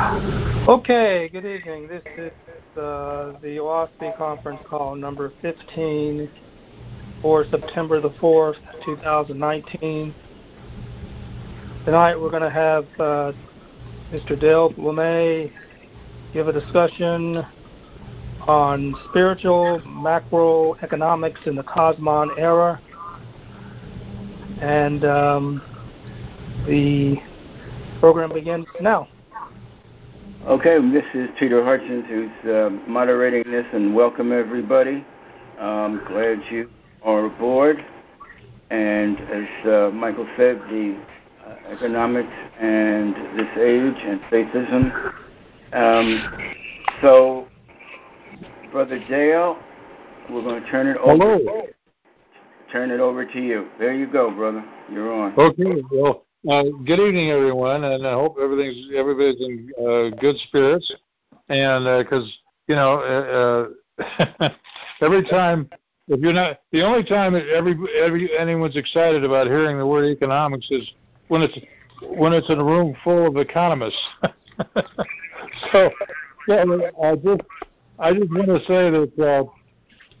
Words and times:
Okay, 0.00 1.28
good 1.30 1.44
evening. 1.44 1.86
This 1.86 2.02
is 2.16 2.32
uh, 2.78 3.32
the 3.42 3.58
Oahspe 3.60 4.16
conference 4.16 4.60
call 4.66 4.94
number 4.94 5.30
15 5.42 6.30
for 7.20 7.44
September 7.50 8.00
the 8.00 8.08
4th, 8.08 8.56
2019. 8.82 10.14
Tonight 11.84 12.18
we're 12.18 12.30
going 12.30 12.42
to 12.42 12.48
have 12.48 12.84
uh, 12.98 13.32
Mr. 14.10 14.40
Dale 14.40 14.72
LeMay 14.78 15.52
give 16.32 16.48
a 16.48 16.52
discussion 16.52 17.44
on 18.46 18.94
spiritual 19.10 19.82
macroeconomics 19.86 21.46
in 21.46 21.56
the 21.56 21.64
Kosmon 21.64 22.38
era. 22.38 22.80
And 24.62 25.04
um, 25.04 25.62
the 26.66 27.16
program 28.00 28.32
begins 28.32 28.64
now. 28.80 29.06
Okay, 30.46 30.78
this 30.90 31.04
is 31.12 31.28
Peter 31.38 31.62
Hutchins 31.62 32.06
who's 32.08 32.50
uh, 32.50 32.70
moderating 32.88 33.42
this, 33.52 33.66
and 33.74 33.94
welcome 33.94 34.32
everybody. 34.32 35.04
I'm 35.60 36.02
glad 36.06 36.40
you 36.50 36.70
are 37.02 37.26
aboard. 37.26 37.84
And 38.70 39.20
as 39.20 39.66
uh, 39.66 39.90
Michael 39.92 40.26
said, 40.38 40.58
the 40.70 40.98
uh, 41.46 41.56
economics 41.70 42.32
and 42.58 43.14
this 43.38 43.50
age 43.58 44.02
and 44.02 44.20
faithism. 44.32 45.12
Um, 45.74 46.54
so, 47.02 47.46
Brother 48.72 48.98
Dale, 49.10 49.58
we're 50.30 50.42
going 50.42 50.62
to 50.62 50.70
turn 50.70 50.86
it 50.86 50.96
over. 50.96 51.36
Hello. 51.36 51.62
Turn 52.72 52.90
it 52.90 53.00
over 53.00 53.26
to 53.26 53.40
you. 53.42 53.68
There 53.78 53.92
you 53.92 54.06
go, 54.06 54.30
brother. 54.30 54.64
You're 54.90 55.12
on. 55.12 55.34
Okay. 55.38 55.82
Well, 55.92 56.24
uh, 56.48 56.62
good 56.86 57.00
evening, 57.00 57.30
everyone, 57.30 57.84
and 57.84 58.06
I 58.06 58.12
hope 58.12 58.36
everything's 58.40 58.90
everybody's 58.94 59.40
in 59.40 59.70
uh, 59.78 60.16
good 60.20 60.36
spirits. 60.48 60.90
And 61.48 62.04
because 62.04 62.24
uh, 62.24 62.48
you 62.66 62.76
know, 62.76 63.74
uh, 63.98 64.42
uh 64.42 64.48
every 65.02 65.22
time 65.24 65.68
if 66.08 66.20
you're 66.20 66.32
not 66.32 66.60
the 66.72 66.82
only 66.82 67.04
time 67.04 67.34
that 67.34 67.46
every 67.48 67.76
every 68.00 68.30
anyone's 68.38 68.76
excited 68.76 69.22
about 69.22 69.48
hearing 69.48 69.78
the 69.78 69.86
word 69.86 70.06
economics 70.06 70.66
is 70.70 70.88
when 71.28 71.42
it's 71.42 71.58
when 72.02 72.32
it's 72.32 72.48
in 72.48 72.58
a 72.58 72.64
room 72.64 72.96
full 73.04 73.26
of 73.26 73.36
economists. 73.36 74.00
so, 75.72 75.90
I 76.48 77.16
just 77.16 77.40
I 77.98 78.14
just 78.14 78.30
want 78.30 78.46
to 78.46 78.60
say 78.60 78.90
that 78.90 79.12
uh, 79.18 79.44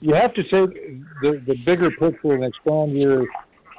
you 0.00 0.14
have 0.14 0.34
to 0.34 0.42
take 0.42 0.74
the 1.22 1.42
the 1.46 1.56
bigger 1.64 1.90
picture 1.90 2.34
and 2.34 2.44
expand 2.44 2.92
your 2.92 3.26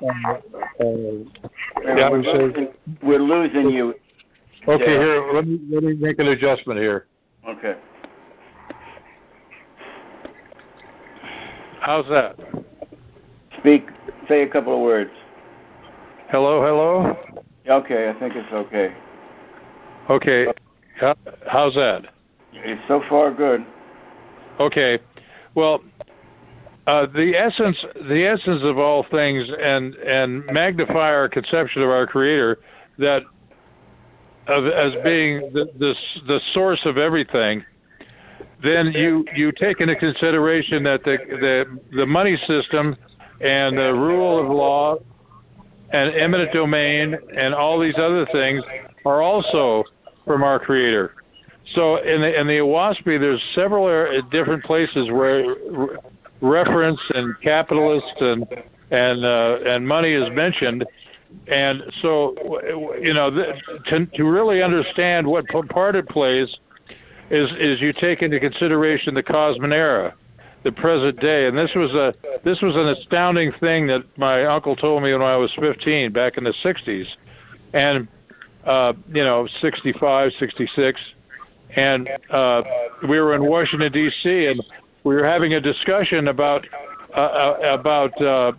yeah, 0.01 2.09
we're, 2.09 2.21
losing, 2.21 2.67
we're 3.03 3.19
losing 3.19 3.69
you. 3.69 3.93
Okay, 4.67 4.85
here 4.85 5.31
let 5.33 5.47
me 5.47 5.59
let 5.71 5.83
me 5.83 5.93
make 5.93 6.19
an 6.19 6.27
adjustment 6.27 6.79
here. 6.79 7.07
Okay. 7.47 7.75
How's 11.79 12.07
that? 12.09 12.37
Speak. 13.59 13.87
Say 14.27 14.43
a 14.43 14.47
couple 14.47 14.75
of 14.75 14.81
words. 14.81 15.11
Hello, 16.29 16.63
hello. 16.63 17.17
Okay, 17.67 18.09
I 18.09 18.19
think 18.19 18.35
it's 18.35 18.53
okay. 18.53 18.93
Okay. 20.09 20.47
Uh, 21.01 21.13
how's 21.47 21.73
that? 21.75 22.05
It's 22.53 22.81
so 22.87 23.01
far 23.09 23.33
good. 23.33 23.65
Okay. 24.59 24.99
Well, 25.55 25.81
uh, 26.87 27.05
the 27.13 27.33
essence, 27.35 27.77
the 28.07 28.25
essence 28.25 28.61
of 28.63 28.77
all 28.77 29.05
things, 29.11 29.47
and 29.59 29.93
and 29.95 30.45
magnify 30.47 31.13
our 31.13 31.29
conception 31.29 31.83
of 31.83 31.89
our 31.89 32.07
Creator, 32.07 32.59
that 32.97 33.21
of, 34.47 34.65
as 34.65 34.93
being 35.03 35.51
the, 35.53 35.69
the 35.77 35.93
the 36.25 36.39
source 36.53 36.81
of 36.85 36.97
everything, 36.97 37.63
then 38.63 38.91
you 38.93 39.23
you 39.35 39.51
take 39.51 39.79
into 39.79 39.95
consideration 39.95 40.83
that 40.83 41.03
the 41.03 41.17
the 41.29 41.79
the 41.97 42.05
money 42.05 42.35
system 42.47 42.95
and 43.41 43.77
the 43.77 43.93
rule 43.93 44.39
of 44.39 44.49
law 44.49 44.95
and 45.91 46.15
eminent 46.15 46.51
domain 46.51 47.15
and 47.35 47.53
all 47.53 47.79
these 47.79 47.97
other 47.97 48.25
things 48.31 48.63
are 49.05 49.21
also 49.21 49.83
from 50.25 50.41
our 50.41 50.59
Creator. 50.59 51.13
So 51.75 51.97
in 51.97 52.21
the 52.21 52.39
in 52.39 52.47
the 52.47 52.59
there's 53.19 53.43
several 53.53 54.21
different 54.31 54.63
places 54.63 55.11
where 55.11 55.45
reference 56.41 56.99
and 57.13 57.39
capitalist 57.41 58.13
and 58.19 58.45
and 58.91 59.23
uh, 59.23 59.59
and 59.65 59.87
money 59.87 60.11
is 60.11 60.29
mentioned, 60.31 60.85
and 61.47 61.83
so 62.01 62.35
you 63.01 63.13
know 63.13 63.29
to 63.85 64.05
to 64.05 64.23
really 64.23 64.61
understand 64.61 65.25
what 65.25 65.45
part 65.69 65.95
it 65.95 66.07
plays 66.09 66.57
is 67.29 67.49
is 67.57 67.81
you 67.81 67.93
take 67.93 68.21
into 68.21 68.39
consideration 68.39 69.13
the 69.13 69.23
Kosmon 69.23 69.71
era, 69.71 70.13
the 70.63 70.71
present 70.71 71.19
day, 71.19 71.47
and 71.47 71.57
this 71.57 71.71
was 71.75 71.91
a 71.93 72.13
this 72.43 72.61
was 72.61 72.75
an 72.75 72.87
astounding 72.87 73.51
thing 73.59 73.87
that 73.87 74.03
my 74.17 74.45
uncle 74.45 74.75
told 74.75 75.03
me 75.03 75.13
when 75.13 75.21
I 75.21 75.37
was 75.37 75.51
15 75.59 76.11
back 76.11 76.37
in 76.37 76.43
the 76.43 76.53
60s, 76.63 77.05
and 77.73 78.07
uh, 78.65 78.93
you 79.07 79.23
know 79.23 79.47
65, 79.61 80.31
66, 80.37 81.01
and 81.75 82.09
uh, 82.29 82.63
we 83.07 83.19
were 83.19 83.33
in 83.35 83.45
Washington 83.45 83.91
D.C. 83.91 84.47
and 84.47 84.61
we 85.03 85.15
were 85.15 85.25
having 85.25 85.53
a 85.53 85.61
discussion 85.61 86.27
about 86.27 86.65
uh, 87.15 87.19
uh, 87.19 87.77
about 87.79 88.21
uh, 88.21 88.51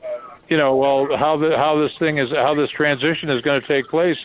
you 0.49 0.57
know 0.57 0.77
well 0.77 1.17
how 1.17 1.37
the 1.37 1.57
how 1.57 1.79
this 1.79 1.93
thing 1.99 2.19
is 2.19 2.31
how 2.31 2.55
this 2.55 2.71
transition 2.71 3.29
is 3.29 3.43
going 3.43 3.61
to 3.61 3.67
take 3.67 3.87
place 3.87 4.19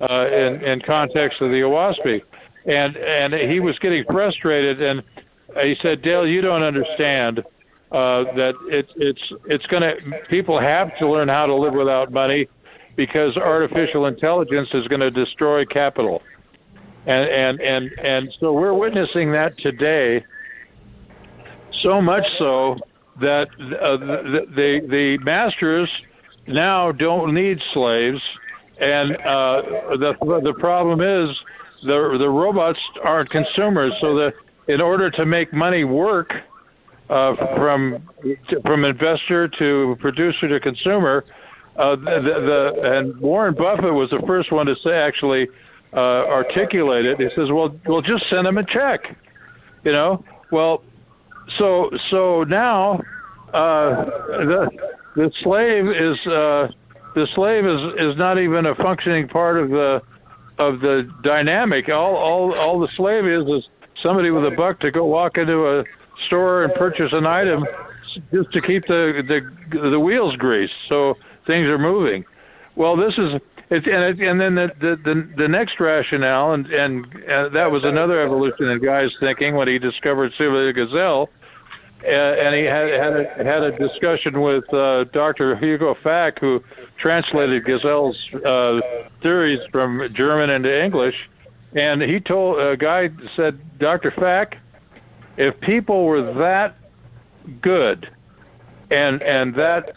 uh, 0.00 0.26
in 0.28 0.62
in 0.62 0.80
context 0.80 1.40
of 1.40 1.50
the 1.50 1.60
Oahspe, 1.62 2.22
and 2.66 2.96
and 2.96 3.34
he 3.34 3.60
was 3.60 3.78
getting 3.78 4.04
frustrated 4.04 4.80
and 4.82 5.02
he 5.62 5.74
said 5.80 6.02
Dale 6.02 6.26
you 6.26 6.40
don't 6.40 6.62
understand 6.62 7.44
uh, 7.92 8.24
that 8.36 8.54
it's 8.68 8.92
it's 8.96 9.32
it's 9.46 9.66
going 9.66 9.82
to 9.82 9.96
people 10.28 10.60
have 10.60 10.96
to 10.98 11.08
learn 11.08 11.28
how 11.28 11.46
to 11.46 11.54
live 11.54 11.74
without 11.74 12.12
money 12.12 12.48
because 12.96 13.36
artificial 13.36 14.06
intelligence 14.06 14.68
is 14.74 14.86
going 14.88 15.00
to 15.00 15.10
destroy 15.10 15.64
capital. 15.64 16.22
And 17.06 17.28
and 17.30 17.60
and 17.60 17.90
and 17.98 18.36
so 18.38 18.52
we're 18.52 18.74
witnessing 18.74 19.32
that 19.32 19.56
today 19.58 20.24
so 21.82 22.00
much 22.00 22.24
so 22.38 22.76
that 23.20 23.48
uh, 23.48 23.96
the, 23.96 24.46
the, 24.54 24.86
the 24.88 25.18
masters 25.22 25.90
now 26.46 26.92
don't 26.92 27.34
need 27.34 27.58
slaves, 27.72 28.20
and 28.80 29.16
uh, 29.16 29.62
the 29.96 30.40
the 30.42 30.54
problem 30.58 31.00
is 31.00 31.38
the 31.82 32.16
the 32.18 32.28
robots 32.28 32.80
aren't 33.04 33.30
consumers. 33.30 33.92
So 34.00 34.16
that 34.16 34.34
in 34.68 34.80
order 34.80 35.10
to 35.10 35.26
make 35.26 35.52
money 35.52 35.84
work 35.84 36.32
uh, 37.08 37.36
from 37.56 38.08
from 38.64 38.84
investor 38.84 39.48
to 39.58 39.96
producer 40.00 40.48
to 40.48 40.60
consumer, 40.60 41.24
uh, 41.76 41.96
the, 41.96 42.74
the, 42.74 42.98
and 42.98 43.20
Warren 43.20 43.54
Buffett 43.54 43.92
was 43.92 44.10
the 44.10 44.22
first 44.26 44.50
one 44.50 44.66
to 44.66 44.76
say 44.76 44.92
actually 44.92 45.48
uh, 45.92 46.26
articulate 46.26 47.04
it. 47.04 47.18
He 47.18 47.28
says, 47.34 47.50
"Well, 47.50 47.74
well, 47.86 48.02
just 48.02 48.28
send 48.28 48.46
them 48.46 48.58
a 48.58 48.64
check." 48.64 49.16
You 49.84 49.92
know, 49.92 50.24
well, 50.52 50.82
so 51.58 51.90
so 52.10 52.44
now 52.44 53.00
uh, 53.52 54.04
the 54.28 54.70
the 55.16 55.32
slave 55.42 55.86
is 55.86 56.26
uh, 56.26 56.68
the 57.14 57.26
slave 57.34 57.64
is 57.64 57.80
is 57.98 58.16
not 58.16 58.38
even 58.38 58.66
a 58.66 58.74
functioning 58.76 59.28
part 59.28 59.58
of 59.58 59.70
the 59.70 60.02
of 60.58 60.80
the 60.80 61.10
dynamic. 61.22 61.88
All 61.88 62.14
all 62.14 62.54
all 62.54 62.78
the 62.78 62.88
slave 62.96 63.24
is 63.24 63.44
is 63.44 63.68
somebody 64.02 64.30
with 64.30 64.44
a 64.44 64.54
buck 64.56 64.80
to 64.80 64.90
go 64.90 65.04
walk 65.06 65.38
into 65.38 65.66
a 65.66 65.84
store 66.26 66.64
and 66.64 66.74
purchase 66.74 67.12
an 67.12 67.26
item 67.26 67.64
just 68.32 68.50
to 68.52 68.60
keep 68.60 68.86
the 68.86 69.22
the 69.26 69.90
the 69.90 70.00
wheels 70.00 70.36
greased 70.36 70.74
so 70.88 71.16
things 71.46 71.66
are 71.66 71.78
moving. 71.78 72.24
Well, 72.76 72.96
this 72.96 73.18
is 73.18 73.34
it, 73.70 73.86
and, 73.86 74.20
it, 74.20 74.26
and 74.26 74.40
then 74.40 74.54
the, 74.54 74.70
the 74.80 74.96
the 75.04 75.30
the 75.36 75.48
next 75.48 75.78
rationale, 75.78 76.52
and 76.52 76.66
and 76.66 77.06
uh, 77.28 77.48
that 77.50 77.70
was 77.70 77.84
another 77.84 78.20
evolution 78.20 78.68
in 78.68 78.82
Guy's 78.82 79.14
thinking 79.20 79.54
when 79.54 79.68
he 79.68 79.78
discovered 79.78 80.32
Silvio 80.36 80.72
Gesell, 80.72 81.28
and 82.04 82.54
he 82.54 82.64
had 82.64 82.88
had 82.88 83.12
a, 83.12 83.44
had 83.44 83.62
a 83.62 83.78
discussion 83.78 84.40
with 84.40 84.64
uh, 84.72 85.04
Dr. 85.12 85.56
Hugo 85.56 85.94
Fack, 86.02 86.38
who 86.40 86.62
translated 86.98 87.64
Gesell's 87.66 88.18
uh, 88.44 88.80
theories 89.22 89.60
from 89.70 90.08
German 90.14 90.50
into 90.50 90.84
English, 90.84 91.14
and 91.74 92.02
he 92.02 92.20
told 92.20 92.58
a 92.58 92.76
guy 92.76 93.10
said, 93.36 93.60
Dr. 93.78 94.10
Fack, 94.12 94.56
if 95.36 95.58
people 95.60 96.06
were 96.06 96.34
that 96.34 96.76
good 97.60 98.08
and 98.90 99.22
and 99.22 99.54
that 99.54 99.90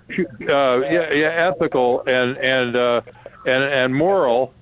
uh, 0.50 0.80
yeah, 0.82 1.12
yeah, 1.12 1.52
ethical 1.52 2.04
and 2.06 2.38
and 2.38 2.76
uh, 2.76 3.02
and 3.46 3.64
and 3.64 3.96
moral 3.96 4.54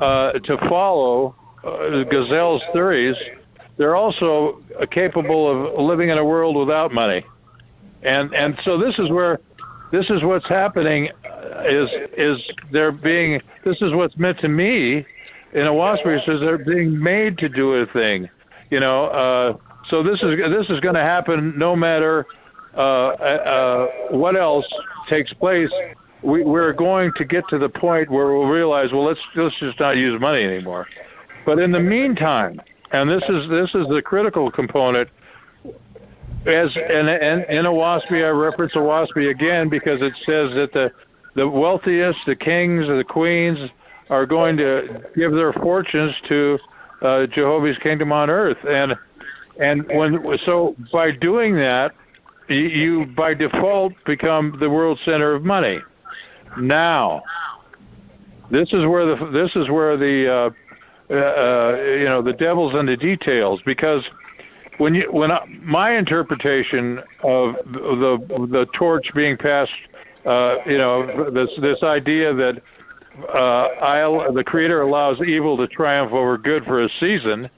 uh, 0.00 0.32
to 0.32 0.56
follow 0.68 1.34
uh, 1.64 2.04
Gesell's 2.10 2.62
theories 2.72 3.16
they're 3.78 3.96
also 3.96 4.60
capable 4.90 5.48
of 5.48 5.80
living 5.80 6.10
in 6.10 6.18
a 6.18 6.24
world 6.24 6.56
without 6.56 6.92
money. 6.92 7.24
And 8.02 8.32
and 8.34 8.58
so 8.64 8.78
this 8.78 8.98
is 8.98 9.10
where 9.10 9.40
this 9.90 10.10
is 10.10 10.22
what's 10.22 10.48
happening 10.48 11.08
is 11.64 11.90
is 12.16 12.50
they're 12.72 12.92
being 12.92 13.40
this 13.64 13.80
is 13.80 13.94
what's 13.94 14.16
meant 14.16 14.38
to 14.40 14.48
me 14.48 15.06
in 15.52 15.62
Oahspe 15.62 16.24
says 16.26 16.40
they're 16.40 16.58
being 16.58 17.00
made 17.02 17.38
to 17.38 17.48
do 17.48 17.74
a 17.74 17.86
thing. 17.86 18.28
You 18.70 18.80
know, 18.80 19.04
uh, 19.06 19.56
so 19.88 20.02
this 20.02 20.22
is 20.22 20.36
this 20.50 20.68
is 20.68 20.80
going 20.80 20.94
to 20.94 21.00
happen 21.00 21.54
no 21.56 21.74
matter 21.74 22.26
uh, 22.76 22.80
uh, 22.80 23.86
what 24.10 24.36
else 24.36 24.66
takes 25.08 25.32
place. 25.34 25.70
We, 26.22 26.42
we're 26.42 26.72
going 26.72 27.12
to 27.16 27.24
get 27.24 27.44
to 27.48 27.58
the 27.58 27.68
point 27.68 28.10
where 28.10 28.26
we'll 28.32 28.48
realize, 28.48 28.90
well, 28.92 29.04
let's 29.04 29.20
let's 29.36 29.58
just 29.58 29.80
not 29.80 29.96
use 29.96 30.20
money 30.20 30.42
anymore. 30.42 30.86
But 31.46 31.58
in 31.58 31.72
the 31.72 31.80
meantime, 31.80 32.60
and 32.92 33.08
this 33.08 33.22
is 33.28 33.48
this 33.48 33.74
is 33.74 33.86
the 33.88 34.02
critical 34.04 34.50
component. 34.50 35.08
As 36.46 36.74
and, 36.76 37.08
and 37.08 37.44
in 37.44 37.64
Oahspe, 37.66 38.24
I 38.24 38.30
reference 38.30 38.74
a 38.74 38.78
Oahspe 38.78 39.30
again 39.30 39.68
because 39.68 40.00
it 40.00 40.14
says 40.24 40.54
that 40.54 40.70
the 40.72 40.90
the 41.34 41.48
wealthiest, 41.48 42.18
the 42.26 42.36
kings, 42.36 42.88
or 42.88 42.96
the 42.96 43.04
queens, 43.04 43.58
are 44.10 44.26
going 44.26 44.56
to 44.56 45.02
give 45.14 45.32
their 45.32 45.52
fortunes 45.52 46.14
to 46.28 46.58
uh, 47.02 47.26
Jehovah's 47.26 47.78
kingdom 47.78 48.12
on 48.12 48.30
earth, 48.30 48.58
and 48.68 48.96
and 49.60 49.86
when 49.88 50.38
so 50.44 50.74
by 50.92 51.10
doing 51.10 51.54
that, 51.56 51.92
you, 52.48 52.56
you 52.56 53.06
by 53.06 53.34
default 53.34 53.92
become 54.06 54.56
the 54.60 54.70
world 54.70 54.98
center 55.04 55.34
of 55.34 55.44
money. 55.44 55.78
Now, 56.58 57.22
this 58.50 58.72
is 58.72 58.86
where 58.86 59.04
the 59.04 59.30
this 59.30 59.54
is 59.56 59.68
where 59.68 59.96
the 59.96 60.32
uh, 60.32 60.50
uh, 61.10 61.76
you 61.98 62.04
know 62.04 62.22
the 62.22 62.34
devil's 62.34 62.74
in 62.74 62.86
the 62.86 62.96
details 62.96 63.60
because 63.64 64.08
when 64.78 64.94
you 64.94 65.10
when 65.12 65.30
I, 65.30 65.44
my 65.62 65.96
interpretation 65.96 66.98
of 67.22 67.54
the 67.66 68.18
the 68.50 68.66
torch 68.74 69.10
being 69.14 69.36
passed, 69.36 69.72
uh, 70.24 70.56
you 70.66 70.78
know 70.78 71.30
this 71.30 71.50
this 71.60 71.82
idea 71.82 72.32
that 72.34 72.62
uh, 73.28 74.32
the 74.32 74.44
Creator 74.44 74.82
allows 74.82 75.20
evil 75.20 75.56
to 75.56 75.66
triumph 75.66 76.12
over 76.12 76.38
good 76.38 76.64
for 76.64 76.82
a 76.82 76.88
season, 77.00 77.50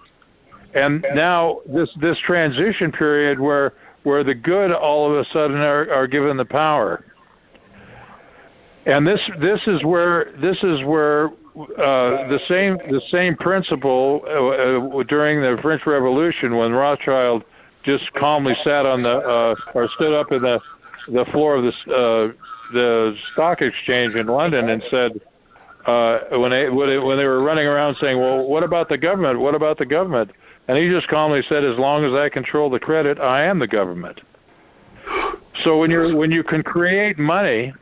and 0.75 1.05
now 1.14 1.61
this 1.67 1.91
this 2.00 2.19
transition 2.20 2.91
period 2.91 3.38
where 3.38 3.75
where 4.03 4.25
the 4.25 4.35
good 4.35 4.73
all 4.73 5.11
of 5.11 5.19
a 5.19 5.25
sudden 5.31 5.58
are, 5.58 5.93
are 5.93 6.06
given 6.06 6.37
the 6.37 6.44
power. 6.44 7.05
And 8.87 9.06
this 9.06 9.20
this 9.41 9.61
is 9.67 9.85
where 9.85 10.32
this 10.41 10.62
is 10.62 10.82
where 10.85 11.31
uh, 11.56 12.29
the 12.29 12.38
same 12.49 12.76
the 12.91 13.02
same 13.11 13.37
principle 13.37 14.23
uh, 14.25 14.99
uh, 14.99 15.02
during 15.05 15.41
the 15.41 15.61
French 15.61 15.85
Revolution 15.87 16.56
when 16.56 16.73
Rothschild 16.73 17.44
just 17.82 18.12
calmly 18.14 18.55
sat 18.62 18.87
on 18.87 19.02
the 19.02 19.08
uh, 19.08 19.55
or 19.75 19.88
stood 19.97 20.12
up 20.12 20.31
in 20.32 20.43
the 20.43 20.61
the 21.08 21.25
floor 21.32 21.56
of 21.56 21.64
the 21.64 21.93
uh, 21.93 22.32
the 22.73 23.17
stock 23.32 23.62
exchange 23.62 24.14
in 24.14 24.26
London 24.26 24.69
and 24.69 24.82
said 24.91 25.12
when 26.31 26.50
they, 26.50 26.69
when 26.69 27.17
they 27.19 27.26
were 27.26 27.43
running 27.43 27.67
around 27.67 27.96
saying, 28.00 28.19
"Well, 28.19 28.46
what 28.46 28.62
about 28.62 28.88
the 28.88 28.99
government? 28.99 29.41
What 29.41 29.55
about 29.55 29.76
the 29.76 29.87
government?" 29.87 30.31
And 30.69 30.79
he 30.79 30.88
just 30.88 31.08
calmly 31.08 31.43
said, 31.49 31.64
"As 31.64 31.79
long 31.79 32.05
as 32.05 32.12
I 32.12 32.29
control 32.29 32.70
the 32.70 32.79
credit, 32.79 33.19
I 33.19 33.43
am 33.44 33.58
the 33.58 33.67
government." 33.67 34.20
So 35.64 35.79
when 35.79 35.91
you 35.91 36.17
when 36.17 36.31
you 36.31 36.44
can 36.44 36.62
create 36.62 37.19
money, 37.19 37.73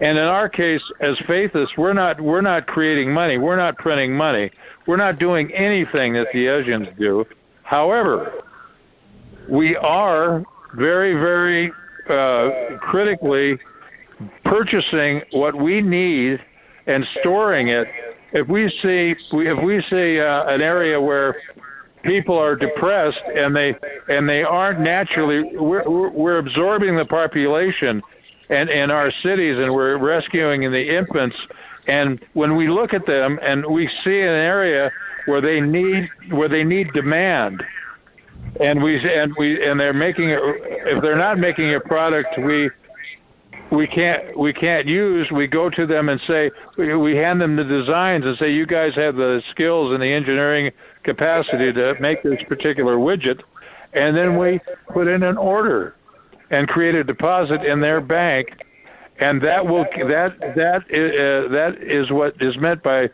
and 0.00 0.16
in 0.16 0.24
our 0.24 0.48
case 0.48 0.82
as 1.00 1.16
faithists, 1.28 1.76
we're 1.76 1.92
not 1.92 2.20
we're 2.20 2.40
not 2.40 2.66
creating 2.66 3.12
money, 3.12 3.36
we're 3.38 3.56
not 3.56 3.76
printing 3.76 4.14
money, 4.14 4.50
we're 4.86 4.96
not 4.96 5.18
doing 5.18 5.52
anything 5.52 6.14
that 6.14 6.28
the 6.32 6.46
Uzians 6.46 6.96
do. 6.98 7.24
However, 7.62 8.32
we 9.48 9.76
are 9.76 10.42
very 10.74 11.14
very 11.14 11.70
uh, 12.08 12.78
critically 12.78 13.58
purchasing 14.44 15.22
what 15.32 15.54
we 15.54 15.82
need 15.82 16.40
and 16.86 17.06
storing 17.20 17.68
it. 17.68 17.86
If 18.32 18.48
we 18.48 18.68
see 18.82 19.14
if 19.32 19.64
we 19.64 19.82
see 19.90 20.18
uh, 20.18 20.46
an 20.46 20.62
area 20.62 21.00
where 21.00 21.36
people 22.02 22.38
are 22.38 22.56
depressed 22.56 23.22
and 23.36 23.54
they 23.54 23.74
and 24.08 24.26
they 24.26 24.42
aren't 24.42 24.80
naturally 24.80 25.56
we're 25.56 26.10
we're 26.10 26.38
absorbing 26.38 26.96
the 26.96 27.04
population 27.04 28.02
and 28.50 28.68
in 28.68 28.90
our 28.90 29.10
cities 29.22 29.56
and 29.58 29.72
we're 29.72 29.96
rescuing 29.96 30.62
the 30.70 30.96
infants. 30.96 31.36
And 31.86 32.20
when 32.34 32.56
we 32.56 32.68
look 32.68 32.92
at 32.92 33.06
them 33.06 33.38
and 33.42 33.64
we 33.66 33.88
see 34.04 34.20
an 34.20 34.28
area 34.28 34.90
where 35.26 35.40
they 35.40 35.60
need 35.60 36.08
where 36.30 36.48
they 36.48 36.64
need 36.64 36.92
demand 36.92 37.62
and 38.60 38.82
we 38.82 38.96
and 38.96 39.34
we 39.38 39.64
and 39.64 39.78
they're 39.78 39.92
making 39.92 40.30
it 40.30 40.38
if 40.42 41.02
they're 41.02 41.16
not 41.16 41.38
making 41.38 41.74
a 41.74 41.80
product 41.80 42.28
we 42.38 42.70
we 43.70 43.86
can't 43.86 44.36
we 44.36 44.52
can't 44.52 44.86
use 44.86 45.30
we 45.30 45.46
go 45.46 45.70
to 45.70 45.86
them 45.86 46.08
and 46.08 46.20
say 46.22 46.50
we, 46.76 46.94
we 46.96 47.14
hand 47.14 47.40
them 47.40 47.54
the 47.54 47.64
designs 47.64 48.24
and 48.24 48.36
say 48.38 48.52
you 48.52 48.66
guys 48.66 48.94
have 48.94 49.14
the 49.16 49.42
skills 49.50 49.92
and 49.92 50.02
the 50.02 50.12
engineering 50.12 50.72
capacity 51.04 51.72
to 51.72 51.94
make 52.00 52.22
this 52.22 52.42
particular 52.48 52.96
widget 52.96 53.42
and 53.92 54.16
then 54.16 54.38
we 54.38 54.58
put 54.92 55.06
in 55.06 55.22
an 55.22 55.36
order 55.36 55.94
and 56.50 56.68
create 56.68 56.94
a 56.94 57.04
deposit 57.04 57.62
in 57.62 57.80
their 57.80 58.00
bank 58.00 58.48
and 59.18 59.40
that 59.42 59.64
will 59.64 59.84
that 60.08 60.38
that 60.56 60.82
is, 60.88 61.12
uh, 61.12 61.52
that 61.52 61.76
is 61.82 62.10
what 62.10 62.34
is 62.40 62.56
meant 62.58 62.82
by 62.82 63.08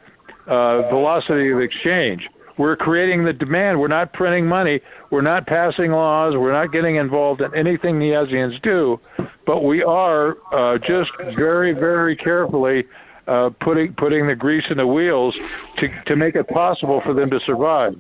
uh, 0.47 0.89
velocity 0.89 1.51
of 1.51 1.61
exchange 1.61 2.29
we're 2.59 2.77
creating 2.77 3.25
the 3.25 3.33
demand. 3.33 3.79
We're 3.79 3.89
not 3.89 4.13
printing 4.13 4.47
money. 4.47 4.81
We're 5.11 5.21
not 5.21 5.47
passing 5.47 5.93
laws. 5.93 6.35
We're 6.37 6.53
not 6.53 6.73
getting 6.73 6.97
involved 6.97 7.41
in 7.41 7.55
anything 7.55 7.99
the 7.99 8.07
Uzians 8.07 8.61
do, 8.63 8.99
but 9.47 9.63
we 9.63 9.83
are 9.83 10.37
uh, 10.53 10.79
just 10.79 11.11
very, 11.37 11.73
very 11.73 12.17
carefully 12.17 12.85
uh, 13.27 13.51
putting 13.61 13.93
putting 13.95 14.27
the 14.27 14.37
grease 14.37 14.65
in 14.71 14.79
the 14.79 14.87
wheels 14.87 15.37
to 15.79 15.89
to 16.05 16.17
make 16.17 16.35
it 16.35 16.49
possible 16.49 17.01
for 17.05 17.13
them 17.13 17.29
to 17.31 17.41
survive. 17.41 17.95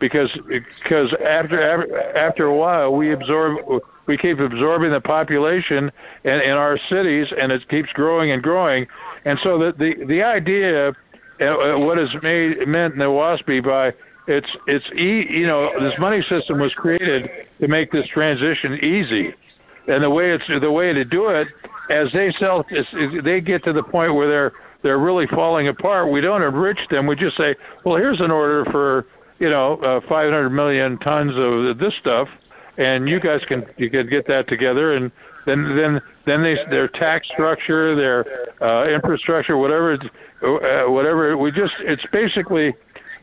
Because 0.00 0.30
because 0.82 1.14
after 1.24 2.16
after, 2.16 2.46
a 2.46 2.56
while 2.56 2.94
we 2.94 3.12
absorb 3.12 3.58
we 4.06 4.18
keep 4.18 4.38
absorbing 4.38 4.90
the 4.90 5.00
population 5.00 5.90
in, 6.24 6.40
in 6.40 6.50
our 6.50 6.76
cities 6.88 7.32
and 7.38 7.50
it 7.52 7.66
keeps 7.68 7.90
growing 7.92 8.32
and 8.32 8.42
growing 8.42 8.86
and 9.24 9.38
so 9.42 9.58
the 9.58 9.72
the, 9.78 10.04
the 10.06 10.22
idea 10.22 10.88
uh, 11.40 11.78
what 11.78 11.98
is 11.98 12.14
made 12.22 12.66
meant 12.68 12.94
in 12.94 12.98
the 12.98 13.06
Oahspe 13.06 13.64
by 13.64 13.94
it's 14.26 14.56
it's 14.66 14.90
e, 14.96 15.26
you 15.30 15.46
know 15.46 15.70
this 15.80 15.94
money 15.98 16.22
system 16.22 16.58
was 16.58 16.72
created 16.74 17.28
to 17.60 17.68
make 17.68 17.90
this 17.92 18.06
transition 18.08 18.74
easy, 18.82 19.34
and 19.86 20.02
the 20.02 20.10
way 20.10 20.30
it's 20.30 20.44
the 20.60 20.70
way 20.70 20.92
to 20.92 21.04
do 21.04 21.28
it 21.28 21.48
as 21.90 22.10
they 22.12 22.30
sell 22.38 22.64
they 23.22 23.40
get 23.40 23.62
to 23.64 23.72
the 23.72 23.82
point 23.82 24.14
where 24.14 24.28
they're 24.28 24.52
they're 24.82 24.98
really 24.98 25.26
falling 25.26 25.68
apart. 25.68 26.10
We 26.10 26.20
don't 26.20 26.42
enrich 26.42 26.78
them. 26.90 27.06
We 27.06 27.16
just 27.16 27.36
say, 27.36 27.54
well, 27.84 27.96
here's 27.96 28.20
an 28.20 28.30
order 28.30 28.64
for 28.66 29.06
you 29.38 29.50
know 29.50 29.76
uh, 29.76 30.00
500 30.08 30.50
million 30.50 30.98
tons 30.98 31.32
of 31.36 31.78
this 31.78 31.96
stuff, 31.98 32.28
and 32.78 33.08
you 33.08 33.20
guys 33.20 33.42
can 33.46 33.64
you 33.76 33.90
can 33.90 34.08
get 34.08 34.26
that 34.28 34.48
together 34.48 34.94
and 34.94 35.10
then 35.46 35.76
then 35.76 36.00
then 36.26 36.42
they 36.42 36.56
their 36.70 36.88
tax 36.88 37.28
structure, 37.28 37.94
their 37.94 38.24
uh, 38.62 38.88
infrastructure, 38.88 39.56
whatever 39.56 39.94
uh, 40.42 40.90
whatever. 40.90 41.36
We 41.36 41.50
just 41.52 41.74
it's 41.80 42.06
basically 42.12 42.74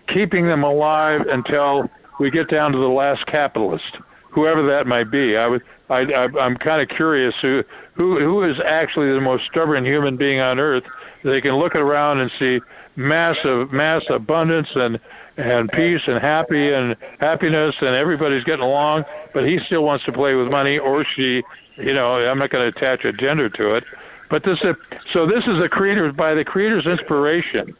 keeping 0.07 0.45
them 0.45 0.63
alive 0.63 1.21
until 1.27 1.89
we 2.19 2.29
get 2.29 2.49
down 2.49 2.71
to 2.73 2.77
the 2.77 2.87
last 2.87 3.25
capitalist, 3.25 3.97
whoever 4.29 4.65
that 4.67 4.87
might 4.87 5.09
be. 5.11 5.35
I 5.35 5.47
would 5.47 5.63
I, 5.89 6.01
I 6.01 6.27
I'm 6.39 6.55
kind 6.57 6.81
of 6.81 6.95
curious 6.95 7.35
who 7.41 7.63
who 7.95 8.19
who 8.19 8.43
is 8.43 8.59
actually 8.65 9.13
the 9.13 9.21
most 9.21 9.45
stubborn 9.45 9.85
human 9.85 10.17
being 10.17 10.39
on 10.39 10.59
earth. 10.59 10.83
They 11.23 11.41
can 11.41 11.55
look 11.55 11.75
around 11.75 12.19
and 12.19 12.31
see 12.37 12.59
massive 12.95 13.71
mass 13.71 14.03
abundance 14.09 14.69
and 14.75 14.99
and 15.41 15.71
peace 15.71 16.01
and 16.07 16.21
happy 16.21 16.71
and 16.73 16.95
happiness 17.19 17.75
and 17.81 17.95
everybody's 17.95 18.43
getting 18.43 18.63
along, 18.63 19.03
but 19.33 19.45
he 19.45 19.59
still 19.65 19.83
wants 19.83 20.05
to 20.05 20.11
play 20.11 20.35
with 20.35 20.47
money 20.49 20.77
or 20.77 21.03
she. 21.15 21.43
You 21.77 21.93
know, 21.93 22.15
I'm 22.15 22.37
not 22.37 22.51
going 22.51 22.71
to 22.71 22.77
attach 22.77 23.05
a 23.05 23.13
gender 23.13 23.49
to 23.49 23.75
it. 23.75 23.83
But 24.29 24.43
this, 24.43 24.61
is, 24.63 24.75
so 25.11 25.25
this 25.25 25.45
is 25.47 25.59
a 25.59 25.67
creator 25.67 26.11
by 26.13 26.33
the 26.33 26.45
creator's 26.45 26.85
inspiration. 26.85 27.75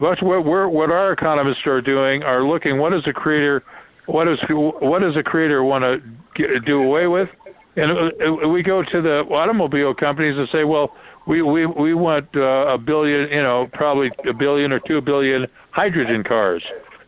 That's 0.00 0.22
what 0.22 0.44
we're, 0.44 0.68
what 0.68 0.90
our 0.90 1.12
economists 1.12 1.66
are 1.66 1.80
doing. 1.80 2.22
Are 2.22 2.42
looking 2.42 2.78
what 2.78 2.90
does 2.90 3.04
the 3.04 3.12
creator, 3.12 3.62
what 4.06 4.28
is 4.28 4.38
what 4.48 5.00
does 5.00 5.14
the 5.14 5.22
creator 5.22 5.64
want 5.64 6.02
to 6.36 6.60
do 6.60 6.82
away 6.82 7.06
with? 7.06 7.28
And 7.76 7.92
uh, 7.92 8.48
we 8.48 8.62
go 8.62 8.82
to 8.82 9.02
the 9.02 9.20
automobile 9.30 9.94
companies 9.94 10.36
and 10.38 10.48
say, 10.48 10.64
well, 10.64 10.94
we 11.26 11.42
we 11.42 11.66
we 11.66 11.94
want 11.94 12.28
uh, 12.36 12.66
a 12.68 12.78
billion, 12.78 13.28
you 13.30 13.42
know, 13.42 13.68
probably 13.72 14.10
a 14.28 14.34
billion 14.34 14.72
or 14.72 14.80
two 14.80 15.00
billion 15.00 15.46
hydrogen 15.72 16.22
cars 16.24 16.62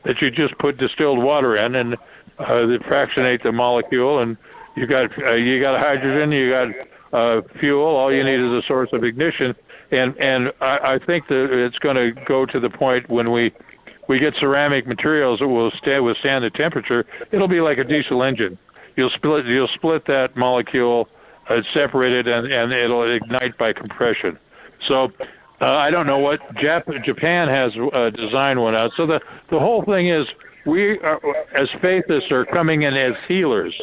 that 0.05 0.21
you 0.21 0.31
just 0.31 0.57
put 0.59 0.79
distilled 0.79 1.23
water 1.23 1.57
in 1.57 1.75
and 1.75 1.97
uh, 2.39 2.67
fractionate 2.87 3.43
the 3.43 3.53
molecule, 3.53 4.21
and 4.21 4.37
you 4.77 4.87
got 4.87 5.11
uh, 5.23 5.33
you 5.33 5.61
got 5.61 5.79
hydrogen, 5.79 6.33
you 6.33 6.51
got 6.51 6.69
uh, 7.13 7.43
fuel. 7.59 7.85
All 7.85 8.13
you 8.13 8.23
need 8.23 8.41
is 8.41 8.65
a 8.65 8.67
source 8.67 8.91
of 8.93 9.05
ignition, 9.05 9.55
and 9.91 10.17
and 10.19 10.53
I, 10.61 10.95
I 10.95 10.99
think 11.05 11.27
that 11.29 11.51
it's 11.51 11.79
going 11.79 11.97
to 11.97 12.21
go 12.27 12.47
to 12.47 12.61
the 12.61 12.71
point 12.71 13.09
when 13.09 13.33
we 13.33 13.53
we 14.09 14.19
get 14.19 14.35
ceramic 14.35 14.87
materials 14.87 15.41
that 15.41 15.49
will 15.49 15.71
stand 15.73 16.05
withstand 16.05 16.45
the 16.45 16.51
temperature. 16.51 17.05
It'll 17.33 17.49
be 17.49 17.61
like 17.61 17.79
a 17.79 17.85
diesel 17.85 18.23
engine. 18.23 18.59
You'll 18.97 19.11
split 19.11 19.47
you'll 19.47 19.69
split 19.69 20.07
that 20.07 20.37
molecule, 20.37 21.09
uh, 21.49 21.61
separate 21.73 22.13
it, 22.13 22.27
and 22.27 22.51
and 22.51 22.73
it'll 22.73 23.11
ignite 23.11 23.57
by 23.59 23.73
compression. 23.73 24.39
So 24.87 25.11
Uh, 25.61 25.67
I 25.67 25.91
don't 25.91 26.07
know 26.07 26.19
what 26.19 26.41
Jap- 26.55 27.03
Japan 27.05 27.49
has 27.49 27.77
uh, 27.93 28.11
designed 28.11 28.61
one 28.61 28.75
out. 28.75 28.93
So 28.97 29.07
the 29.07 29.21
the 29.51 29.59
whole 29.59 29.83
thing 29.85 30.09
is 30.09 30.27
we 30.67 30.99
are, 31.01 31.21
as 31.55 31.69
faithists 31.83 32.31
are 32.31 32.45
coming 32.45 32.83
in 32.83 32.95
as 32.95 33.15
healers. 33.27 33.75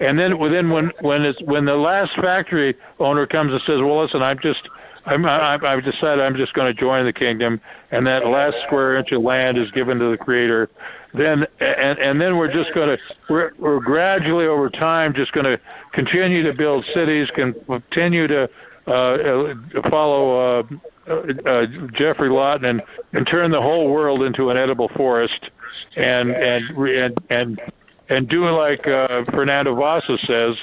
And 0.00 0.18
then 0.18 0.38
within 0.38 0.70
when 0.70 0.92
when 1.02 1.22
it's 1.22 1.40
when 1.42 1.66
the 1.66 1.76
last 1.76 2.14
factory 2.16 2.74
owner 2.98 3.26
comes 3.26 3.52
and 3.52 3.60
says, 3.62 3.80
"Well, 3.82 4.02
listen, 4.02 4.22
I'm 4.22 4.38
just 4.40 4.66
I'm, 5.06 5.24
I, 5.24 5.58
I've 5.62 5.84
decided 5.84 6.24
I'm 6.24 6.36
just 6.36 6.54
going 6.54 6.74
to 6.74 6.78
join 6.78 7.04
the 7.04 7.12
kingdom, 7.12 7.60
and 7.90 8.06
that 8.06 8.26
last 8.26 8.56
square 8.66 8.96
inch 8.96 9.12
of 9.12 9.22
land 9.22 9.58
is 9.58 9.70
given 9.72 9.98
to 9.98 10.10
the 10.10 10.16
Creator. 10.16 10.70
Then 11.14 11.46
and 11.58 11.98
and 11.98 12.20
then 12.20 12.36
we're 12.36 12.52
just 12.52 12.74
going 12.74 12.96
to 12.96 12.98
we're 13.28 13.52
we're 13.58 13.80
gradually 13.80 14.46
over 14.46 14.70
time 14.70 15.12
just 15.14 15.32
going 15.32 15.46
to 15.46 15.60
continue 15.92 16.42
to 16.44 16.56
build 16.56 16.84
cities, 16.94 17.30
continue 17.34 18.26
to 18.26 18.48
uh, 18.86 18.90
uh 18.90 19.54
follow 19.90 20.60
uh, 20.60 20.62
uh, 21.10 21.66
Geoffrey 21.92 22.28
Lawton 22.28 22.64
and, 22.66 22.82
and 23.12 23.26
turn 23.26 23.50
the 23.50 23.60
whole 23.60 23.90
world 23.90 24.22
into 24.22 24.50
an 24.50 24.56
edible 24.56 24.88
forest, 24.96 25.50
and 25.96 26.30
and 26.30 26.64
and 26.76 27.18
and 27.30 27.60
and 28.08 28.28
do 28.28 28.44
like 28.50 28.86
uh, 28.86 29.24
Fernando 29.32 29.74
Vasa 29.74 30.18
says, 30.26 30.56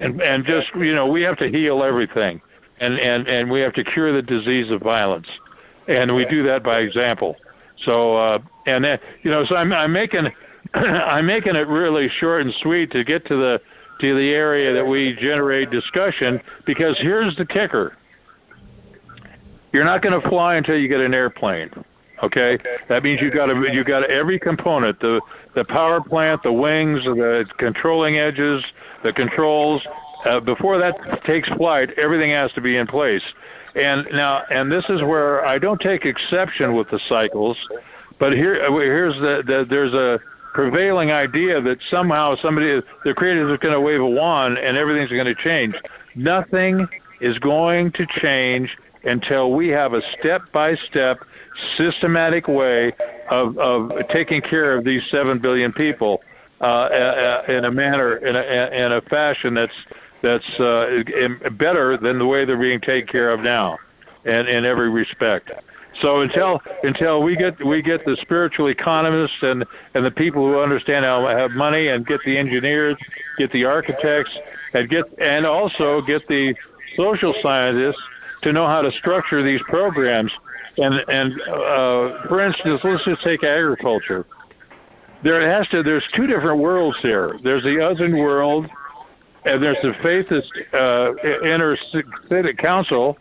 and 0.00 0.20
and 0.20 0.44
just 0.44 0.74
you 0.76 0.94
know 0.94 1.06
we 1.06 1.22
have 1.22 1.36
to 1.38 1.48
heal 1.48 1.82
everything, 1.82 2.40
and 2.80 2.98
and 2.98 3.26
and 3.26 3.50
we 3.50 3.60
have 3.60 3.72
to 3.74 3.84
cure 3.84 4.12
the 4.12 4.22
disease 4.22 4.70
of 4.70 4.82
violence, 4.82 5.28
and 5.88 6.14
we 6.14 6.24
do 6.26 6.42
that 6.44 6.62
by 6.62 6.80
example. 6.80 7.36
So 7.84 8.16
uh, 8.16 8.38
and 8.66 8.84
then 8.84 8.98
you 9.22 9.30
know 9.30 9.44
so 9.44 9.56
I'm 9.56 9.72
I'm 9.72 9.92
making 9.92 10.26
I'm 10.74 11.26
making 11.26 11.56
it 11.56 11.68
really 11.68 12.08
short 12.08 12.42
and 12.42 12.54
sweet 12.60 12.90
to 12.92 13.04
get 13.04 13.26
to 13.26 13.36
the 13.36 13.60
to 14.00 14.14
the 14.14 14.30
area 14.30 14.72
that 14.72 14.84
we 14.84 15.16
generate 15.20 15.70
discussion 15.70 16.40
because 16.66 16.98
here's 17.00 17.36
the 17.36 17.46
kicker 17.46 17.96
you're 19.74 19.84
not 19.84 20.00
going 20.02 20.18
to 20.18 20.26
fly 20.28 20.54
until 20.54 20.78
you 20.78 20.88
get 20.88 21.00
an 21.00 21.12
airplane. 21.12 21.68
Okay, 22.22 22.56
that 22.88 23.02
means 23.02 23.20
you've 23.20 23.34
got 23.34 23.46
to 23.46 23.68
you've 23.72 23.88
got 23.88 24.08
every 24.08 24.38
component 24.38 24.98
the 25.00 25.20
the 25.54 25.64
power 25.64 26.00
plant, 26.00 26.42
the 26.44 26.52
wings, 26.52 27.04
the 27.04 27.44
controlling 27.58 28.16
edges, 28.16 28.64
the 29.02 29.12
controls. 29.12 29.86
Uh, 30.24 30.40
before 30.40 30.78
that 30.78 30.94
takes 31.26 31.48
flight, 31.56 31.90
everything 31.98 32.30
has 32.30 32.50
to 32.52 32.60
be 32.60 32.76
in 32.76 32.86
place. 32.86 33.22
And 33.74 34.06
now, 34.12 34.44
and 34.48 34.70
this 34.70 34.84
is 34.88 35.02
where 35.02 35.44
I 35.44 35.58
don't 35.58 35.80
take 35.80 36.06
exception 36.06 36.74
with 36.76 36.88
the 36.88 37.00
cycles, 37.08 37.58
but 38.20 38.32
here 38.32 38.54
here's 38.54 39.16
the, 39.16 39.42
the 39.44 39.66
there's 39.68 39.92
a 39.92 40.20
prevailing 40.54 41.10
idea 41.10 41.60
that 41.60 41.78
somehow 41.90 42.36
somebody 42.36 42.80
the 43.04 43.12
creator 43.12 43.52
is 43.52 43.58
going 43.58 43.74
to 43.74 43.80
wave 43.80 44.00
a 44.00 44.08
wand 44.08 44.56
and 44.56 44.76
everything's 44.76 45.10
going 45.10 45.26
to 45.26 45.34
change. 45.34 45.74
Nothing 46.14 46.86
is 47.20 47.38
going 47.40 47.90
to 47.92 48.06
change 48.20 48.74
until 49.04 49.52
we 49.52 49.68
have 49.68 49.92
a 49.92 50.00
step 50.18 50.42
by 50.52 50.74
step 50.74 51.18
systematic 51.76 52.48
way 52.48 52.92
of, 53.30 53.56
of 53.58 53.90
taking 54.10 54.40
care 54.40 54.76
of 54.76 54.84
these 54.84 55.02
7 55.10 55.38
billion 55.38 55.72
people 55.72 56.20
uh, 56.60 56.64
uh, 56.64 57.44
in 57.48 57.64
a 57.64 57.70
manner, 57.70 58.16
in 58.16 58.36
a, 58.36 58.86
in 58.86 58.92
a 58.92 59.00
fashion 59.02 59.54
that's, 59.54 59.74
that's 60.22 60.60
uh, 60.60 61.02
better 61.58 61.96
than 61.96 62.18
the 62.18 62.26
way 62.26 62.44
they're 62.44 62.58
being 62.58 62.80
taken 62.80 63.06
care 63.06 63.30
of 63.30 63.40
now 63.40 63.76
and 64.24 64.48
in 64.48 64.64
every 64.64 64.90
respect. 64.90 65.50
So 66.00 66.22
until 66.22 66.60
until 66.82 67.22
we 67.22 67.36
get 67.36 67.64
we 67.64 67.80
get 67.80 68.04
the 68.04 68.16
spiritual 68.20 68.68
economists 68.68 69.36
and 69.42 69.64
and 69.94 70.04
the 70.04 70.10
people 70.10 70.42
who 70.44 70.58
understand 70.58 71.04
how 71.04 71.28
to 71.28 71.38
have 71.38 71.52
money 71.52 71.88
and 71.88 72.04
get 72.04 72.20
the 72.24 72.36
engineers, 72.36 72.96
get 73.38 73.52
the 73.52 73.64
architects, 73.64 74.36
and 74.72 74.88
get 74.88 75.04
and 75.18 75.46
also 75.46 76.00
get 76.02 76.26
the 76.26 76.54
social 76.96 77.32
scientists 77.42 78.02
to 78.44 78.52
know 78.52 78.66
how 78.66 78.82
to 78.82 78.92
structure 78.92 79.42
these 79.42 79.60
programs. 79.68 80.32
And 80.76 80.94
and 81.08 81.40
uh, 81.42 82.28
for 82.28 82.46
instance, 82.46 82.80
let's 82.84 83.04
just 83.04 83.22
take 83.22 83.42
agriculture. 83.42 84.26
There 85.22 85.40
has 85.50 85.66
to 85.68 85.82
there's 85.82 86.06
two 86.14 86.26
different 86.26 86.60
worlds 86.60 86.96
here. 87.02 87.38
There's 87.42 87.62
the 87.62 87.70
Uzian 87.70 88.20
world, 88.20 88.66
and 89.44 89.62
there's 89.62 89.78
the 89.82 89.92
faithist 90.02 90.50
uh, 90.72 91.14
inner 91.44 91.76
council, 92.54 93.16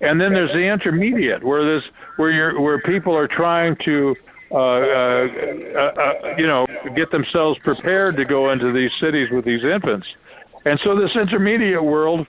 and 0.00 0.20
then 0.20 0.32
there's 0.32 0.52
the 0.52 0.72
intermediate 0.72 1.42
where 1.42 1.64
this 1.64 1.84
where 2.16 2.30
you're 2.30 2.60
where 2.60 2.80
people 2.82 3.16
are 3.16 3.28
trying 3.28 3.76
to 3.84 4.14
uh, 4.50 4.54
uh, 4.54 4.58
uh, 4.58 5.78
uh, 5.78 6.34
you 6.38 6.46
know 6.46 6.66
get 6.94 7.10
themselves 7.10 7.58
prepared 7.64 8.16
to 8.16 8.24
go 8.24 8.50
into 8.50 8.72
these 8.72 8.92
cities 9.00 9.28
with 9.30 9.44
these 9.44 9.64
infants, 9.64 10.06
and 10.64 10.78
so 10.80 10.98
this 10.98 11.16
intermediate 11.16 11.82
world 11.82 12.26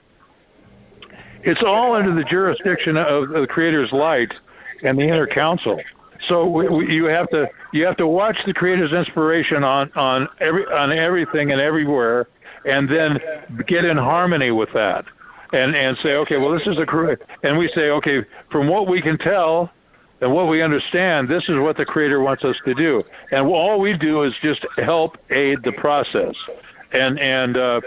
it's 1.42 1.62
all 1.64 1.94
under 1.94 2.14
the 2.14 2.24
jurisdiction 2.24 2.96
of 2.96 3.28
the 3.28 3.46
Creator's 3.48 3.92
light 3.92 4.32
and 4.82 4.98
the 4.98 5.04
inner 5.04 5.26
council. 5.26 5.80
So 6.28 6.48
we, 6.48 6.68
we, 6.68 6.92
you 6.92 7.04
have 7.04 7.28
to 7.30 7.48
you 7.72 7.84
have 7.86 7.96
to 7.96 8.06
watch 8.06 8.36
the 8.46 8.52
Creator's 8.52 8.92
inspiration 8.92 9.64
on 9.64 9.90
on 9.94 10.28
every 10.40 10.66
on 10.66 10.92
everything 10.92 11.50
and 11.50 11.60
everywhere, 11.60 12.28
and 12.66 12.88
then 12.88 13.18
get 13.66 13.84
in 13.84 13.96
harmony 13.96 14.50
with 14.50 14.68
that, 14.74 15.04
and 15.52 15.74
and 15.74 15.96
say, 15.98 16.14
okay, 16.16 16.36
well, 16.36 16.52
this 16.52 16.66
is 16.66 16.78
a 16.78 17.16
and 17.42 17.56
we 17.56 17.68
say, 17.68 17.90
okay, 17.90 18.20
from 18.50 18.68
what 18.68 18.88
we 18.88 19.00
can 19.00 19.16
tell, 19.16 19.70
and 20.20 20.32
what 20.32 20.48
we 20.48 20.60
understand, 20.60 21.26
this 21.28 21.48
is 21.48 21.58
what 21.58 21.78
the 21.78 21.86
Creator 21.86 22.20
wants 22.20 22.44
us 22.44 22.56
to 22.66 22.74
do, 22.74 23.02
and 23.32 23.46
all 23.46 23.80
we 23.80 23.96
do 23.96 24.22
is 24.22 24.34
just 24.42 24.66
help 24.76 25.16
aid 25.30 25.60
the 25.64 25.72
process, 25.72 26.34
and 26.92 27.18
and 27.18 27.56
uh, 27.56 27.80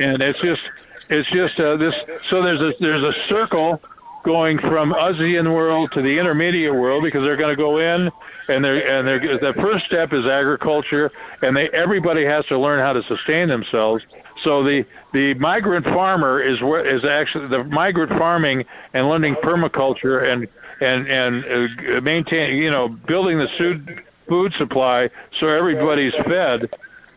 and 0.00 0.22
it's 0.22 0.40
just 0.40 0.62
it's 1.10 1.30
just 1.30 1.58
uh, 1.60 1.76
this. 1.76 1.94
So 2.30 2.42
there's 2.42 2.60
a 2.60 2.72
there's 2.80 3.02
a 3.02 3.12
circle 3.28 3.80
going 4.24 4.58
from 4.58 4.92
Uzian 4.92 5.54
world 5.54 5.90
to 5.92 6.02
the 6.02 6.18
intermediate 6.18 6.74
world 6.74 7.02
because 7.02 7.22
they're 7.22 7.36
going 7.36 7.56
to 7.56 7.62
go 7.62 7.78
in 7.78 8.10
and 8.48 8.64
they're 8.64 8.98
and 8.98 9.06
they're 9.06 9.38
the 9.38 9.54
first 9.60 9.86
step 9.86 10.12
is 10.12 10.26
agriculture 10.26 11.10
and 11.42 11.56
they 11.56 11.68
everybody 11.70 12.24
has 12.24 12.44
to 12.46 12.58
learn 12.58 12.80
how 12.80 12.92
to 12.92 13.02
sustain 13.04 13.48
themselves. 13.48 14.04
So 14.44 14.62
the 14.62 14.84
the 15.12 15.34
migrant 15.34 15.84
farmer 15.86 16.42
is 16.42 16.60
what 16.62 16.86
is 16.86 17.04
actually 17.04 17.48
the 17.48 17.64
migrant 17.64 18.10
farming 18.10 18.64
and 18.92 19.08
learning 19.08 19.36
permaculture 19.42 20.30
and 20.30 20.46
and 20.80 21.08
and 21.08 21.44
uh, 21.44 22.34
you 22.34 22.70
know 22.70 22.88
building 22.88 23.38
the 23.38 23.48
food 23.56 24.02
food 24.28 24.52
supply 24.54 25.08
so 25.40 25.48
everybody's 25.48 26.14
fed 26.26 26.68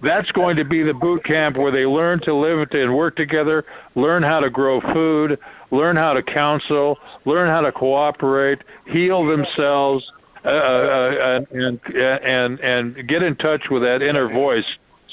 that's 0.02 0.32
going 0.32 0.56
to 0.58 0.66
be 0.66 0.84
the 0.84 0.94
boot 0.94 1.24
camp 1.24 1.58
where 1.58 1.72
they 1.72 1.86
learn 1.86 2.20
to 2.22 2.34
live 2.34 2.68
and 2.72 2.96
work 2.96 3.16
together, 3.16 3.66
learn 3.96 4.24
how 4.24 4.40
to 4.40 4.50
grow 4.50 4.82
food, 4.94 5.40
learn 5.72 5.96
how 5.96 6.14
to 6.14 6.24
counsel, 6.24 6.98
learn 7.26 7.48
how 7.48 7.62
to 7.62 7.72
cooperate, 7.72 8.64
heal 8.88 9.26
themselves, 9.26 10.12
uh, 10.44 10.48
uh, 10.48 11.40
and, 11.52 11.80
and 11.94 12.60
and 12.62 13.08
get 13.08 13.22
in 13.22 13.36
touch 13.36 13.62
with 13.70 13.84
that 13.84 14.02
inner 14.02 14.28
voice 14.28 14.66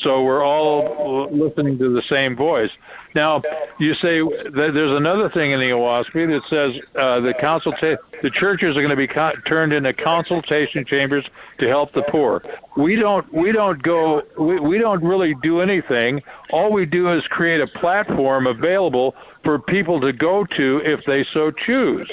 so 0.03 0.23
we're 0.23 0.45
all 0.45 1.29
listening 1.33 1.79
to 1.79 1.93
the 1.93 2.03
same 2.03 2.37
voice. 2.37 2.71
Now, 3.15 3.43
you 3.79 3.95
say 3.95 4.21
there's 4.53 4.97
another 4.99 5.31
thing 5.31 5.53
in 5.53 5.61
the 5.61 5.67
Oahspe 5.67 6.13
that 6.13 6.43
says 6.49 6.81
uh, 6.95 7.21
the 7.21 7.35
consulta- 7.35 7.97
the 8.23 8.31
churches 8.31 8.77
are 8.77 8.81
going 8.81 8.91
to 8.91 8.97
be 8.97 9.07
co- 9.07 9.33
turned 9.47 9.73
into 9.73 9.95
consultation 9.95 10.85
chambers 10.85 11.27
to 11.59 11.69
help 11.69 11.93
the 11.93 12.03
poor. 12.11 12.43
We 12.77 12.97
don't 12.97 13.33
we 13.33 13.53
don't 13.53 13.83
go 13.83 14.23
we, 14.39 14.61
we 14.61 14.79
don't 14.79 15.03
really 15.03 15.35
do 15.43 15.61
anything. 15.61 16.23
All 16.51 16.73
we 16.73 16.85
do 16.85 17.11
is 17.13 17.27
create 17.29 17.61
a 17.61 17.67
platform 17.79 18.47
available 18.47 19.15
for 19.43 19.59
people 19.59 20.01
to 20.01 20.13
go 20.13 20.45
to 20.57 20.81
if 20.85 21.05
they 21.07 21.25
so 21.33 21.51
choose. 21.51 22.11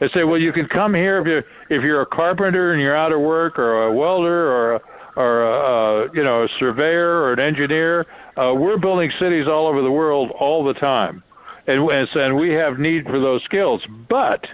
They 0.00 0.08
say, 0.08 0.24
well, 0.24 0.38
you 0.38 0.52
can 0.52 0.66
come 0.66 0.94
here 0.94 1.20
if 1.20 1.26
you're 1.26 1.44
if 1.78 1.84
you're 1.84 2.02
a 2.02 2.06
carpenter 2.06 2.72
and 2.72 2.82
you're 2.82 2.96
out 2.96 3.12
of 3.12 3.20
work, 3.20 3.58
or 3.58 3.84
a 3.84 3.92
welder, 3.92 4.50
or 4.50 4.74
a 4.74 4.80
or 5.16 5.42
a, 5.42 5.52
uh, 5.52 6.08
you 6.14 6.24
know 6.24 6.44
a 6.44 6.48
surveyor 6.58 7.22
or 7.22 7.32
an 7.34 7.38
engineer. 7.38 8.06
Uh, 8.36 8.54
we're 8.56 8.78
building 8.78 9.10
cities 9.18 9.46
all 9.46 9.66
over 9.66 9.82
the 9.82 9.90
world 9.92 10.30
all 10.38 10.64
the 10.64 10.74
time, 10.74 11.22
and 11.66 11.88
and 11.88 12.36
we 12.36 12.50
have 12.50 12.78
need 12.78 13.04
for 13.04 13.18
those 13.18 13.42
skills. 13.44 13.86
But 14.08 14.46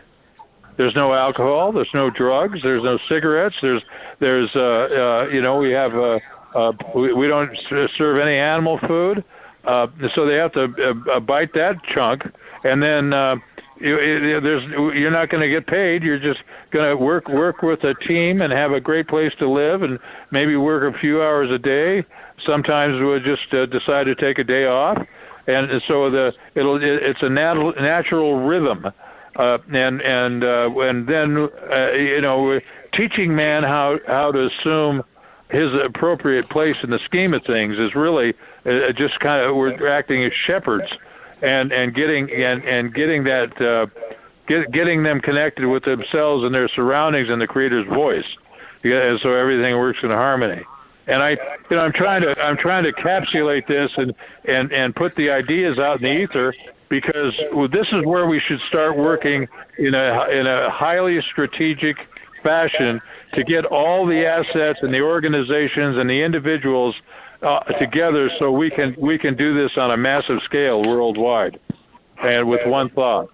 there's 0.77 0.95
no 0.95 1.13
alcohol, 1.13 1.73
there's 1.73 1.91
no 1.93 2.11
drugs, 2.11 2.61
there's 2.63 2.83
no 2.83 2.99
cigarettes, 3.09 3.57
there's 3.61 3.83
there's 4.21 4.51
uh, 4.55 4.61
uh, 4.61 5.29
you 5.33 5.43
know 5.43 5.59
we 5.59 5.71
have 5.71 5.95
uh, 5.95 6.19
uh, 6.55 6.73
we, 6.95 7.13
we 7.13 7.29
don't 7.29 7.51
serve 7.97 8.19
any 8.19 8.37
animal 8.37 8.79
food, 8.87 9.23
uh, 9.65 9.87
so 10.15 10.27
they 10.27 10.37
have 10.37 10.53
to 10.53 10.65
uh, 10.65 11.13
uh 11.13 11.21
bite 11.21 11.53
that 11.55 11.77
chunk, 11.95 12.25
and 12.65 12.83
then. 12.83 13.13
Uh, 13.13 13.37
you, 13.81 14.41
there's 14.41 14.65
you're 14.97 15.13
not 15.13 15.31
going 15.31 15.41
to 15.41 15.49
get 15.49 15.69
paid. 15.69 16.03
You're 16.03 16.19
just 16.19 16.41
going 16.73 16.91
to 16.91 16.97
work 16.97 17.29
work 17.29 17.63
with 17.63 17.85
a 17.85 17.95
team 17.95 18.41
and 18.41 18.53
have 18.53 18.73
a 18.73 18.81
great 18.81 19.07
place 19.07 19.33
to 19.39 19.49
live, 19.49 19.83
and 19.83 20.01
maybe 20.33 20.57
work 20.57 20.93
a 20.93 20.99
few 20.99 21.23
hours 21.23 21.49
a 21.53 21.61
day. 21.61 22.05
Sometimes 22.45 23.01
we'll 23.01 23.21
just 23.21 23.53
uh, 23.53 23.67
decide 23.67 24.05
to 24.05 24.15
take 24.15 24.39
a 24.39 24.45
day 24.45 24.67
off, 24.67 24.99
and 25.47 25.83
so 25.87 26.11
the 26.11 26.33
it'll 26.55 26.77
it, 26.77 27.03
it's 27.03 27.23
a 27.23 27.29
natural 27.29 27.73
natural 27.79 28.47
rhythm, 28.47 28.87
uh, 29.37 29.59
and 29.73 30.01
and 30.03 30.45
uh, 30.45 30.71
and 30.77 31.07
then 31.07 31.49
uh, 31.71 31.93
you 31.93 32.21
know 32.21 32.61
teaching 32.93 33.35
man 33.35 33.63
how 33.63 33.99
how 34.07 34.33
to 34.33 34.47
assume 34.47 35.03
his 35.51 35.71
appropriate 35.85 36.49
place 36.51 36.77
in 36.83 36.91
the 36.91 36.99
scheme 37.07 37.33
of 37.33 37.43
things 37.45 37.79
is 37.79 37.95
really 37.95 38.35
uh, 38.67 38.93
just 38.95 39.19
kind 39.21 39.45
of 39.45 39.57
we're 39.57 39.89
acting 39.89 40.23
as 40.25 40.33
shepherds 40.33 40.93
and 41.43 41.73
and 41.73 41.95
getting 41.95 42.31
and 42.31 42.65
and 42.65 42.95
getting 42.95 43.25
that 43.25 43.61
uh, 43.61 43.87
get, 44.49 44.71
getting 44.73 45.03
them 45.03 45.21
connected 45.21 45.67
with 45.67 45.85
themselves 45.85 46.45
and 46.45 46.55
their 46.55 46.69
surroundings 46.69 47.29
and 47.29 47.41
the 47.41 47.47
creator's 47.47 47.87
voice, 47.87 48.27
yeah, 48.83 49.17
so 49.23 49.33
everything 49.33 49.77
works 49.79 49.99
in 50.03 50.11
harmony. 50.11 50.63
And 51.09 51.23
I, 51.23 51.31
you 51.31 51.77
know, 51.77 51.81
I'm 51.81 51.93
trying 51.93 52.23
to 52.23 52.39
I'm 52.41 52.57
trying 52.57 52.85
to 52.85 52.93
capsulate 52.93 53.67
this 53.67 53.93
and 53.97 54.15
and 54.45 54.71
and 54.73 54.95
put 54.95 55.15
the 55.17 55.31
ideas 55.31 55.79
out 55.79 56.01
in 56.01 56.03
the 56.03 56.23
ether 56.23 56.55
because 56.89 57.35
this 57.73 57.89
is 57.93 58.05
where 58.05 58.29
we 58.29 58.39
should 58.41 58.61
start 58.69 58.97
working 58.97 59.49
in 59.79 59.95
a 59.95 60.29
in 60.31 60.47
a 60.47 60.71
highly 60.71 61.21
strategic 61.23 61.97
fashion 62.43 63.01
to 63.35 63.43
get 63.43 63.65
all 63.67 64.07
the 64.07 64.27
assets 64.27 64.81
and 64.83 64.93
the 64.93 65.01
organizations 65.01 65.97
and 65.97 66.09
the 66.09 66.23
individuals 66.23 66.95
uh, 67.43 67.61
together 67.79 68.29
so 68.39 68.53
we 68.53 68.71
can 68.71 68.95
we 68.99 69.19
can 69.19 69.37
do 69.37 69.55
this 69.55 69.73
on 69.77 69.93
a 69.93 69.97
massive 69.97 70.41
scale 70.43 70.83
worldwide 70.83 71.59
and 72.23 72.49
with 72.49 72.61
one 72.67 72.91
thought. 72.91 73.31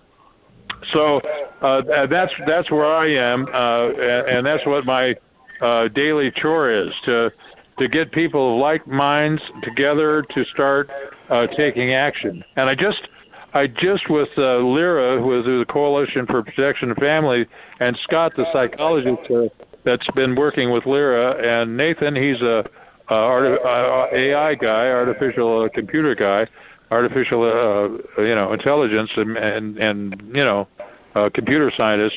So 0.92 1.20
uh, 1.62 2.06
that's 2.06 2.32
that's 2.46 2.70
where 2.70 2.84
I 2.84 3.08
am, 3.08 3.46
uh, 3.52 3.88
and 4.28 4.44
that's 4.44 4.66
what 4.66 4.84
my 4.84 5.14
uh, 5.60 5.88
daily 5.88 6.30
chore 6.36 6.70
is 6.70 6.92
to 7.04 7.32
to 7.78 7.88
get 7.88 8.12
people 8.12 8.54
of 8.54 8.60
like 8.60 8.86
minds 8.86 9.42
together 9.62 10.24
to 10.30 10.44
start 10.46 10.90
uh, 11.28 11.46
taking 11.56 11.92
action. 11.92 12.44
And 12.56 12.68
I 12.68 12.74
just 12.74 13.08
I 13.54 13.68
just 13.68 14.10
with 14.10 14.28
uh, 14.36 14.58
Lyra, 14.58 15.20
who 15.20 15.38
is 15.38 15.44
the 15.44 15.64
Coalition 15.68 16.26
for 16.26 16.42
Protection 16.42 16.90
of 16.90 16.96
Family, 16.96 17.46
and 17.78 17.96
Scott, 18.02 18.32
the 18.36 18.46
psychologist 18.52 19.30
uh, 19.30 19.44
that's 19.84 20.08
been 20.16 20.34
working 20.34 20.72
with 20.72 20.86
Lyra, 20.86 21.36
and 21.40 21.76
Nathan, 21.76 22.16
he's 22.16 22.42
a, 22.42 22.64
a 23.10 23.14
art, 23.14 23.60
uh, 23.64 24.06
AI 24.12 24.56
guy, 24.56 24.88
artificial 24.88 25.62
uh, 25.62 25.68
computer 25.68 26.16
guy, 26.16 26.48
artificial 26.90 27.42
uh, 27.42 28.22
you 28.22 28.34
know 28.34 28.52
intelligence, 28.52 29.10
and 29.16 29.36
and, 29.36 29.78
and 29.78 30.22
you 30.34 30.44
know 30.44 30.66
uh, 31.14 31.30
computer 31.32 31.70
scientist. 31.76 32.16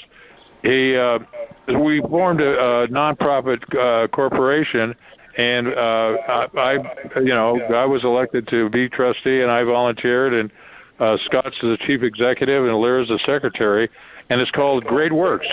He 0.64 0.96
uh, 0.96 1.20
we 1.68 2.02
formed 2.02 2.42
a, 2.42 2.84
a 2.84 2.88
nonprofit 2.88 3.62
uh, 3.76 4.08
corporation 4.08 4.96
and 5.38 5.68
uh, 5.68 6.18
I, 6.28 6.48
I, 6.58 7.20
you 7.20 7.26
know, 7.26 7.62
I 7.74 7.86
was 7.86 8.04
elected 8.04 8.48
to 8.50 8.70
be 8.70 8.90
trustee, 8.90 9.42
and 9.42 9.52
I 9.52 9.64
volunteered, 9.64 10.34
and 10.34 10.52
uh, 11.00 11.16
Scott's 11.26 11.58
the 11.62 11.78
chief 11.82 12.02
executive, 12.02 12.66
and 12.66 12.76
Lyra's 12.76 13.08
the 13.10 13.20
secretary, 13.20 13.88
and 14.30 14.42
it's 14.42 14.52
called 14.52 14.84
Great 14.86 15.14
Works. 15.14 15.48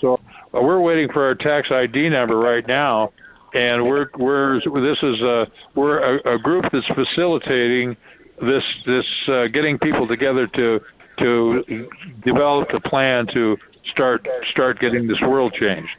So 0.00 0.14
uh, 0.54 0.62
we're 0.62 0.80
waiting 0.80 1.08
for 1.12 1.24
our 1.24 1.34
tax 1.34 1.72
ID 1.72 2.10
number 2.10 2.38
right 2.38 2.66
now, 2.66 3.12
and 3.54 3.84
we're 3.84 4.06
we're 4.18 4.60
this 4.60 5.02
is 5.02 5.20
a 5.20 5.48
we're 5.74 5.98
a, 5.98 6.36
a 6.36 6.38
group 6.38 6.66
that's 6.72 6.88
facilitating 6.94 7.96
this 8.40 8.64
this 8.86 9.06
uh, 9.28 9.48
getting 9.48 9.78
people 9.78 10.06
together 10.06 10.46
to 10.46 10.80
to 11.18 11.88
develop 12.24 12.68
a 12.72 12.80
plan 12.88 13.26
to 13.34 13.56
start 13.92 14.26
start 14.52 14.78
getting 14.78 15.08
this 15.08 15.20
world 15.22 15.52
changed 15.52 15.96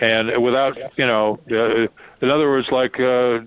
and 0.00 0.42
without 0.42 0.76
you 0.96 1.06
know 1.06 1.38
uh, 1.50 1.86
in 2.24 2.30
other 2.30 2.48
words 2.48 2.68
like 2.70 2.98
uh, 2.98 3.40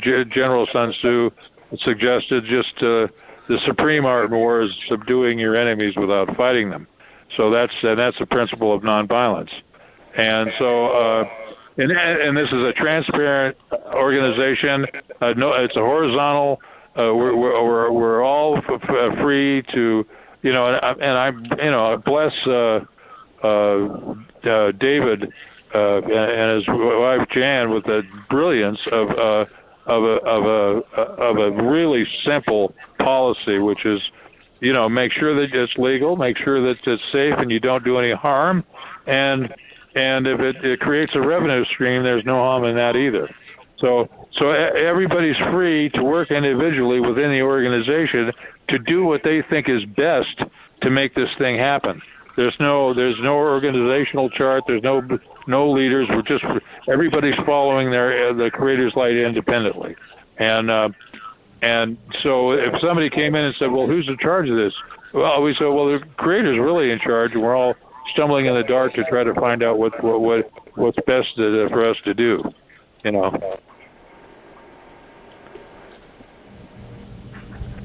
G- 0.00 0.24
general 0.30 0.66
sun 0.72 0.92
tzu 0.92 1.30
suggested 1.78 2.44
just 2.44 2.74
uh, 2.78 3.06
the 3.48 3.58
supreme 3.66 4.04
art 4.04 4.30
in 4.30 4.36
war 4.36 4.60
is 4.60 4.70
subduing 4.88 5.38
your 5.38 5.56
enemies 5.56 5.94
without 5.96 6.34
fighting 6.36 6.70
them. 6.70 6.86
So 7.36 7.50
that's 7.50 7.74
and 7.82 7.98
that's 7.98 8.18
the 8.18 8.26
principle 8.26 8.72
of 8.72 8.82
nonviolence. 8.82 9.50
And 10.16 10.50
so 10.58 10.86
uh, 10.86 11.24
and 11.78 11.92
and 11.92 12.36
this 12.36 12.48
is 12.48 12.62
a 12.62 12.72
transparent 12.72 13.56
organization. 13.94 14.86
Uh, 15.20 15.34
no 15.36 15.52
it's 15.52 15.76
a 15.76 15.80
horizontal 15.80 16.60
uh, 16.96 17.14
we're, 17.14 17.36
we're 17.36 17.90
we're 17.92 18.22
all 18.24 18.56
f- 18.56 18.64
f- 18.68 19.18
free 19.20 19.62
to 19.72 20.04
you 20.42 20.52
know 20.52 20.66
and 20.66 20.76
I, 20.76 20.92
and 20.92 21.58
I 21.58 21.62
you 21.64 21.70
know 21.70 22.02
bless 22.04 22.32
uh, 22.46 22.80
uh, 23.44 24.14
uh, 24.44 24.72
David 24.72 25.32
uh, 25.74 25.98
and 25.98 26.56
his 26.56 26.68
wife 26.68 27.28
Jan 27.30 27.70
with 27.70 27.84
the 27.84 28.02
brilliance 28.28 28.80
of 28.90 29.10
uh, 29.10 29.44
of 29.86 30.02
a 30.02 30.16
of 30.24 30.44
a 30.44 31.00
of 31.00 31.36
a 31.36 31.64
really 31.64 32.04
simple 32.24 32.74
policy, 32.98 33.58
which 33.58 33.84
is, 33.84 34.00
you 34.60 34.72
know, 34.72 34.88
make 34.88 35.12
sure 35.12 35.34
that 35.34 35.54
it's 35.54 35.76
legal, 35.76 36.16
make 36.16 36.36
sure 36.36 36.60
that 36.60 36.76
it's 36.84 37.02
safe, 37.12 37.34
and 37.38 37.50
you 37.50 37.60
don't 37.60 37.84
do 37.84 37.98
any 37.98 38.12
harm, 38.12 38.64
and 39.06 39.54
and 39.94 40.26
if 40.26 40.40
it, 40.40 40.56
it 40.64 40.80
creates 40.80 41.14
a 41.14 41.20
revenue 41.20 41.64
stream, 41.64 42.02
there's 42.02 42.24
no 42.24 42.36
harm 42.36 42.64
in 42.64 42.76
that 42.76 42.96
either. 42.96 43.28
So 43.78 44.08
so 44.32 44.50
everybody's 44.50 45.38
free 45.50 45.90
to 45.94 46.04
work 46.04 46.30
individually 46.30 47.00
within 47.00 47.30
the 47.30 47.42
organization 47.42 48.30
to 48.68 48.78
do 48.78 49.04
what 49.04 49.22
they 49.24 49.42
think 49.42 49.68
is 49.68 49.84
best 49.96 50.44
to 50.82 50.90
make 50.90 51.14
this 51.14 51.30
thing 51.38 51.58
happen. 51.58 52.00
There's 52.36 52.56
no 52.60 52.94
there's 52.94 53.18
no 53.20 53.36
organizational 53.36 54.30
chart. 54.30 54.64
There's 54.66 54.82
no 54.82 55.02
no 55.50 55.70
leaders. 55.70 56.08
We're 56.08 56.22
just 56.22 56.44
everybody's 56.88 57.36
following 57.44 57.90
their 57.90 58.32
the 58.32 58.50
creator's 58.50 58.94
light 58.94 59.16
independently, 59.16 59.96
and 60.38 60.70
uh, 60.70 60.88
and 61.62 61.98
so 62.22 62.52
if 62.52 62.80
somebody 62.80 63.10
came 63.10 63.34
in 63.34 63.44
and 63.44 63.54
said, 63.56 63.70
well, 63.70 63.86
who's 63.86 64.08
in 64.08 64.16
charge 64.18 64.48
of 64.48 64.56
this? 64.56 64.74
Well, 65.12 65.42
we 65.42 65.52
said, 65.54 65.66
well, 65.66 65.86
the 65.86 66.00
creator's 66.16 66.58
really 66.58 66.90
in 66.90 66.98
charge, 67.00 67.32
and 67.32 67.42
we're 67.42 67.56
all 67.56 67.74
stumbling 68.12 68.46
in 68.46 68.54
the 68.54 68.64
dark 68.64 68.94
to 68.94 69.04
try 69.04 69.24
to 69.24 69.34
find 69.34 69.62
out 69.62 69.78
what 69.78 70.02
what, 70.02 70.20
what 70.20 70.50
what's 70.76 70.98
best 71.06 71.34
to, 71.36 71.68
for 71.68 71.84
us 71.84 71.96
to 72.04 72.14
do, 72.14 72.42
you 73.04 73.12
know. 73.12 73.58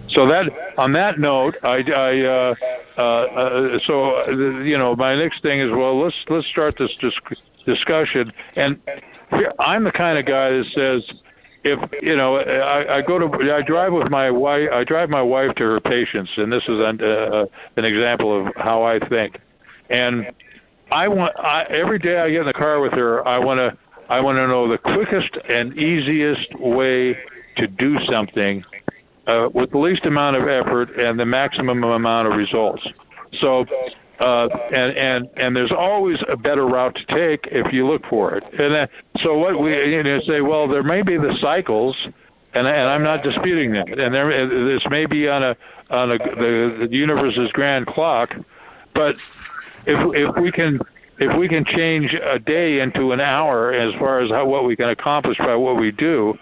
So 0.10 0.28
that 0.28 0.46
on 0.78 0.94
that 0.94 1.20
note, 1.20 1.56
I, 1.64 1.84
I 1.92 2.20
uh, 2.22 2.56
uh, 2.98 3.02
uh, 3.02 3.80
so 3.86 4.16
uh, 4.16 4.32
you 4.62 4.78
know 4.78 4.96
my 4.96 5.16
next 5.16 5.42
thing 5.42 5.60
is 5.60 5.72
well 5.72 6.02
let's 6.02 6.16
let's 6.30 6.48
start 6.48 6.76
this 6.78 6.96
dis- 7.02 7.20
discussion 7.66 8.32
and 8.56 8.80
here, 9.32 9.52
I'm 9.60 9.84
the 9.84 9.92
kind 9.92 10.18
of 10.18 10.26
guy 10.26 10.52
that 10.52 10.66
says 10.74 11.22
if 11.64 11.80
you 12.02 12.16
know 12.16 12.38
I, 12.38 12.98
I 12.98 13.02
go 13.02 13.20
to 13.20 13.54
I 13.54 13.62
drive 13.62 13.94
with 13.94 14.10
my 14.10 14.30
wife 14.32 14.70
I 14.72 14.84
drive 14.84 15.10
my 15.10 15.22
wife 15.22 15.56
to 15.56 15.64
her 15.64 15.80
patients 15.80 16.32
and 16.38 16.52
this 16.52 16.64
is 16.64 16.80
an, 16.80 17.02
uh, 17.02 17.46
an 17.78 17.86
example 17.86 18.48
of 18.48 18.54
how 18.56 18.84
I 18.84 19.00
think 19.08 19.40
and 19.90 20.28
I 20.92 21.08
want 21.08 21.38
I, 21.40 21.64
every 21.64 22.00
day 22.00 22.20
I 22.20 22.30
get 22.30 22.42
in 22.42 22.48
the 22.48 22.54
car 22.54 22.80
with 22.80 22.94
her 22.94 23.28
I 23.28 23.40
want 23.40 23.58
to 23.58 23.78
I 24.10 24.22
want 24.22 24.38
to 24.38 24.48
know 24.48 24.68
the 24.68 24.78
quickest 24.78 25.38
and 25.50 25.76
easiest 25.78 26.60
way 26.60 27.18
to 27.58 27.68
do 27.68 27.98
something 28.06 28.64
uh, 29.28 29.50
with 29.54 29.72
the 29.72 29.78
least 29.78 30.06
amount 30.06 30.36
of 30.36 30.48
effort 30.48 30.90
and 30.98 31.20
the 31.20 31.26
maximum 31.26 31.84
amount 31.84 32.28
of 32.28 32.38
results. 32.38 32.88
So, 33.40 33.66
uh, 34.20 34.48
and 34.74 34.96
and 34.98 35.30
and 35.38 35.56
there's 35.56 35.72
always 35.72 36.22
a 36.30 36.38
better 36.38 36.66
route 36.66 36.96
to 36.96 37.06
take 37.08 37.48
if 37.52 37.74
you 37.74 37.86
look 37.86 38.06
for 38.06 38.36
it. 38.36 38.44
And 38.58 38.74
uh, 38.74 38.88
so 39.18 39.38
what 39.38 39.62
we 39.62 39.96
you 39.96 40.04
know 40.04 40.20
say, 40.22 40.42
well, 40.42 40.68
there 40.68 40.84
may 40.84 41.02
be 41.02 41.18
the 41.18 41.36
cycles, 41.42 41.96
and 42.54 42.68
and 42.68 42.90
I'm 42.90 43.04
not 43.04 43.24
disputing 43.24 43.72
that. 43.74 43.90
And 43.90 44.14
there 44.14 44.48
this 44.48 44.86
may 44.90 45.06
be 45.06 45.28
on 45.28 45.44
a 45.44 45.58
on 45.90 46.12
a 46.12 46.18
the, 46.18 46.88
the 46.90 46.96
universe's 46.96 47.52
grand 47.52 47.88
clock, 47.88 48.34
but 48.94 49.16
if 49.86 50.00
if 50.16 50.42
we 50.42 50.52
can 50.52 50.80
if 51.20 51.38
we 51.38 51.48
can 51.48 51.66
change 51.66 52.14
a 52.14 52.40
day 52.40 52.80
into 52.80 53.12
an 53.12 53.20
hour 53.20 53.72
as 53.74 53.94
far 53.96 54.20
as 54.20 54.30
how 54.30 54.48
what 54.48 54.66
we 54.66 54.76
can 54.76 54.90
accomplish 54.90 55.38
by 55.38 55.56
what 55.56 55.78
we 55.78 55.92
do, 55.92 56.38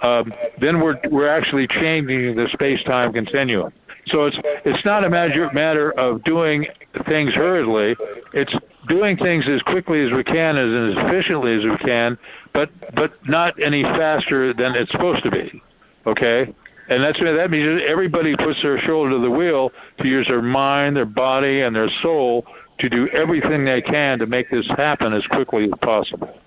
um, 0.00 0.32
then 0.60 0.80
we're 0.80 0.96
we're 1.10 1.28
actually 1.28 1.66
changing 1.66 2.36
the 2.36 2.48
space-time 2.52 3.12
continuum. 3.12 3.72
So 4.06 4.26
it's 4.26 4.38
it's 4.64 4.84
not 4.84 5.04
a 5.04 5.10
matter 5.10 5.50
matter 5.52 5.92
of 5.92 6.24
doing 6.24 6.66
things 7.06 7.34
hurriedly. 7.34 7.96
It's 8.32 8.54
doing 8.88 9.16
things 9.16 9.48
as 9.48 9.62
quickly 9.62 10.04
as 10.04 10.12
we 10.12 10.24
can, 10.24 10.56
as, 10.56 10.96
as 10.96 11.04
efficiently 11.04 11.54
as 11.56 11.64
we 11.64 11.76
can, 11.78 12.18
but 12.52 12.70
but 12.94 13.12
not 13.28 13.60
any 13.62 13.82
faster 13.82 14.52
than 14.52 14.74
it's 14.74 14.90
supposed 14.90 15.22
to 15.24 15.30
be. 15.30 15.62
Okay, 16.06 16.52
and 16.88 17.02
that's 17.02 17.20
that 17.20 17.50
means 17.50 17.80
everybody 17.86 18.36
puts 18.36 18.60
their 18.62 18.78
shoulder 18.78 19.10
to 19.10 19.18
the 19.18 19.30
wheel 19.30 19.70
to 19.98 20.08
use 20.08 20.26
their 20.26 20.42
mind, 20.42 20.96
their 20.96 21.06
body, 21.06 21.62
and 21.62 21.74
their 21.74 21.90
soul 22.02 22.44
to 22.80 22.88
do 22.88 23.08
everything 23.10 23.64
they 23.64 23.82
can 23.82 24.18
to 24.18 24.26
make 24.26 24.50
this 24.50 24.66
happen 24.76 25.12
as 25.12 25.24
quickly 25.28 25.64
as 25.64 25.78
possible 25.80 26.41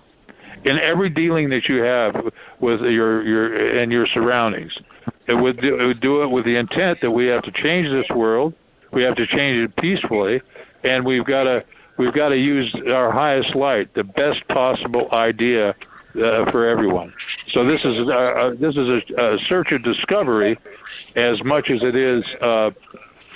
in 0.66 0.80
every 0.80 1.08
dealing 1.08 1.48
that 1.50 1.68
you 1.68 1.82
have 1.82 2.14
with 2.60 2.80
your 2.80 3.22
your 3.22 3.78
and 3.78 3.90
your 3.90 4.06
surroundings. 4.06 4.76
It 5.28 5.34
would, 5.34 5.60
do, 5.60 5.80
it 5.80 5.86
would 5.86 6.00
do 6.00 6.22
it 6.22 6.30
with 6.30 6.44
the 6.44 6.56
intent 6.56 7.00
that 7.00 7.10
we 7.10 7.26
have 7.26 7.42
to 7.42 7.52
change 7.52 7.88
this 7.88 8.06
world. 8.14 8.54
We 8.92 9.02
have 9.02 9.16
to 9.16 9.26
change 9.26 9.58
it 9.58 9.76
peacefully, 9.76 10.42
and 10.84 11.04
we've 11.04 11.24
got 11.24 11.44
to 11.44 11.64
we've 11.98 12.14
got 12.14 12.30
to 12.30 12.36
use 12.36 12.74
our 12.88 13.12
highest 13.12 13.54
light, 13.54 13.94
the 13.94 14.04
best 14.04 14.46
possible 14.48 15.08
idea 15.12 15.70
uh, 15.70 16.50
for 16.50 16.66
everyone. 16.66 17.12
So 17.48 17.64
this 17.64 17.84
is 17.84 18.08
uh, 18.08 18.54
this 18.60 18.76
is 18.76 18.88
a, 18.88 19.34
a, 19.34 19.38
search 19.48 19.70
of 19.72 19.84
discovery 19.84 20.58
as 21.14 21.42
much 21.44 21.70
as 21.70 21.82
it 21.82 21.94
is 21.94 22.24
uh, 22.40 22.70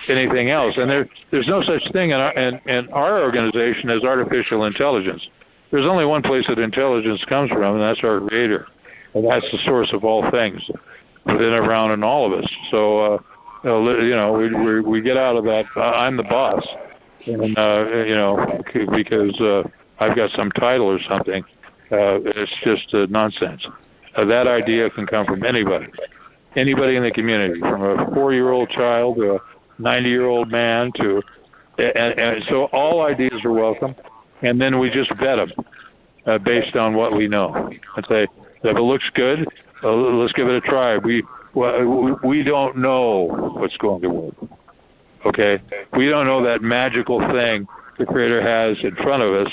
anything 0.09 0.51
else. 0.51 0.75
And 0.77 0.91
there 0.91 1.09
there's 1.31 1.49
no 1.49 1.63
such 1.63 1.83
thing 1.93 2.11
in 2.11 2.17
our, 2.17 2.33
in, 2.33 2.61
in 2.67 2.89
our 2.91 3.23
organization 3.23 3.91
as 3.91 4.03
artificial 4.03 4.65
intelligence 4.65 5.29
there's 5.71 5.87
only 5.87 6.05
one 6.05 6.23
place 6.23 6.47
that 6.49 6.59
intelligence 6.59 7.25
comes 7.29 7.51
from, 7.51 7.77
and 7.77 7.81
that's 7.81 8.01
our 8.03 8.21
Creator, 8.21 8.67
and 9.15 9.29
that's 9.29 9.49
the 9.53 9.59
source 9.65 9.93
of 9.93 10.05
all 10.05 10.29
things 10.31 10.61
within, 11.27 11.53
around, 11.53 11.93
and 11.93 12.05
all 12.05 12.33
of 12.33 12.39
us. 12.39 12.51
So, 12.71 12.99
uh, 12.99 13.19
you 13.65 14.11
know, 14.11 14.33
we 14.33 14.53
we, 14.53 14.81
we 14.81 15.01
get 15.01 15.17
out 15.17 15.37
of 15.37 15.45
that. 15.45 15.67
Uh, 15.77 15.81
I'm 15.81 16.17
the 16.17 16.25
boss, 16.25 16.67
and 17.27 17.57
uh, 17.57 17.85
you 18.07 18.15
know, 18.15 18.63
because 18.73 19.39
uh, 19.41 19.63
I've 19.99 20.17
got 20.17 20.31
some 20.31 20.51
title 20.53 20.87
or 20.87 20.99
something. 21.09 21.45
Uh, 21.93 22.23
it's 22.25 22.55
just 22.63 22.95
uh, 22.95 23.07
nonsense. 23.11 23.67
Uh, 24.17 24.25
that 24.25 24.47
idea 24.47 24.91
can 24.91 25.07
come 25.07 25.27
from 25.27 25.45
anybody, 25.45 25.87
anybody 26.57 26.97
in 26.97 27.03
the 27.03 27.11
community, 27.11 27.61
from 27.61 27.83
a 27.83 28.11
four-year-old 28.15 28.69
child 28.71 29.17
to 29.17 29.35
a 29.35 29.41
90-year-old 29.81 30.51
man 30.51 30.91
to, 30.97 31.23
and, 31.79 32.19
and 32.19 32.45
so 32.49 32.65
all 32.67 33.03
ideas 33.03 33.45
are 33.45 33.53
welcome, 33.53 33.95
and 34.43 34.61
then 34.61 34.79
we 34.79 34.91
just 34.91 35.11
vet 35.17 35.37
them 35.37 35.53
uh, 36.27 36.39
based 36.39 36.77
on 36.77 36.95
what 36.95 37.17
we 37.17 37.29
know. 37.29 37.55
And 37.97 38.07
say, 38.09 38.27
if 38.63 38.77
it 38.77 38.81
looks 38.81 39.09
good, 39.15 39.47
uh, 39.83 39.93
let's 39.93 40.33
give 40.33 40.49
it 40.49 40.55
a 40.55 40.61
try. 40.61 40.99
We 40.99 41.23
well, 41.55 42.19
we 42.23 42.45
don't 42.45 42.77
know 42.77 43.53
what's 43.55 43.77
going 43.79 44.03
to 44.03 44.11
work. 44.11 44.35
Okay, 45.27 45.61
we 45.97 46.09
don't 46.09 46.27
know 46.27 46.43
that 46.45 46.63
magical 46.63 47.21
thing 47.33 47.67
the 47.99 48.07
Creator 48.07 48.41
has 48.41 48.83
in 48.83 48.95
front 48.97 49.23
of 49.23 49.47
us 49.47 49.53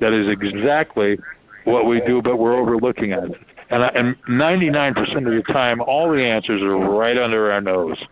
that 0.00 0.12
is 0.12 0.28
exactly 0.28 1.18
what 1.64 1.86
we 1.86 2.00
do, 2.00 2.20
but 2.20 2.38
we're 2.38 2.56
overlooking 2.56 3.12
it. 3.12 3.30
And, 3.70 3.82
and 3.94 4.16
99% 4.28 4.98
of 4.98 5.24
the 5.24 5.42
time, 5.52 5.80
all 5.80 6.10
the 6.10 6.22
answers 6.22 6.60
are 6.62 6.76
right 6.76 7.16
under 7.16 7.52
our 7.52 7.60
nose. 7.60 8.02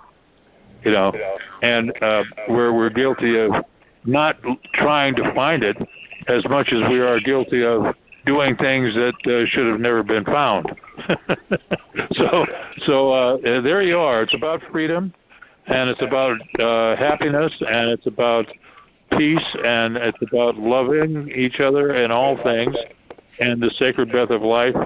You 0.84 0.92
know, 0.92 1.12
and 1.62 1.92
uh, 2.02 2.24
we're 2.48 2.72
we're 2.72 2.90
guilty 2.90 3.38
of 3.38 3.52
not 4.04 4.36
trying 4.74 5.14
to 5.14 5.32
find 5.32 5.62
it 5.62 5.76
as 6.28 6.44
much 6.48 6.72
as 6.72 6.88
we 6.90 7.00
are 7.00 7.20
guilty 7.20 7.64
of 7.64 7.94
doing 8.26 8.56
things 8.56 8.94
that 8.94 9.14
uh, 9.26 9.46
should 9.46 9.66
have 9.66 9.80
never 9.80 10.02
been 10.02 10.24
found. 10.24 10.72
so 12.12 12.46
so 12.86 13.12
uh, 13.12 13.36
there 13.42 13.82
you 13.82 13.98
are. 13.98 14.22
It's 14.22 14.34
about 14.34 14.60
freedom, 14.70 15.12
and 15.66 15.90
it's 15.90 16.02
about 16.02 16.38
uh, 16.58 16.96
happiness, 16.96 17.52
and 17.60 17.90
it's 17.90 18.06
about 18.06 18.46
peace, 19.16 19.56
and 19.64 19.96
it's 19.96 20.18
about 20.22 20.56
loving 20.56 21.30
each 21.34 21.60
other 21.60 21.94
in 21.94 22.10
all 22.10 22.40
things, 22.42 22.76
and 23.40 23.62
the 23.62 23.70
sacred 23.78 24.10
breath 24.10 24.30
of 24.30 24.42
life, 24.42 24.76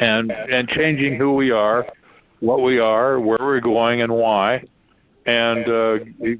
and 0.00 0.30
and 0.30 0.68
changing 0.68 1.16
who 1.16 1.34
we 1.34 1.50
are, 1.50 1.86
what 2.40 2.62
we 2.62 2.78
are, 2.78 3.18
where 3.20 3.38
we're 3.40 3.60
going, 3.60 4.02
and 4.02 4.12
why, 4.12 4.64
and 5.26 5.68
uh, 5.68 5.98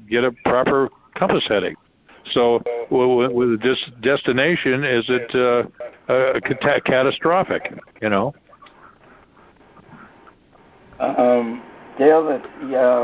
get 0.09 0.23
a 0.23 0.31
proper 0.45 0.89
compass 1.15 1.45
heading. 1.47 1.75
So, 2.31 2.63
with 2.89 3.61
this 3.61 3.77
destination, 4.01 4.83
is 4.83 5.05
it 5.09 5.35
uh, 5.35 6.11
uh, 6.11 6.39
catastrophic? 6.85 7.73
You 8.01 8.09
know. 8.09 8.33
Um, 10.99 11.61
Dale, 11.97 12.25
that 12.25 13.03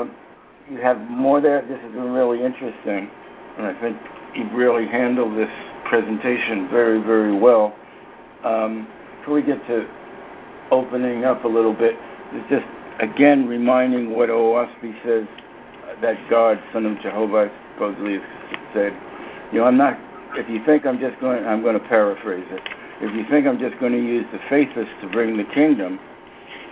you 0.70 0.78
have 0.78 1.00
more 1.02 1.42
there. 1.42 1.62
This 1.62 1.80
has 1.82 1.92
been 1.92 2.12
really 2.12 2.44
interesting, 2.44 3.10
and 3.58 3.68
I 3.68 3.80
think 3.82 3.98
you've 4.36 4.54
really 4.54 4.88
handled 4.88 5.38
this 5.38 5.50
presentation 5.86 6.70
very, 6.70 7.02
very 7.02 7.38
well. 7.38 7.76
Um, 8.44 8.88
before 9.20 9.36
we 9.36 9.42
get 9.42 9.66
to 9.68 9.88
opening 10.72 11.26
up 11.26 11.44
a 11.44 11.48
little 11.48 11.74
bit, 11.74 11.96
it's 12.32 12.50
just 12.50 12.66
again 13.00 13.48
reminding 13.48 14.16
what 14.16 14.30
Oahspe 14.30 15.04
says 15.04 15.28
that 16.02 16.18
God, 16.30 16.62
Son 16.72 16.86
of 16.86 17.00
Jehovah, 17.02 17.52
supposedly 17.74 18.20
said 18.74 18.94
you 19.52 19.60
know, 19.60 19.66
I'm 19.66 19.78
not. 19.78 19.98
If 20.36 20.50
you 20.50 20.64
think 20.66 20.86
I'm 20.86 21.00
just 21.00 21.20
going, 21.20 21.46
I'm 21.46 21.62
going 21.62 21.80
to 21.80 21.88
paraphrase 21.88 22.46
it. 22.50 22.62
If 23.02 23.16
you 23.16 23.26
think 23.30 23.48
I'm 23.48 23.58
just 23.58 23.80
going 23.80 23.94
to 23.94 24.02
use 24.02 24.26
the 24.32 24.40
faithless 24.50 24.88
to 25.02 25.10
bring 25.10 25.38
the 25.38 25.46
kingdom, 25.46 26.00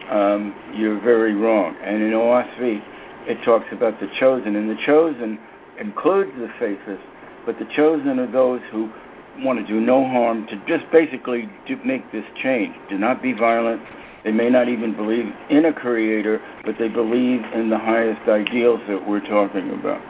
um, 0.09 0.53
you're 0.75 0.99
very 1.01 1.33
wrong. 1.33 1.75
And 1.83 2.03
in 2.03 2.11
Oahspe, 2.11 2.81
it 3.27 3.43
talks 3.43 3.65
about 3.71 3.99
the 3.99 4.07
chosen, 4.19 4.55
and 4.55 4.69
the 4.69 4.77
chosen 4.85 5.39
includes 5.79 6.31
the 6.37 6.49
faithless, 6.59 6.99
but 7.45 7.57
the 7.59 7.65
chosen 7.75 8.19
are 8.19 8.31
those 8.31 8.61
who 8.71 8.91
want 9.39 9.59
to 9.59 9.65
do 9.65 9.79
no 9.79 10.07
harm, 10.07 10.47
to 10.47 10.55
just 10.67 10.89
basically 10.91 11.49
to 11.67 11.75
make 11.85 12.11
this 12.11 12.25
change. 12.41 12.75
Do 12.89 12.97
not 12.97 13.21
be 13.21 13.33
violent. 13.33 13.81
They 14.23 14.31
may 14.31 14.49
not 14.49 14.67
even 14.67 14.95
believe 14.95 15.31
in 15.49 15.65
a 15.65 15.73
creator, 15.73 16.41
but 16.65 16.75
they 16.79 16.89
believe 16.89 17.43
in 17.53 17.69
the 17.69 17.77
highest 17.77 18.27
ideals 18.27 18.81
that 18.87 19.07
we're 19.07 19.25
talking 19.25 19.71
about. 19.71 20.01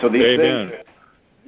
So 0.00 0.08
these 0.08 0.22
Amen. 0.22 0.68
things 0.68 0.87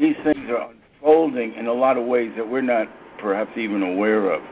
these 0.01 0.17
things 0.25 0.49
are 0.49 0.71
unfolding 0.71 1.55
in 1.55 1.67
a 1.67 1.73
lot 1.73 1.99
of 1.99 2.07
ways 2.07 2.33
that 2.37 2.49
we're 2.49 2.63
not 2.63 2.89
perhaps 3.19 3.51
even 3.57 3.83
aware 3.83 4.33
of. 4.33 4.43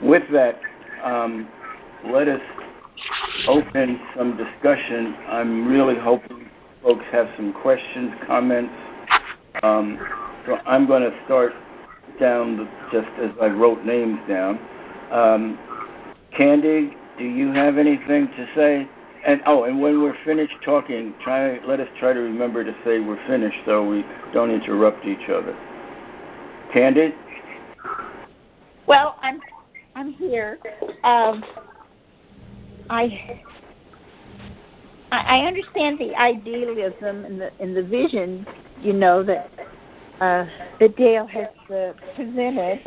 With 0.00 0.22
that, 0.32 0.58
um, 1.04 1.46
let 2.10 2.28
us 2.28 2.40
open 3.46 4.00
some 4.16 4.38
discussion. 4.38 5.14
I'm 5.28 5.68
really 5.68 5.98
hoping 5.98 6.48
folks 6.82 7.04
have 7.12 7.28
some 7.36 7.52
questions, 7.52 8.12
comments. 8.26 8.72
Um, 9.62 9.98
so 10.46 10.56
I'm 10.64 10.86
going 10.86 11.02
to 11.02 11.14
start 11.26 11.52
down 12.18 12.56
the, 12.56 12.68
just 12.90 13.08
as 13.20 13.30
I 13.40 13.48
wrote 13.48 13.84
names 13.84 14.18
down. 14.26 14.58
Um, 15.10 15.58
Candy, 16.34 16.96
do 17.18 17.24
you 17.24 17.52
have 17.52 17.76
anything 17.76 18.28
to 18.28 18.48
say? 18.54 18.88
And 19.26 19.42
oh, 19.46 19.64
and 19.64 19.80
when 19.80 20.02
we're 20.02 20.16
finished 20.24 20.54
talking, 20.64 21.14
try 21.22 21.58
let 21.66 21.78
us 21.78 21.88
try 21.98 22.12
to 22.12 22.20
remember 22.20 22.64
to 22.64 22.72
say 22.84 23.00
we're 23.00 23.24
finished 23.26 23.58
so 23.66 23.86
we 23.86 24.04
don't 24.32 24.50
interrupt 24.50 25.04
each 25.04 25.28
other. 25.28 25.56
Candace? 26.72 27.12
Well, 28.86 29.16
I'm 29.20 29.40
I'm 29.94 30.12
here. 30.12 30.58
Um, 31.04 31.44
I 32.88 33.40
I 35.12 35.40
understand 35.40 35.98
the 35.98 36.14
idealism 36.14 37.24
and 37.24 37.40
the 37.40 37.50
and 37.60 37.76
the 37.76 37.82
vision, 37.82 38.46
you 38.80 38.92
know 38.94 39.22
that 39.22 39.50
uh, 40.20 40.46
that 40.78 40.96
Dale 40.96 41.26
has 41.26 41.48
uh, 41.70 41.92
presented, 42.16 42.80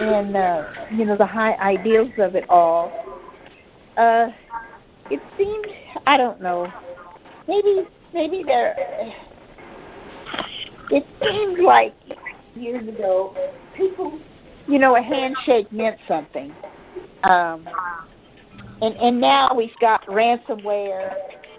and 0.00 0.36
uh, 0.36 0.68
you 0.92 1.04
know 1.04 1.16
the 1.16 1.26
high 1.26 1.54
ideals 1.54 2.12
of 2.18 2.34
it 2.36 2.48
all. 2.48 2.92
Uh, 3.96 4.28
it 5.12 5.20
seemed 5.36 5.66
I 6.06 6.16
don't 6.16 6.40
know. 6.40 6.72
Maybe 7.46 7.86
maybe 8.12 8.42
there 8.44 8.74
it 10.90 11.06
seemed 11.22 11.60
like 11.60 11.94
years 12.54 12.86
ago 12.88 13.34
people 13.76 14.18
you 14.68 14.78
know, 14.78 14.96
a 14.96 15.02
handshake 15.02 15.70
meant 15.72 15.98
something. 16.08 16.54
Um 17.24 17.68
and 18.80 18.96
and 18.96 19.20
now 19.20 19.54
we've 19.54 19.78
got 19.80 20.04
ransomware 20.06 21.14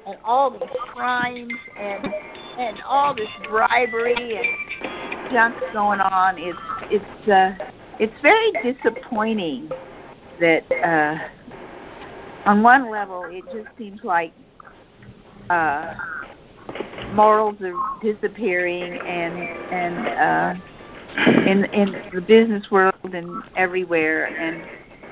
and 0.08 0.18
all 0.24 0.52
these 0.52 0.70
crimes 0.94 1.54
and 1.80 2.14
and 2.58 2.82
all 2.88 3.14
this 3.14 3.30
bribery 3.50 4.38
and 4.38 5.32
junk 5.32 5.56
going 5.74 6.00
on. 6.00 6.36
It's 6.38 6.58
it's 6.90 7.30
uh 7.30 7.56
it's 8.00 8.14
very 8.22 8.52
disappointing 8.74 9.70
that 10.40 10.64
uh 10.84 11.18
on 12.46 12.64
one 12.64 12.90
level, 12.90 13.24
it 13.28 13.44
just 13.52 13.68
seems 13.78 14.02
like 14.04 14.34
uh, 15.50 15.94
morals 17.14 17.56
are 17.62 17.74
disappearing, 18.02 18.94
and 18.94 19.34
and 19.72 20.08
uh, 20.08 20.54
in 21.50 21.66
in 21.66 22.12
the 22.14 22.22
business 22.22 22.70
world 22.72 22.94
and 23.04 23.44
everywhere, 23.56 24.26
and 24.26 24.64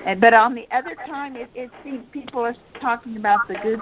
and 0.06 0.20
but 0.20 0.34
on 0.34 0.56
the 0.56 0.68
other 0.72 0.96
time, 1.08 1.36
it 1.36 1.50
it 1.56 1.70
seems 1.84 2.04
people 2.12 2.42
are 2.42 2.56
talking 2.80 3.18
about 3.18 3.40
the 3.48 3.56
good, 3.64 3.82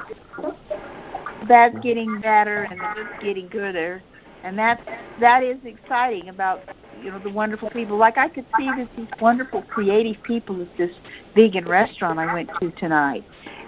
bad's 1.47 1.79
getting 1.81 2.19
better, 2.21 2.63
and 2.63 2.79
the 2.79 2.91
good's 2.95 3.23
getting 3.23 3.47
gooder, 3.47 4.03
and 4.43 4.57
that's 4.57 4.81
that 5.19 5.43
is 5.43 5.57
exciting 5.63 6.29
about 6.29 6.61
you 7.03 7.11
know 7.11 7.19
the 7.19 7.29
wonderful 7.29 7.69
people. 7.69 7.97
Like 7.97 8.17
I 8.17 8.29
could 8.29 8.45
see 8.57 8.69
this 8.75 8.87
these 8.95 9.07
wonderful 9.19 9.61
creative 9.63 10.21
people 10.23 10.61
at 10.61 10.77
this 10.77 10.91
vegan 11.35 11.65
restaurant 11.65 12.19
I 12.19 12.33
went 12.33 12.49
to 12.61 12.71
tonight, 12.71 13.23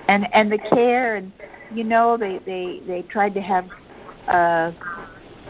and 0.07 0.27
and 0.33 0.51
the 0.51 0.57
care 0.57 1.15
and 1.15 1.31
you 1.73 1.83
know 1.83 2.17
they 2.17 2.39
they 2.45 2.81
they 2.87 3.01
tried 3.03 3.33
to 3.35 3.41
have 3.41 3.65
uh 4.27 4.71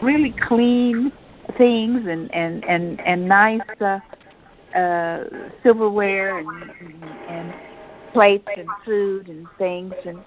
really 0.02 0.34
clean 0.48 1.12
things 1.58 2.06
and 2.08 2.34
and 2.34 2.64
and 2.66 3.02
and 3.02 3.28
nice 3.28 3.62
uh, 3.82 4.00
uh 4.76 5.24
silverware 5.64 6.40
and 6.40 6.72
and 7.30 7.54
plates 8.14 8.48
and 8.58 8.68
food 8.86 9.28
and 9.28 9.48
things 9.58 9.94
and 10.06 10.18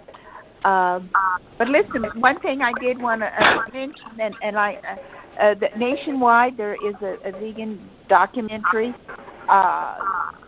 um 0.64 1.10
but 1.58 1.68
listen 1.68 2.04
one 2.20 2.38
thing 2.40 2.62
i 2.62 2.72
did 2.80 3.00
want 3.00 3.20
to 3.20 3.26
uh, 3.26 3.62
mention 3.72 3.94
and 4.18 4.34
and 4.42 4.58
i 4.58 4.74
uh, 4.88 4.96
uh, 5.40 5.54
that 5.54 5.78
nationwide 5.78 6.56
there 6.56 6.74
is 6.74 6.94
a, 7.02 7.16
a 7.24 7.32
vegan 7.32 7.88
documentary 8.08 8.94
uh, 9.48 9.96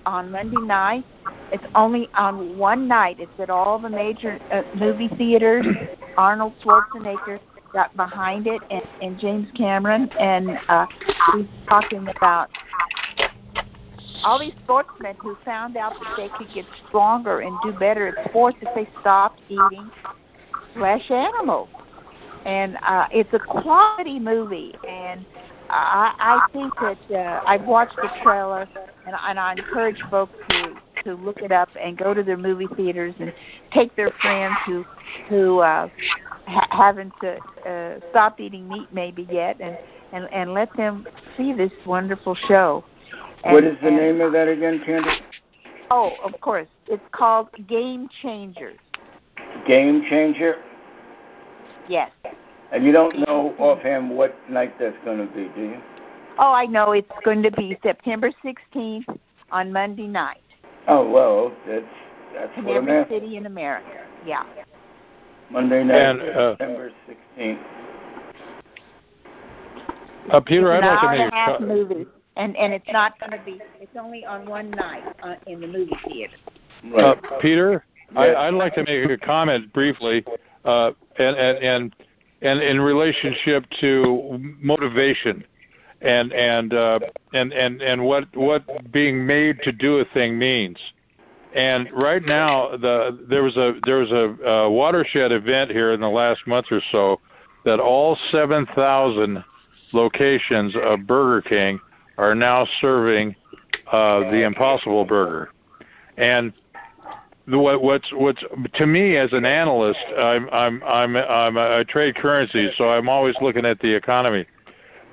on 0.04 0.30
Monday 0.30 0.60
night. 0.60 1.04
It's 1.52 1.64
only 1.74 2.08
on 2.14 2.58
one 2.58 2.88
night. 2.88 3.18
It's 3.20 3.30
at 3.38 3.50
all 3.50 3.78
the 3.78 3.88
major 3.88 4.38
uh, 4.50 4.62
movie 4.74 5.08
theaters. 5.16 5.66
Arnold 6.16 6.54
Schwarzenegger 6.64 7.38
got 7.72 7.94
behind 7.96 8.46
it, 8.46 8.60
and, 8.70 8.82
and 9.02 9.18
James 9.18 9.48
Cameron, 9.56 10.10
and 10.18 10.58
uh, 10.68 10.86
he's 11.34 11.46
talking 11.68 12.08
about 12.16 12.48
all 14.24 14.38
these 14.38 14.54
sportsmen 14.64 15.14
who 15.20 15.36
found 15.44 15.76
out 15.76 15.92
that 16.00 16.14
they 16.16 16.28
could 16.36 16.52
get 16.54 16.64
stronger 16.88 17.40
and 17.40 17.56
do 17.62 17.72
better 17.72 18.08
at 18.08 18.28
sports 18.30 18.56
if 18.60 18.74
they 18.74 18.88
stopped 19.00 19.40
eating 19.48 19.90
flesh 20.74 21.10
animals. 21.10 21.68
And 22.46 22.76
uh, 22.86 23.08
it's 23.10 23.32
a 23.34 23.38
quality 23.38 24.18
movie. 24.18 24.72
And 24.88 25.26
I, 25.68 26.14
I 26.18 26.46
think 26.52 26.72
that 26.80 27.14
uh, 27.14 27.42
I've 27.44 27.64
watched 27.64 27.96
the 27.96 28.08
trailer, 28.22 28.68
and, 29.06 29.16
and 29.26 29.38
I 29.38 29.52
encourage 29.52 30.00
folks 30.10 30.32
to 30.50 30.76
to 31.04 31.14
look 31.14 31.38
it 31.42 31.52
up 31.52 31.68
and 31.80 31.96
go 31.96 32.14
to 32.14 32.22
their 32.22 32.36
movie 32.36 32.68
theaters 32.74 33.14
and 33.20 33.32
take 33.72 33.94
their 33.96 34.10
friends 34.22 34.54
who 34.64 34.84
who 35.28 35.58
uh, 35.58 35.88
ha- 36.46 36.68
haven't 36.70 37.12
uh, 37.22 37.68
uh, 37.68 38.00
stopped 38.10 38.40
eating 38.40 38.68
meat 38.68 38.88
maybe 38.92 39.26
yet, 39.30 39.60
and 39.60 39.76
and 40.12 40.32
and 40.32 40.54
let 40.54 40.74
them 40.76 41.06
see 41.36 41.52
this 41.52 41.72
wonderful 41.84 42.34
show. 42.46 42.84
And, 43.44 43.54
what 43.54 43.64
is 43.64 43.76
the 43.82 43.88
and, 43.88 43.96
name 43.96 44.20
of 44.20 44.32
that 44.32 44.48
again, 44.48 44.82
Candace? 44.84 45.14
Oh, 45.90 46.12
of 46.24 46.40
course, 46.40 46.68
it's 46.88 47.02
called 47.12 47.48
Game 47.68 48.08
Changers. 48.22 48.78
Game 49.66 50.04
Changer. 50.08 50.56
Yes. 51.88 52.10
And 52.72 52.84
you 52.84 52.92
don't 52.92 53.18
know 53.20 53.54
offhand 53.58 54.10
what 54.10 54.34
night 54.50 54.74
that's 54.78 54.96
going 55.04 55.18
to 55.18 55.32
be, 55.32 55.48
do 55.54 55.62
you? 55.62 55.80
Oh, 56.38 56.52
I 56.52 56.66
know. 56.66 56.92
It's 56.92 57.10
going 57.24 57.42
to 57.42 57.50
be 57.52 57.78
September 57.82 58.30
16th 58.44 59.04
on 59.50 59.72
Monday 59.72 60.06
night. 60.06 60.40
Oh 60.88 61.08
well, 61.08 61.52
that's 61.66 61.84
that's 62.34 62.52
in 62.58 62.64
what 62.64 62.76
I'm 62.76 62.88
every 62.88 63.00
asking. 63.02 63.20
city 63.20 63.36
in 63.36 63.46
America. 63.46 64.04
Yeah. 64.24 64.42
Monday 65.50 65.82
night, 65.84 65.96
And, 65.96 66.20
uh, 66.22 66.52
September 66.52 66.90
16th. 67.38 67.58
Uh, 70.30 70.40
Peter, 70.40 70.72
it's 70.74 70.84
I'd 70.84 70.88
like 70.88 71.00
to 71.00 71.06
hour 71.06 71.10
make 71.12 71.20
and 71.20 71.32
a 71.32 71.34
a 71.34 71.38
half 71.38 71.58
co- 71.58 71.66
movie, 71.66 72.06
and 72.36 72.56
and 72.56 72.72
it's 72.72 72.84
not 72.92 73.18
going 73.20 73.30
to 73.32 73.44
be. 73.44 73.60
It's 73.80 73.96
only 73.98 74.24
on 74.24 74.44
one 74.46 74.70
night 74.72 75.04
uh, 75.22 75.34
in 75.46 75.60
the 75.60 75.66
movie 75.68 75.96
theater. 76.08 76.36
uh, 76.84 77.14
Right. 77.14 77.40
Peter. 77.40 77.84
I, 78.14 78.26
Yes. 78.26 78.36
I'd 78.38 78.54
like 78.54 78.74
to 78.74 78.84
make 78.84 79.10
a 79.10 79.18
comment 79.24 79.72
briefly, 79.72 80.24
uh, 80.64 80.92
and, 81.18 81.36
and 81.36 81.58
and 81.58 81.96
and 82.42 82.60
in 82.60 82.80
relationship 82.80 83.64
to 83.80 84.38
motivation, 84.60 85.44
and 86.00 86.32
and 86.32 86.74
uh, 86.74 87.00
and 87.32 87.52
and 87.52 87.82
and 87.82 88.04
what 88.04 88.34
what 88.36 88.92
being 88.92 89.26
made 89.26 89.60
to 89.62 89.72
do 89.72 89.98
a 89.98 90.04
thing 90.06 90.38
means. 90.38 90.78
And 91.54 91.88
right 91.92 92.22
now, 92.24 92.76
the 92.76 93.18
there 93.28 93.42
was 93.42 93.56
a 93.56 93.80
there 93.86 93.98
was 93.98 94.12
a, 94.12 94.48
uh 94.48 94.68
watershed 94.68 95.32
event 95.32 95.70
here 95.70 95.92
in 95.92 96.00
the 96.00 96.08
last 96.08 96.46
month 96.46 96.66
or 96.70 96.82
so 96.92 97.20
that 97.64 97.80
all 97.80 98.16
7,000 98.30 99.44
locations 99.92 100.74
of 100.76 101.06
Burger 101.06 101.46
King 101.46 101.80
are 102.16 102.34
now 102.34 102.66
serving 102.80 103.34
uh, 103.90 104.20
the 104.30 104.44
Impossible 104.44 105.04
Burger, 105.04 105.50
and 106.16 106.52
what, 107.46 107.82
what's 107.82 108.12
what's 108.12 108.42
to 108.74 108.86
me 108.86 109.16
as 109.16 109.32
an 109.32 109.44
analyst, 109.44 110.04
I'm 110.18 110.48
I'm 110.50 110.82
I'm 110.82 111.16
I'm 111.16 111.56
a, 111.56 111.84
trade 111.84 112.16
currencies, 112.16 112.72
so 112.76 112.88
I'm 112.88 113.08
always 113.08 113.36
looking 113.40 113.64
at 113.64 113.78
the 113.80 113.94
economy. 113.94 114.46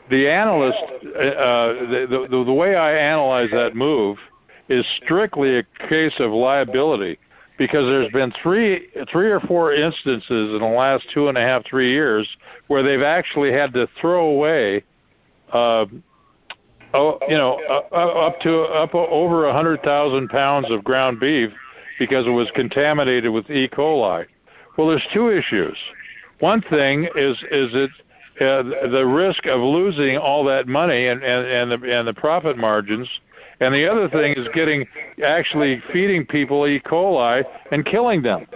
The 0.10 0.30
analyst, 0.30 0.78
uh, 0.84 1.74
the, 1.89 2.28
the 2.30 2.43
the 2.43 2.54
way 2.54 2.76
I 2.76 2.93
analyze 2.93 3.50
that 3.52 3.76
move 3.76 4.17
is 4.67 4.86
strictly 5.04 5.60
a 5.60 5.63
case 5.88 6.15
of 6.19 6.32
liability, 6.32 7.19
because 7.58 7.86
there's 7.86 8.12
been 8.12 8.34
three 8.41 8.88
three 9.12 9.30
or 9.30 9.39
four 9.41 9.74
instances 9.74 10.54
in 10.54 10.60
the 10.60 10.76
last 10.76 11.06
two 11.13 11.28
and 11.28 11.38
a 11.38 11.41
half 11.41 11.63
three 11.65 11.91
years 11.91 12.28
where 12.67 12.82
they've 12.82 13.04
actually 13.04 13.52
had 13.52 13.74
to 13.74 13.88
throw 14.02 14.28
away. 14.28 14.84
Uh, 15.52 15.86
Oh, 16.96 17.17
you 17.28 17.36
know, 17.36 17.60
uh, 17.67 17.82
uh, 17.91 18.28
up 18.28 18.39
to 18.41 18.62
up 18.65 18.93
over 18.93 19.48
a 19.48 19.52
hundred 19.54 19.82
thousand 19.82 20.30
pounds 20.30 20.69
of 20.69 20.84
ground 20.84 21.19
beef 21.19 21.52
because 21.99 22.27
it 22.27 22.32
was 22.32 22.49
contaminated 22.56 23.32
with 23.32 23.49
E. 23.49 23.67
coli. 23.67 24.25
Well, 24.77 24.88
there's 24.88 25.08
two 25.13 25.29
issues. 25.29 25.77
One 26.39 26.62
thing 26.62 27.08
is 27.15 27.38
is 27.51 27.69
it 27.73 27.91
uh, 28.41 28.89
the 28.89 29.06
risk 29.06 29.45
of 29.45 29.60
losing 29.62 30.17
all 30.17 30.43
that 30.45 30.67
money 30.67 31.08
and 31.08 31.21
and 31.23 31.45
and 31.45 31.71
the, 31.84 31.97
and 31.97 32.08
the 32.08 32.13
profit 32.13 32.58
margins, 32.58 33.08
and 33.60 33.73
the 33.73 33.89
other 33.89 34.10
thing 34.10 34.34
is 34.34 34.47
getting 34.53 34.88
actually 35.23 35.82
feeding 35.91 36.25
people 36.25 36.67
E. 36.67 36.79
coli 36.79 37.43
and 37.71 37.86
killing 37.86 38.21
them. 38.21 38.47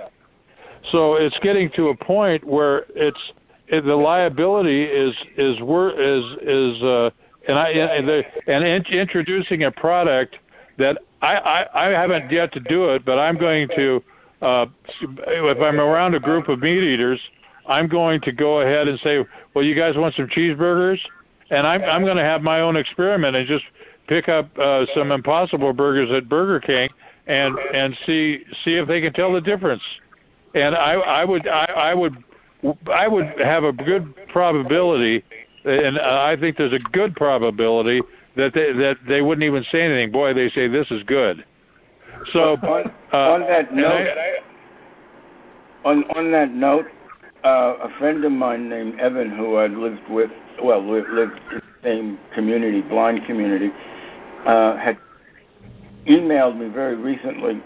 So 0.92 1.16
it's 1.16 1.38
getting 1.40 1.70
to 1.72 1.90
a 1.90 1.96
point 1.96 2.44
where 2.44 2.86
it's 2.96 3.32
it, 3.68 3.86
the 3.86 3.96
liability 3.96 4.84
is 4.84 5.16
is 5.38 5.62
wor- 5.62 5.92
is 5.92 6.24
is 6.42 6.82
uh, 6.84 7.10
and 7.48 7.58
I 7.58 7.70
and, 7.70 8.08
the, 8.08 8.24
and 8.48 8.64
in, 8.64 8.86
introducing 9.00 9.64
a 9.64 9.72
product 9.72 10.38
that 10.78 10.98
I, 11.22 11.36
I 11.36 11.88
I 11.88 11.90
haven't 11.90 12.32
yet 12.32 12.52
to 12.54 12.60
do 12.60 12.90
it, 12.90 13.06
but 13.06 13.18
I'm 13.18 13.38
going 13.38 13.68
to 13.76 14.04
uh, 14.42 14.66
if 15.02 15.58
I'm 15.62 15.80
around 15.80 16.16
a 16.16 16.20
group 16.20 16.48
of 16.48 16.60
meat 16.60 16.84
eaters, 16.84 17.20
I'm 17.68 17.88
going 17.88 18.22
to 18.22 18.32
go 18.32 18.62
ahead 18.62 18.88
and 18.88 19.00
say, 19.00 19.26
well, 19.54 19.64
you 19.64 19.76
guys 19.76 19.96
want 19.98 20.16
some 20.16 20.28
cheeseburgers, 20.28 21.00
and 21.50 21.66
I'm 21.66 21.82
I'm 21.84 22.04
going 22.04 22.18
to 22.18 22.24
have 22.24 22.42
my 22.42 22.62
own 22.62 22.76
experiment 22.76 23.36
and 23.36 23.48
just 23.48 23.66
pick 24.08 24.30
up 24.30 24.50
uh, 24.58 24.86
some 24.94 25.12
Impossible 25.12 25.74
Burgers 25.74 26.12
at 26.12 26.30
Burger 26.30 26.60
King 26.60 26.90
and 27.26 27.58
and 27.74 27.98
see 28.06 28.44
see 28.64 28.76
if 28.76 28.88
they 28.88 29.02
can 29.02 29.14
tell 29.14 29.34
the 29.34 29.42
difference. 29.42 29.84
And 30.54 30.76
I 30.76 30.94
I 30.94 31.26
would 31.26 31.48
I, 31.48 31.66
I 31.66 31.94
would 31.94 32.24
I 32.94 33.08
would 33.08 33.40
have 33.40 33.64
a 33.64 33.74
good 33.74 34.14
probability, 34.30 35.24
and 35.66 36.00
I 36.00 36.38
think 36.40 36.58
there's 36.58 36.74
a 36.74 36.90
good 36.92 37.16
probability 37.16 38.02
that 38.38 38.54
they, 38.54 38.72
that 38.74 38.98
they 39.08 39.22
wouldn't 39.22 39.44
even 39.44 39.64
say 39.72 39.82
anything. 39.82 40.12
Boy, 40.12 40.34
they 40.34 40.50
say 40.50 40.68
this 40.68 40.90
is 40.92 41.04
good. 41.04 41.44
So 42.32 42.54
on, 42.64 42.92
uh, 43.12 43.18
on 43.18 43.42
that 43.42 43.74
note, 43.74 44.08
I- 44.08 44.44
on 45.84 46.04
on 46.16 46.32
that 46.32 46.52
note, 46.52 46.86
uh, 47.44 47.76
a 47.82 47.90
friend 47.98 48.24
of 48.26 48.32
mine 48.32 48.70
named 48.70 49.00
Evan, 49.00 49.30
who 49.32 49.56
I 49.56 49.68
lived 49.68 50.08
with, 50.10 50.32
well, 50.62 50.82
li- 50.82 51.04
lived 51.12 51.40
in 51.52 51.58
the 51.60 51.64
same 51.84 52.20
community, 52.34 52.82
blind 52.82 53.26
community, 53.26 53.70
uh, 54.46 54.78
had 54.78 54.98
emailed 56.08 56.58
me 56.58 56.68
very 56.68 56.96
recently, 56.96 57.62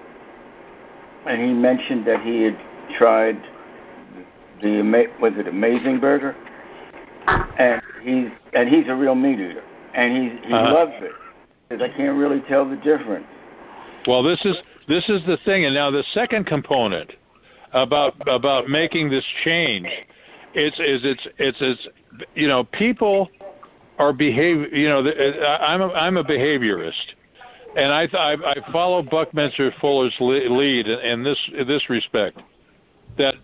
and 1.26 1.42
he 1.42 1.54
mentioned 1.54 2.06
that 2.08 2.22
he 2.22 2.44
had 2.44 2.58
tried 2.98 3.42
the 4.62 4.82
was 5.20 5.34
it 5.38 5.48
Amazing 5.48 6.00
Burger, 6.00 6.36
and 7.58 7.82
he's 8.02 8.30
and 8.54 8.70
he's 8.70 8.88
a 8.88 8.96
real 8.96 9.16
meat 9.16 9.40
eater, 9.40 9.64
and 9.94 10.16
he 10.16 10.48
he 10.48 10.54
Uh-huh. 10.54 10.74
loves 10.74 10.94
it. 11.02 11.12
Says, 11.70 11.82
I 11.82 11.90
can't 11.90 12.18
really 12.18 12.42
tell 12.42 12.68
the 12.68 12.76
difference. 12.78 13.26
Well, 14.08 14.24
this 14.24 14.44
is 14.46 14.58
this 14.88 15.08
is 15.10 15.24
the 15.26 15.38
thing, 15.46 15.66
and 15.66 15.74
now 15.74 15.92
the 15.92 16.04
second 16.14 16.46
component 16.46 17.14
about 17.74 18.16
about 18.28 18.68
making 18.68 19.10
this 19.10 19.26
change, 19.44 19.88
it's 20.54 20.80
is 20.80 21.02
it's 21.04 21.28
it's 21.38 21.58
it's 21.62 21.88
you 22.36 22.48
know 22.48 22.64
people 22.66 23.30
are 24.00 24.14
behave 24.14 24.74
you 24.74 24.90
know 24.90 25.00
I'm 25.62 25.82
a, 25.82 25.88
I'm 25.90 26.18
a 26.18 26.24
behaviorist, 26.24 27.14
and 27.76 27.92
I 27.92 28.08
I, 28.14 28.34
I 28.34 28.72
follow 28.72 29.04
Buckminster 29.04 29.72
Fuller's 29.80 30.16
lead 30.20 30.88
in, 30.88 31.00
in 31.00 31.24
this 31.24 31.40
in 31.54 31.68
this 31.68 31.90
respect 31.90 32.42
that 33.18 33.36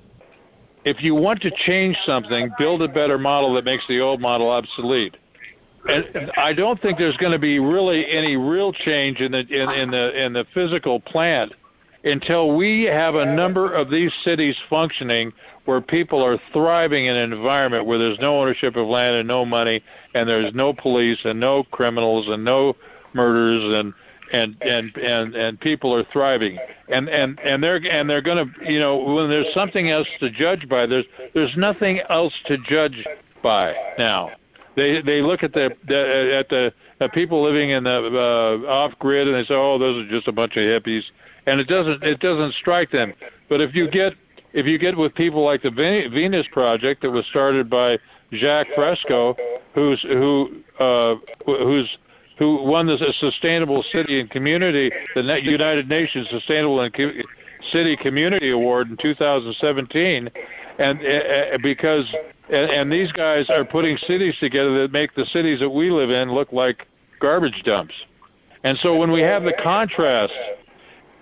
if 0.86 1.04
you 1.04 1.14
want 1.14 1.42
to 1.42 1.52
change 1.66 1.98
something, 2.06 2.50
build 2.58 2.82
a 2.82 2.88
better 2.88 3.18
model 3.18 3.54
that 3.56 3.66
makes 3.66 3.86
the 3.88 4.00
old 4.00 4.22
model 4.22 4.50
obsolete 4.50 5.18
I 6.38 6.54
don't 6.54 6.82
think 6.82 6.98
there's 6.98 7.18
going 7.18 7.32
to 7.32 7.40
be 7.40 7.60
really 7.60 8.06
any 8.10 8.36
real 8.36 8.74
change 8.74 9.20
in 9.20 9.32
the 9.32 9.40
in, 9.40 9.70
in 9.70 9.92
the 9.92 10.26
in 10.26 10.34
the 10.34 10.46
physical 10.54 11.00
plant 11.00 11.54
until 12.04 12.56
we 12.56 12.84
have 12.84 13.16
a 13.16 13.26
number 13.26 13.74
of 13.74 13.90
these 13.90 14.14
cities 14.24 14.56
functioning 14.70 15.32
where 15.66 15.82
people 15.82 16.24
are 16.24 16.40
thriving 16.54 17.06
in 17.06 17.16
an 17.16 17.34
environment 17.34 17.86
where 17.86 17.98
there's 17.98 18.20
no 18.20 18.40
ownership 18.40 18.76
of 18.76 18.88
land 18.88 19.16
and 19.16 19.28
no 19.28 19.46
money 19.46 19.82
and 20.14 20.28
there's 20.28 20.54
no 20.54 20.74
police 20.74 21.20
and 21.26 21.40
no 21.40 21.64
criminals 21.72 22.28
and 22.28 22.44
no 22.44 22.76
murders 23.14 23.80
and 23.80 23.94
and 24.32 24.62
and 24.62 24.96
and 24.98 25.36
and 25.36 25.60
people 25.60 25.94
are 25.96 26.04
thriving. 26.12 26.58
And 26.90 27.08
and 27.10 27.40
and 27.40 27.64
they're 27.64 27.82
and 27.90 28.10
they're 28.10 28.22
going 28.22 28.46
to 28.46 28.72
you 28.72 28.80
know 28.80 28.98
when 28.98 29.30
there's 29.30 29.54
something 29.54 29.90
else 29.90 30.08
to 30.20 30.30
judge 30.32 30.68
by 30.68 30.86
there's 30.86 31.06
there's 31.34 31.56
nothing 31.56 32.02
else 32.10 32.34
to 32.46 32.58
judge 32.60 33.06
by 33.42 33.74
now 33.98 34.32
they 34.78 35.02
they 35.02 35.22
look 35.22 35.44
at 35.44 35.52
the, 35.52 35.72
the 35.88 36.38
at 36.40 36.48
the 36.50 36.72
at 37.02 37.12
people 37.12 37.44
living 37.44 37.72
in 37.72 37.84
the 37.84 37.90
uh, 37.90 38.70
off 38.70 38.94
grid 39.00 39.28
and 39.28 39.36
they 39.36 39.44
say, 39.44 39.56
oh, 39.56 39.78
those 39.78 40.06
are 40.06 40.10
just 40.10 40.28
a 40.28 40.32
bunch 40.32 40.56
of 40.56 40.62
hippies, 40.62 41.02
and 41.48 41.60
it 41.60 41.68
doesn't 41.68 42.04
it 42.04 42.20
doesn't 42.20 42.54
strike 42.54 42.92
them. 42.92 43.12
But 43.50 43.60
if 43.60 43.76
you 43.76 43.90
get 43.90 44.14
if 44.54 44.68
you 44.68 44.78
get 44.78 44.96
with 44.96 45.16
people 45.16 45.44
like 45.44 45.64
the 45.64 45.72
Venus 45.72 46.46
Project 46.54 47.02
that 47.02 47.12
was 47.12 47.26
started 47.26 47.70
by 47.70 47.98
Jacques 48.32 48.68
Fresco, 48.76 49.36
who's 49.74 50.02
who 50.04 50.62
uh, 50.80 51.16
who's 51.48 51.98
who 52.38 52.64
won 52.64 52.86
the 52.86 52.98
Sustainable 53.20 53.84
City 53.92 54.20
and 54.20 54.30
Community, 54.30 54.92
the 55.16 55.40
United 55.42 55.90
Nations 55.90 56.28
Sustainable 56.30 56.82
and 56.82 56.96
City 57.72 57.98
Community 57.98 58.52
Award 58.52 58.92
in 58.92 58.98
2017, 58.98 60.30
and 60.78 61.00
uh, 61.00 61.58
because 61.64 62.06
and, 62.50 62.72
and 62.72 62.92
these 62.92 63.12
guys 63.12 63.50
are 63.50 63.66
putting 63.66 63.98
cities 63.98 64.36
together 64.40 64.82
that 64.82 64.92
make 64.92 65.14
the 65.16 65.26
cities 65.26 65.60
that 65.60 65.70
we 65.70 65.90
live 65.90 66.10
in 66.10 66.32
look 66.32 66.52
like 66.52 66.88
garbage 67.20 67.62
dumps. 67.64 67.94
And 68.64 68.78
so 68.80 68.98
when 68.98 69.12
we 69.12 69.22
have 69.22 69.44
the 69.44 69.54
contrast, 69.62 70.34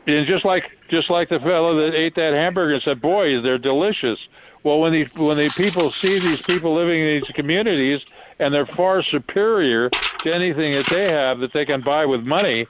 and 0.08 0.28
just 0.28 0.46
like 0.46 0.64
just 0.90 1.10
like 1.10 1.30
the 1.30 1.40
fellow 1.40 1.76
that 1.76 1.96
ate 1.96 2.16
that 2.16 2.34
hamburger 2.34 2.76
and 2.76 2.84
said, 2.84 3.02
"Boy, 3.02 3.42
they're 3.42 3.58
delicious," 3.58 4.20
Well, 4.66 4.80
when 4.80 4.94
the 4.94 5.06
when 5.24 5.38
the 5.38 5.52
people 5.56 5.94
see 6.02 6.20
these 6.20 6.42
people 6.48 6.74
living 6.74 7.00
in 7.00 7.22
these 7.22 7.32
communities 7.36 8.04
and 8.40 8.52
they're 8.52 8.66
far 8.66 9.04
superior 9.04 9.92
to 9.92 10.36
anything 10.36 10.74
that 10.74 10.88
they 10.90 11.04
have 11.04 11.38
that 11.40 11.54
they 11.54 11.66
can 11.66 11.82
buy 11.82 12.04
with 12.08 12.22
money, 12.22 12.66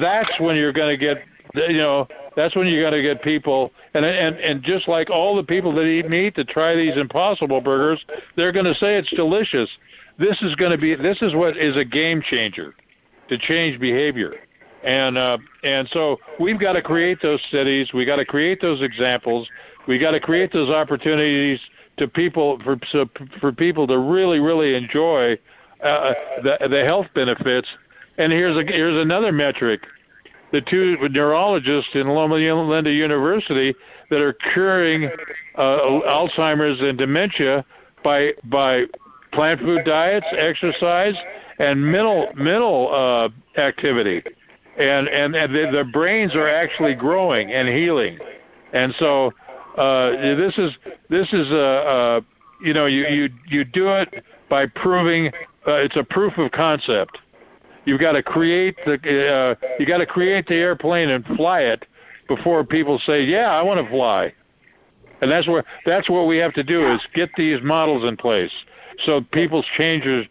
that's 0.00 0.30
when 0.38 0.54
you're 0.54 0.72
going 0.72 0.96
to 0.96 0.96
get 0.96 1.24
you 1.54 1.78
know 1.78 2.06
that's 2.36 2.56
when 2.56 2.66
you're 2.66 2.82
going 2.82 3.00
to 3.00 3.02
get 3.02 3.22
people 3.22 3.72
and 3.94 4.04
and 4.04 4.36
and 4.36 4.62
just 4.62 4.88
like 4.88 5.10
all 5.10 5.36
the 5.36 5.44
people 5.44 5.72
that 5.74 5.84
eat 5.84 6.08
meat 6.08 6.34
that 6.36 6.48
try 6.48 6.74
these 6.74 6.96
impossible 6.96 7.60
burgers 7.60 8.04
they're 8.36 8.52
going 8.52 8.64
to 8.64 8.74
say 8.74 8.96
it's 8.96 9.10
delicious. 9.14 9.70
This 10.18 10.40
is 10.42 10.54
going 10.56 10.72
to 10.72 10.78
be 10.78 10.94
this 10.94 11.22
is 11.22 11.34
what 11.34 11.56
is 11.56 11.76
a 11.76 11.84
game 11.84 12.22
changer 12.22 12.74
to 13.28 13.38
change 13.38 13.80
behavior. 13.80 14.34
And 14.84 15.16
uh 15.16 15.38
and 15.62 15.88
so 15.88 16.18
we've 16.38 16.60
got 16.60 16.74
to 16.74 16.82
create 16.82 17.18
those 17.22 17.40
cities 17.50 17.92
we 17.94 18.04
got 18.04 18.16
to 18.16 18.24
create 18.24 18.60
those 18.60 18.82
examples 18.82 19.48
we 19.86 19.98
got 19.98 20.12
to 20.12 20.20
create 20.20 20.52
those 20.52 20.70
opportunities 20.70 21.60
to 21.96 22.08
people 22.08 22.58
for 22.64 22.78
for 23.40 23.52
people 23.52 23.86
to 23.86 23.98
really 23.98 24.40
really 24.40 24.74
enjoy 24.74 25.38
uh, 25.82 26.14
the 26.42 26.68
the 26.68 26.84
health 26.84 27.06
benefits. 27.14 27.68
And 28.18 28.32
here's 28.32 28.56
a 28.56 28.64
here's 28.66 29.02
another 29.02 29.32
metric 29.32 29.82
the 30.54 30.60
two 30.60 30.96
neurologists 31.10 31.90
in 31.94 32.06
Loma 32.06 32.36
Linda 32.36 32.92
University 32.92 33.74
that 34.08 34.20
are 34.20 34.32
curing 34.54 35.10
uh, 35.56 35.60
Alzheimer's 36.06 36.80
and 36.80 36.96
dementia 36.96 37.64
by 38.04 38.30
by 38.44 38.84
plant 39.32 39.60
food 39.60 39.84
diets, 39.84 40.26
exercise, 40.30 41.16
and 41.58 41.84
mental 41.84 42.28
mental 42.36 42.88
uh, 42.94 43.60
activity, 43.60 44.22
and 44.78 45.08
and, 45.08 45.34
and 45.34 45.52
the, 45.52 45.84
brains 45.92 46.36
are 46.36 46.48
actually 46.48 46.94
growing 46.94 47.50
and 47.50 47.68
healing, 47.68 48.16
and 48.72 48.94
so 49.00 49.32
uh, 49.76 50.10
this 50.12 50.56
is 50.56 50.70
this 51.10 51.32
is 51.32 51.50
a, 51.50 51.56
uh, 51.58 52.20
you 52.64 52.74
know 52.74 52.86
you 52.86 53.08
you 53.08 53.28
you 53.48 53.64
do 53.64 53.88
it 53.88 54.22
by 54.48 54.66
proving 54.66 55.32
uh, 55.66 55.82
it's 55.82 55.96
a 55.96 56.04
proof 56.04 56.38
of 56.38 56.52
concept 56.52 57.18
You've 57.84 58.00
got 58.00 58.12
to 58.12 58.22
create 58.22 58.76
the 58.84 58.94
uh, 58.94 59.66
you 59.78 59.86
got 59.86 59.98
to 59.98 60.06
create 60.06 60.46
the 60.46 60.54
airplane 60.54 61.10
and 61.10 61.24
fly 61.36 61.60
it 61.60 61.86
before 62.28 62.64
people 62.64 62.98
say, 63.06 63.24
"Yeah, 63.24 63.50
I 63.50 63.62
want 63.62 63.84
to 63.84 63.90
fly." 63.90 64.32
And 65.20 65.30
that's 65.30 65.46
where 65.46 65.64
that's 65.86 66.08
what 66.10 66.26
we 66.26 66.36
have 66.38 66.54
to 66.54 66.62
do 66.62 66.92
is 66.92 67.00
get 67.14 67.30
these 67.36 67.60
models 67.62 68.04
in 68.04 68.16
place 68.16 68.52
so 69.04 69.20
people's 69.32 69.66
changes 69.76 70.26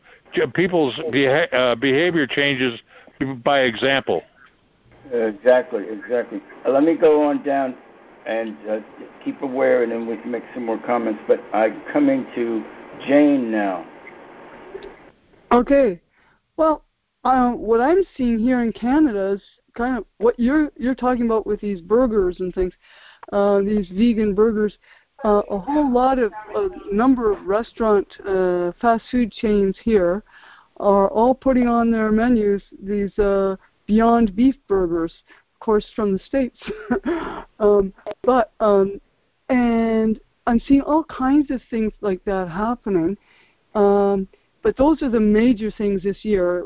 people's 0.55 0.99
beha- 1.11 1.53
uh, 1.55 1.75
behavior 1.75 2.25
changes 2.25 2.79
by 3.43 3.61
example. 3.61 4.23
Exactly, 5.11 5.83
exactly. 5.89 6.41
Uh, 6.65 6.71
let 6.71 6.83
me 6.83 6.95
go 6.95 7.29
on 7.29 7.43
down 7.43 7.75
and 8.25 8.57
uh, 8.67 8.79
keep 9.23 9.41
aware, 9.41 9.83
and 9.83 9.91
then 9.91 10.07
we 10.07 10.17
can 10.17 10.31
make 10.31 10.43
some 10.53 10.65
more 10.65 10.79
comments. 10.79 11.21
But 11.27 11.39
I'm 11.53 11.81
coming 11.91 12.25
to 12.33 12.63
Jane 13.05 13.51
now. 13.51 13.85
Okay. 15.51 16.01
Well, 16.57 16.83
uh, 17.23 17.51
what 17.51 17.79
I'm 17.79 18.03
seeing 18.17 18.39
here 18.39 18.61
in 18.61 18.71
Canada 18.73 19.33
is 19.33 19.41
kind 19.77 19.97
of 19.97 20.05
what 20.17 20.39
you're 20.39 20.71
you're 20.77 20.95
talking 20.95 21.25
about 21.25 21.47
with 21.47 21.61
these 21.61 21.81
burgers 21.81 22.37
and 22.39 22.53
things, 22.53 22.73
uh, 23.31 23.59
these 23.59 23.87
vegan 23.89 24.33
burgers. 24.33 24.77
Uh, 25.23 25.41
a 25.51 25.57
whole 25.57 25.91
lot 25.91 26.19
of 26.19 26.33
a 26.55 26.67
number 26.91 27.31
of 27.31 27.45
restaurant 27.45 28.05
uh, 28.27 28.73
fast 28.81 29.03
food 29.09 29.31
chains 29.31 29.75
here 29.83 30.21
are 30.77 31.07
all 31.09 31.33
putting 31.33 31.67
on 31.67 31.91
their 31.91 32.11
menus 32.11 32.61
these 32.81 33.17
uh, 33.19 33.55
Beyond 33.85 34.35
Beef 34.35 34.55
burgers, 34.67 35.13
of 35.53 35.59
course 35.59 35.85
from 35.95 36.13
the 36.13 36.19
states. 36.19 36.57
um, 37.59 37.93
but 38.23 38.51
um, 38.59 38.99
and 39.47 40.19
I'm 40.45 40.59
seeing 40.59 40.81
all 40.81 41.05
kinds 41.05 41.51
of 41.51 41.61
things 41.69 41.93
like 42.01 42.23
that 42.25 42.49
happening. 42.49 43.17
Um, 43.75 44.27
but 44.61 44.77
those 44.77 45.01
are 45.01 45.09
the 45.09 45.19
major 45.19 45.71
things 45.71 46.03
this 46.03 46.23
year 46.23 46.65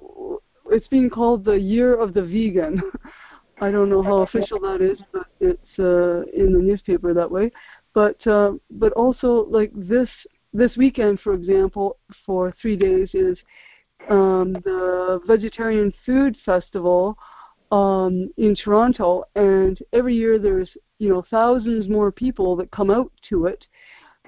it's 0.69 0.87
being 0.87 1.09
called 1.09 1.45
the 1.45 1.59
Year 1.59 1.95
of 1.95 2.13
the 2.13 2.21
Vegan. 2.21 2.81
I 3.61 3.71
don't 3.71 3.89
know 3.89 4.03
how 4.03 4.17
official 4.19 4.59
that 4.59 4.81
is, 4.81 4.99
but 5.11 5.25
it's 5.39 5.79
uh, 5.79 6.21
in 6.33 6.53
the 6.53 6.59
newspaper 6.59 7.13
that 7.13 7.29
way. 7.29 7.51
But 7.93 8.25
uh, 8.27 8.53
but 8.69 8.93
also 8.93 9.47
like 9.49 9.71
this 9.73 10.09
this 10.53 10.71
weekend, 10.77 11.19
for 11.21 11.33
example, 11.33 11.97
for 12.25 12.53
three 12.61 12.75
days 12.75 13.09
is 13.13 13.37
um, 14.09 14.53
the 14.63 15.19
Vegetarian 15.25 15.91
Food 16.05 16.37
Festival 16.45 17.17
um, 17.71 18.29
in 18.37 18.55
Toronto, 18.55 19.23
and 19.35 19.79
every 19.93 20.15
year 20.15 20.37
there's 20.37 20.69
you 20.99 21.09
know 21.09 21.23
thousands 21.29 21.89
more 21.89 22.11
people 22.11 22.55
that 22.57 22.69
come 22.71 22.91
out 22.91 23.11
to 23.29 23.47
it 23.47 23.65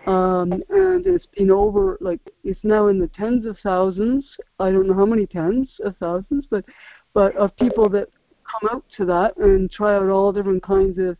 um, 0.05 0.63
and 0.69 1.05
it's 1.05 1.25
been 1.37 1.51
over 1.51 1.97
like 2.01 2.19
it's 2.43 2.59
now 2.63 2.87
in 2.87 2.99
the 2.99 3.09
tens 3.09 3.45
of 3.45 3.57
thousands. 3.61 4.25
I 4.59 4.71
don't 4.71 4.87
know 4.87 4.93
how 4.93 5.05
many 5.05 5.25
tens 5.25 5.69
of 5.83 5.95
thousands, 5.97 6.45
but 6.49 6.65
but 7.13 7.35
of 7.35 7.55
people 7.57 7.89
that 7.89 8.07
come 8.49 8.69
out 8.71 8.85
to 8.97 9.05
that 9.05 9.35
and 9.37 9.69
try 9.69 9.95
out 9.95 10.09
all 10.09 10.31
different 10.31 10.63
kinds 10.63 10.97
of 10.99 11.17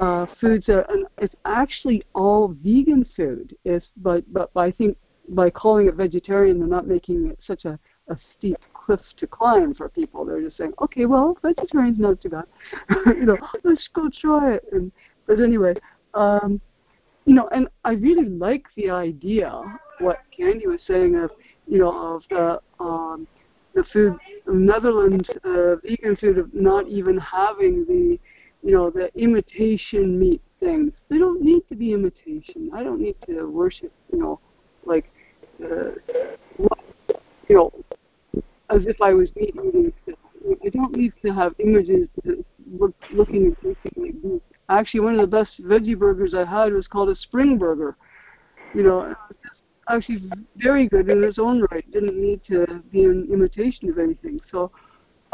uh, 0.00 0.26
foods. 0.40 0.66
That, 0.66 0.90
and 0.90 1.06
it's 1.18 1.34
actually 1.44 2.02
all 2.14 2.54
vegan 2.62 3.06
food. 3.16 3.56
It's 3.64 3.86
but 3.96 4.30
but 4.32 4.50
I 4.54 4.70
think 4.70 4.96
by 5.30 5.50
calling 5.50 5.88
it 5.88 5.94
vegetarian, 5.94 6.58
they're 6.58 6.68
not 6.68 6.86
making 6.86 7.28
it 7.28 7.38
such 7.46 7.64
a, 7.64 7.78
a 8.08 8.16
steep 8.36 8.58
cliff 8.74 9.00
to 9.18 9.26
climb 9.26 9.74
for 9.74 9.88
people. 9.88 10.24
They're 10.24 10.42
just 10.42 10.56
saying, 10.56 10.72
okay, 10.80 11.06
well, 11.06 11.38
vegetarian's 11.42 11.98
not 11.98 12.20
too 12.20 12.30
bad. 12.30 12.44
you 13.06 13.24
know, 13.26 13.38
let's 13.64 13.88
go 13.94 14.10
try 14.20 14.54
it. 14.54 14.64
And 14.72 14.92
but 15.26 15.40
anyway. 15.40 15.74
Um, 16.12 16.60
you 17.30 17.36
know, 17.36 17.48
and 17.52 17.68
I 17.84 17.92
really 17.92 18.28
like 18.28 18.64
the 18.74 18.90
idea 18.90 19.62
what 20.00 20.18
Candy 20.36 20.66
was 20.66 20.80
saying 20.84 21.14
of 21.14 21.30
you 21.68 21.78
know 21.78 22.16
of 22.16 22.22
the 22.28 22.60
um, 22.82 23.28
the 23.72 23.84
food 23.92 24.16
Netherlands 24.48 25.28
uh, 25.44 25.76
vegan 25.76 26.16
food 26.16 26.38
of 26.38 26.52
not 26.52 26.88
even 26.88 27.16
having 27.18 27.84
the 27.86 28.18
you 28.64 28.74
know 28.74 28.90
the 28.90 29.14
imitation 29.14 30.18
meat 30.18 30.42
things. 30.58 30.90
They 31.08 31.18
don't 31.18 31.40
need 31.40 31.62
to 31.68 31.76
be 31.76 31.92
imitation. 31.92 32.68
I 32.74 32.82
don't 32.82 33.00
need 33.00 33.14
to 33.26 33.44
worship 33.44 33.92
you 34.12 34.18
know 34.18 34.40
like 34.84 35.08
uh, 35.62 35.92
you 37.48 37.54
know 37.54 37.72
as 38.70 38.80
if 38.88 39.00
I 39.00 39.14
was 39.14 39.28
meat 39.36 39.54
eating. 39.54 39.92
I 40.66 40.68
don't 40.70 40.96
need 40.96 41.12
to 41.24 41.32
have 41.32 41.54
images 41.60 42.08
looking 43.12 43.54
and 43.62 43.76
like 43.94 44.14
meat. 44.20 44.42
Actually, 44.70 45.00
one 45.00 45.18
of 45.18 45.20
the 45.20 45.36
best 45.36 45.50
veggie 45.62 45.98
burgers 45.98 46.32
I 46.32 46.44
had 46.44 46.72
was 46.72 46.86
called 46.86 47.08
a 47.08 47.16
spring 47.16 47.58
burger. 47.58 47.96
You 48.72 48.84
know, 48.84 49.14
actually 49.88 50.30
very 50.56 50.88
good 50.88 51.08
in 51.08 51.24
its 51.24 51.40
own 51.40 51.66
right. 51.72 51.84
Didn't 51.90 52.16
need 52.16 52.40
to 52.46 52.80
be 52.92 53.04
an 53.04 53.28
imitation 53.32 53.90
of 53.90 53.98
anything. 53.98 54.38
So, 54.52 54.70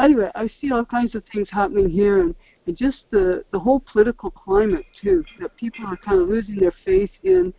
anyway, 0.01 0.31
I 0.35 0.49
see 0.59 0.73
all 0.73 0.87
kinds 0.87 1.15
of 1.15 1.23
things 1.31 1.49
happening 1.51 1.91
here, 1.91 2.23
and, 2.23 2.35
and 2.67 2.79
just 2.79 3.05
the 3.11 3.45
the 3.53 3.59
whole 3.59 3.83
political 3.93 4.31
climate 4.31 4.87
too. 5.03 5.23
That 5.41 5.55
people 5.57 5.85
are 5.85 5.99
kind 5.99 6.19
of 6.19 6.29
losing 6.29 6.57
their 6.57 6.75
faith 6.87 7.11
in 7.23 7.53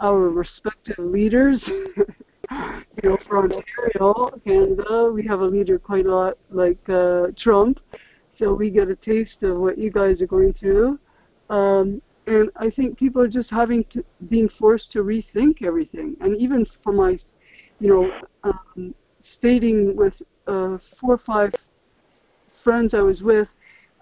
our 0.00 0.30
respective 0.30 0.98
leaders. 0.98 1.62
you 1.66 2.86
know, 3.04 3.18
for 3.28 3.38
Ontario, 3.42 4.30
Canada, 4.46 5.10
we 5.12 5.26
have 5.26 5.40
a 5.40 5.44
leader 5.44 5.78
quite 5.78 6.06
a 6.06 6.14
lot 6.14 6.38
like 6.50 6.88
uh, 6.88 7.26
Trump 7.38 7.78
so 8.38 8.52
we 8.52 8.70
get 8.70 8.88
a 8.88 8.96
taste 8.96 9.42
of 9.42 9.58
what 9.58 9.78
you 9.78 9.90
guys 9.90 10.20
are 10.20 10.26
going 10.26 10.54
through. 10.54 10.98
Um, 11.50 12.00
and 12.26 12.50
I 12.56 12.70
think 12.70 12.98
people 12.98 13.20
are 13.20 13.28
just 13.28 13.50
having 13.50 13.84
to 13.92 14.04
being 14.28 14.48
forced 14.58 14.92
to 14.92 15.02
rethink 15.02 15.62
everything. 15.62 16.16
And 16.20 16.40
even 16.40 16.66
for 16.82 16.92
my, 16.92 17.18
you 17.80 17.88
know, 17.88 18.12
um, 18.44 18.94
stating 19.38 19.96
with 19.96 20.14
uh, 20.46 20.78
four 21.00 21.14
or 21.14 21.20
five 21.26 21.52
friends 22.62 22.94
I 22.94 23.00
was 23.00 23.22
with, 23.22 23.48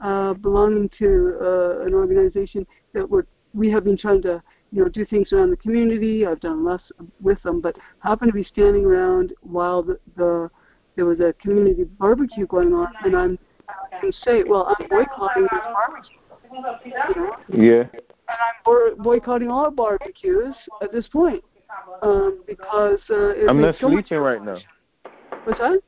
uh, 0.02 0.34
belonging 0.34 0.90
to 0.98 1.38
uh, 1.40 1.86
an 1.86 1.94
organization 1.94 2.66
that 2.92 3.08
we're, 3.08 3.24
we 3.54 3.70
have 3.70 3.84
been 3.84 3.96
trying 3.96 4.22
to, 4.22 4.42
you 4.72 4.82
know, 4.82 4.88
do 4.88 5.04
things 5.06 5.32
around 5.32 5.50
the 5.50 5.56
community. 5.56 6.26
I've 6.26 6.40
done 6.40 6.64
less 6.64 6.82
with 7.20 7.42
them, 7.42 7.60
but 7.60 7.76
happen 8.00 8.28
to 8.28 8.34
be 8.34 8.44
standing 8.44 8.84
around 8.84 9.32
while 9.40 9.82
the, 9.82 9.98
the 10.16 10.50
there 10.96 11.06
was 11.06 11.20
a 11.20 11.32
community 11.40 11.84
barbecue 11.84 12.46
going 12.46 12.74
on, 12.74 12.88
and 13.04 13.16
I'm 13.16 13.38
can 14.00 14.12
say, 14.24 14.42
well, 14.46 14.74
I'm 14.78 14.88
boycotting 14.88 15.42
this 15.42 15.60
barbecue. 15.72 16.16
Yeah. 17.48 17.84
And 17.92 18.38
I'm 18.66 18.96
boycotting 19.02 19.50
all 19.50 19.70
barbecues 19.70 20.54
at 20.82 20.92
this 20.92 21.06
point 21.08 21.42
um, 22.02 22.42
because 22.46 23.00
uh, 23.10 23.30
it 23.30 23.48
I'm 23.48 23.60
not 23.60 23.74
so 23.80 23.88
sleeping 23.88 24.18
right 24.18 24.42
now. 24.42 24.58
What's 25.44 25.58
that? 25.58 25.80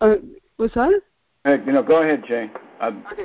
Uh, 0.00 0.14
what's 0.56 0.74
that? 0.74 1.00
Hey, 1.44 1.58
you 1.64 1.72
know, 1.72 1.82
go 1.82 2.02
ahead, 2.02 2.24
Jay. 2.26 2.50
Okay. 2.82 3.24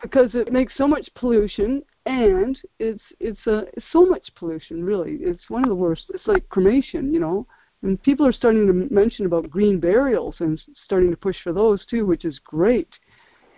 Because 0.00 0.34
it 0.34 0.52
makes 0.52 0.76
so 0.76 0.88
much 0.88 1.08
pollution, 1.14 1.82
and 2.06 2.58
it's 2.80 3.02
it's 3.20 3.46
uh, 3.46 3.62
so 3.92 4.04
much 4.04 4.28
pollution. 4.34 4.84
Really, 4.84 5.18
it's 5.20 5.48
one 5.48 5.62
of 5.62 5.68
the 5.68 5.74
worst. 5.74 6.06
It's 6.12 6.26
like 6.26 6.48
cremation, 6.48 7.12
you 7.12 7.20
know. 7.20 7.46
And 7.82 8.00
people 8.02 8.26
are 8.26 8.32
starting 8.32 8.66
to 8.66 8.94
mention 8.94 9.26
about 9.26 9.50
green 9.50 9.80
burials 9.80 10.36
and 10.38 10.60
starting 10.84 11.10
to 11.10 11.16
push 11.16 11.36
for 11.42 11.52
those 11.52 11.84
too, 11.86 12.06
which 12.06 12.24
is 12.24 12.38
great, 12.38 12.88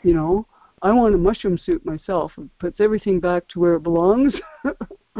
you 0.02 0.14
know. 0.14 0.46
I 0.82 0.92
want 0.92 1.14
a 1.14 1.18
mushroom 1.18 1.58
soup 1.58 1.84
myself. 1.84 2.32
It 2.36 2.48
puts 2.58 2.80
everything 2.80 3.20
back 3.20 3.48
to 3.48 3.60
where 3.60 3.74
it 3.74 3.82
belongs 3.82 4.34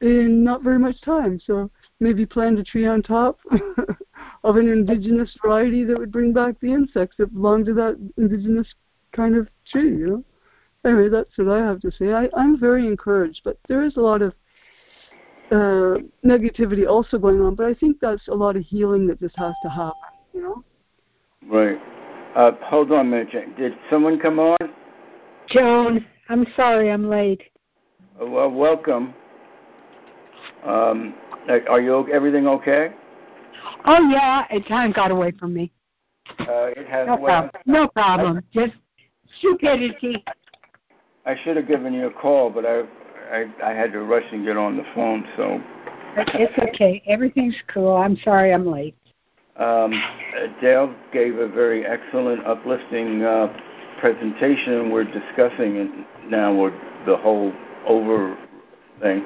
in 0.00 0.44
not 0.44 0.62
very 0.62 0.78
much 0.78 1.00
time. 1.00 1.40
So 1.44 1.70
maybe 2.00 2.26
plant 2.26 2.58
a 2.58 2.64
tree 2.64 2.86
on 2.86 3.02
top 3.02 3.38
of 4.44 4.56
an 4.56 4.68
indigenous 4.68 5.36
variety 5.42 5.84
that 5.84 5.98
would 5.98 6.12
bring 6.12 6.32
back 6.32 6.58
the 6.60 6.72
insects 6.72 7.16
that 7.18 7.34
belong 7.34 7.64
to 7.64 7.74
that 7.74 7.98
indigenous 8.16 8.68
kind 9.12 9.36
of 9.36 9.48
tree, 9.66 9.96
you 9.96 10.06
know. 10.06 10.24
Anyway, 10.84 11.08
that's 11.08 11.36
what 11.38 11.48
I 11.48 11.58
have 11.58 11.80
to 11.80 11.92
say. 11.92 12.12
I, 12.12 12.28
I'm 12.36 12.58
very 12.58 12.86
encouraged, 12.86 13.42
but 13.44 13.58
there 13.68 13.84
is 13.84 13.96
a 13.96 14.00
lot 14.00 14.20
of 14.20 14.34
uh, 15.52 15.98
negativity 16.24 16.88
also 16.88 17.18
going 17.18 17.40
on, 17.40 17.54
but 17.54 17.66
I 17.66 17.74
think 17.74 17.98
that's 18.00 18.26
a 18.28 18.34
lot 18.34 18.56
of 18.56 18.62
healing 18.64 19.06
that 19.08 19.20
just 19.20 19.36
has 19.36 19.54
to 19.62 19.68
happen, 19.68 19.94
you 20.32 20.42
know? 20.42 20.64
Right. 21.46 21.78
Uh, 22.34 22.52
hold 22.62 22.90
on 22.92 23.00
a 23.00 23.04
minute. 23.04 23.56
Did 23.58 23.74
someone 23.90 24.18
come 24.18 24.38
on? 24.38 24.56
Joan, 25.48 26.06
I'm 26.30 26.46
sorry 26.56 26.90
I'm 26.90 27.08
late. 27.08 27.42
Uh, 28.20 28.26
well, 28.26 28.50
welcome. 28.50 29.14
Um, 30.64 31.14
are 31.48 31.80
you 31.80 32.08
everything 32.10 32.46
okay? 32.46 32.94
Oh 33.84 34.08
yeah, 34.08 34.44
it 34.50 34.66
time 34.66 34.92
got 34.92 35.10
away 35.10 35.32
from 35.32 35.52
me. 35.52 35.72
Uh, 36.40 36.70
it 36.76 36.86
has. 36.88 37.06
No 37.06 37.16
problem. 37.16 37.50
No 37.66 37.88
problem. 37.88 38.42
Just 38.54 38.74
stupidity. 39.38 40.24
I 41.26 41.36
should 41.44 41.56
have 41.56 41.68
given 41.68 41.92
you 41.92 42.06
a 42.06 42.10
call, 42.12 42.48
but 42.50 42.64
I, 42.64 42.82
I, 43.32 43.46
I 43.64 43.72
had 43.72 43.92
to 43.92 44.02
rush 44.02 44.24
and 44.30 44.44
get 44.44 44.56
on 44.56 44.76
the 44.76 44.84
phone. 44.94 45.26
So. 45.36 45.60
It's 46.16 46.58
okay. 46.58 47.02
Everything's 47.08 47.56
cool. 47.72 47.96
I'm 47.96 48.16
sorry 48.18 48.52
I'm 48.52 48.66
late. 48.66 48.94
Um, 49.56 49.92
Dale 50.60 50.94
gave 51.12 51.38
a 51.38 51.48
very 51.48 51.86
excellent, 51.86 52.46
uplifting 52.46 53.22
uh, 53.22 53.46
presentation, 54.00 54.74
and 54.74 54.92
we're 54.92 55.04
discussing 55.04 55.76
it 55.76 55.90
now 56.28 56.54
with 56.54 56.74
the 57.06 57.16
whole 57.16 57.52
over 57.86 58.36
thing. 59.00 59.24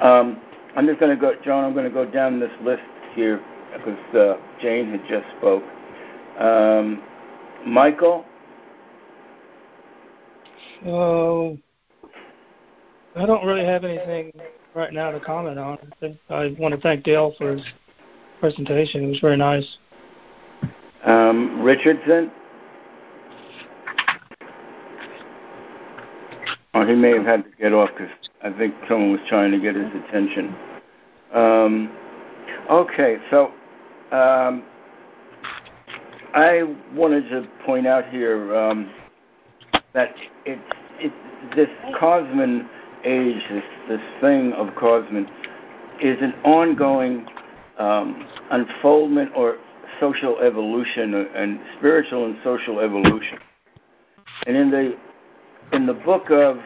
Um, 0.00 0.40
I'm 0.76 0.86
just 0.86 1.00
going 1.00 1.14
to 1.14 1.20
go, 1.20 1.34
John. 1.44 1.64
I'm 1.64 1.74
going 1.74 1.84
to 1.84 1.90
go 1.90 2.08
down 2.08 2.40
this 2.40 2.52
list 2.62 2.82
here 3.14 3.42
because 3.76 4.14
uh, 4.14 4.34
Jane 4.60 4.90
had 4.90 5.02
just 5.08 5.26
spoke. 5.38 5.64
Um, 6.38 7.02
Michael. 7.66 8.24
So 10.84 11.58
I 13.14 13.26
don't 13.26 13.44
really 13.46 13.64
have 13.64 13.84
anything 13.84 14.32
right 14.74 14.92
now 14.92 15.10
to 15.10 15.20
comment 15.20 15.58
on. 15.58 15.78
I 16.30 16.54
want 16.58 16.74
to 16.74 16.80
thank 16.80 17.04
Dale 17.04 17.34
for 17.36 17.52
his 17.52 17.62
presentation. 18.40 19.04
It 19.04 19.08
was 19.08 19.20
very 19.20 19.36
nice. 19.36 19.66
Um, 21.04 21.62
Richardson. 21.62 22.30
Oh, 26.74 26.86
he 26.86 26.94
may 26.94 27.10
have 27.10 27.26
had 27.26 27.44
to 27.44 27.50
get 27.60 27.74
off 27.74 27.90
because 27.90 28.12
I 28.42 28.50
think 28.50 28.74
someone 28.88 29.12
was 29.12 29.20
trying 29.28 29.50
to 29.50 29.60
get 29.60 29.74
his 29.74 29.90
attention. 30.08 30.56
Um, 31.34 31.94
okay, 32.70 33.18
so 33.30 33.48
um, 34.10 34.64
I 36.34 36.62
wanted 36.94 37.28
to 37.28 37.46
point 37.66 37.86
out 37.86 38.08
here 38.08 38.56
um, 38.56 38.90
that 39.92 40.14
it, 40.46 40.58
it, 40.98 41.12
this 41.54 41.68
Kosmon 42.00 42.66
age, 43.04 43.42
this, 43.50 43.64
this 43.88 44.00
thing 44.20 44.52
of 44.52 44.68
Kosmon, 44.74 45.28
is 46.00 46.16
an 46.20 46.34
ongoing 46.44 47.26
um, 47.78 48.26
unfoldment 48.50 49.30
or 49.36 49.58
social 50.00 50.38
evolution 50.38 51.14
and 51.34 51.60
spiritual 51.78 52.24
and 52.26 52.36
social 52.42 52.80
evolution. 52.80 53.38
And 54.46 54.56
in 54.56 54.70
the 54.70 54.96
in 55.72 55.86
the 55.86 55.94
book 55.94 56.30
of 56.30 56.58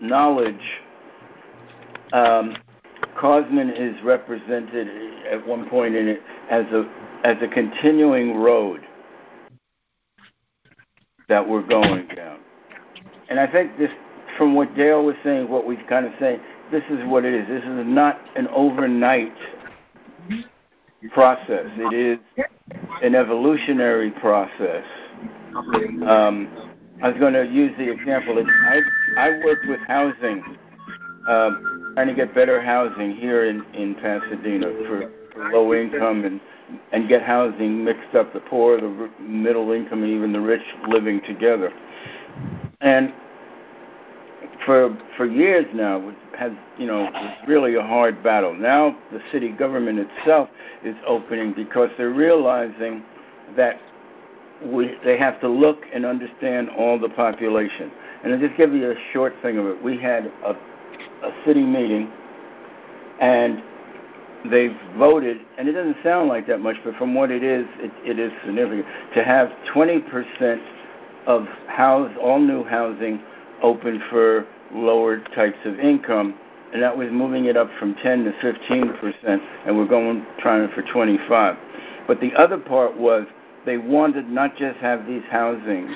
knowledge, 0.00 0.54
um, 2.12 2.56
Kosmon 3.16 3.72
is 3.76 4.00
represented 4.04 4.88
at 5.26 5.46
one 5.46 5.68
point 5.68 5.94
in 5.94 6.08
it 6.08 6.20
as 6.50 6.64
a 6.66 6.84
as 7.24 7.36
a 7.40 7.48
continuing 7.48 8.36
road 8.36 8.82
that 11.28 11.48
we're 11.48 11.66
going 11.66 12.06
down. 12.08 12.38
And 13.28 13.40
I 13.40 13.50
think 13.50 13.78
this, 13.78 13.90
from 14.36 14.54
what 14.54 14.74
Dale 14.76 15.04
was 15.04 15.16
saying, 15.24 15.48
what 15.48 15.66
we've 15.66 15.86
kind 15.88 16.06
of 16.06 16.12
saying, 16.18 16.40
this 16.70 16.82
is 16.90 17.04
what 17.06 17.24
it 17.24 17.34
is. 17.34 17.46
This 17.48 17.62
is 17.62 17.86
not 17.86 18.20
an 18.36 18.48
overnight 18.48 19.34
process. 21.12 21.66
It 21.76 21.94
is 21.94 22.18
an 23.02 23.14
evolutionary 23.14 24.10
process. 24.10 24.84
Um, 26.06 26.48
I 27.02 27.08
was 27.08 27.18
going 27.18 27.34
to 27.34 27.46
use 27.46 27.72
the 27.76 27.90
example. 27.90 28.42
I 28.42 28.80
I 29.18 29.30
worked 29.44 29.66
with 29.68 29.80
housing, 29.86 30.42
um, 31.28 31.92
trying 31.94 32.08
to 32.08 32.14
get 32.14 32.34
better 32.34 32.60
housing 32.62 33.14
here 33.16 33.44
in 33.44 33.64
in 33.74 33.94
Pasadena 33.96 34.66
for, 34.86 35.12
for 35.32 35.50
low 35.50 35.74
income 35.74 36.24
and 36.24 36.40
and 36.92 37.08
get 37.08 37.22
housing 37.22 37.84
mixed 37.84 38.14
up, 38.14 38.32
the 38.32 38.40
poor, 38.40 38.80
the 38.80 39.10
middle 39.20 39.72
income, 39.72 40.02
and 40.02 40.12
even 40.12 40.32
the 40.32 40.40
rich 40.40 40.64
living 40.88 41.20
together. 41.26 41.72
And 42.80 43.12
for 44.64 44.96
for 45.16 45.26
years 45.26 45.66
now, 45.74 46.12
has 46.38 46.52
you 46.78 46.86
know 46.86 47.10
it's 47.12 47.48
really 47.48 47.74
a 47.74 47.82
hard 47.82 48.22
battle. 48.22 48.54
Now 48.54 48.96
the 49.12 49.20
city 49.32 49.50
government 49.50 49.98
itself 49.98 50.48
is 50.84 50.96
opening 51.06 51.52
because 51.52 51.90
they're 51.96 52.10
realizing 52.10 53.02
that 53.56 53.80
we 54.64 54.96
they 55.04 55.18
have 55.18 55.40
to 55.40 55.48
look 55.48 55.82
and 55.92 56.04
understand 56.04 56.70
all 56.70 56.98
the 56.98 57.10
population. 57.10 57.90
And 58.22 58.32
I'll 58.32 58.40
just 58.40 58.56
give 58.56 58.72
you 58.72 58.90
a 58.90 58.96
short 59.12 59.34
thing 59.42 59.58
of 59.58 59.66
it. 59.66 59.82
We 59.82 59.98
had 59.98 60.32
a 60.44 60.54
a 61.22 61.30
city 61.46 61.62
meeting, 61.62 62.10
and 63.20 63.62
they've 64.50 64.76
voted, 64.96 65.38
and 65.58 65.68
it 65.68 65.72
doesn't 65.72 65.96
sound 66.02 66.28
like 66.28 66.46
that 66.46 66.60
much, 66.60 66.76
but 66.84 66.94
from 66.96 67.14
what 67.14 67.30
it 67.30 67.42
is, 67.42 67.66
it, 67.78 67.92
it 68.04 68.18
is 68.18 68.32
significant 68.44 68.86
to 69.14 69.24
have 69.24 69.48
20% 69.74 70.62
of 71.26 71.46
house 71.66 72.12
all 72.22 72.38
new 72.38 72.62
housing 72.64 73.22
open 73.62 74.02
for 74.10 74.46
lower 74.74 75.20
types 75.34 75.58
of 75.64 75.78
income, 75.78 76.34
and 76.72 76.82
that 76.82 76.96
was 76.96 77.08
moving 77.10 77.46
it 77.46 77.56
up 77.56 77.70
from 77.78 77.94
10 77.96 78.24
to 78.24 78.32
15 78.40 78.94
percent, 78.98 79.42
and 79.66 79.76
we're 79.76 79.86
going 79.86 80.26
trying 80.38 80.68
for 80.70 80.82
25. 80.82 81.56
But 82.06 82.20
the 82.20 82.34
other 82.34 82.58
part 82.58 82.96
was 82.96 83.26
they 83.64 83.78
wanted 83.78 84.28
not 84.28 84.56
just 84.56 84.78
have 84.78 85.06
these 85.06 85.22
housings. 85.30 85.92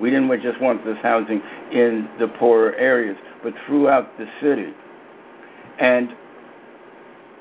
We 0.00 0.10
didn't 0.10 0.40
just 0.40 0.60
want 0.60 0.84
this 0.84 0.98
housing 0.98 1.42
in 1.70 2.08
the 2.18 2.28
poorer 2.28 2.74
areas, 2.76 3.16
but 3.42 3.54
throughout 3.66 4.16
the 4.18 4.26
city. 4.40 4.72
And 5.78 6.16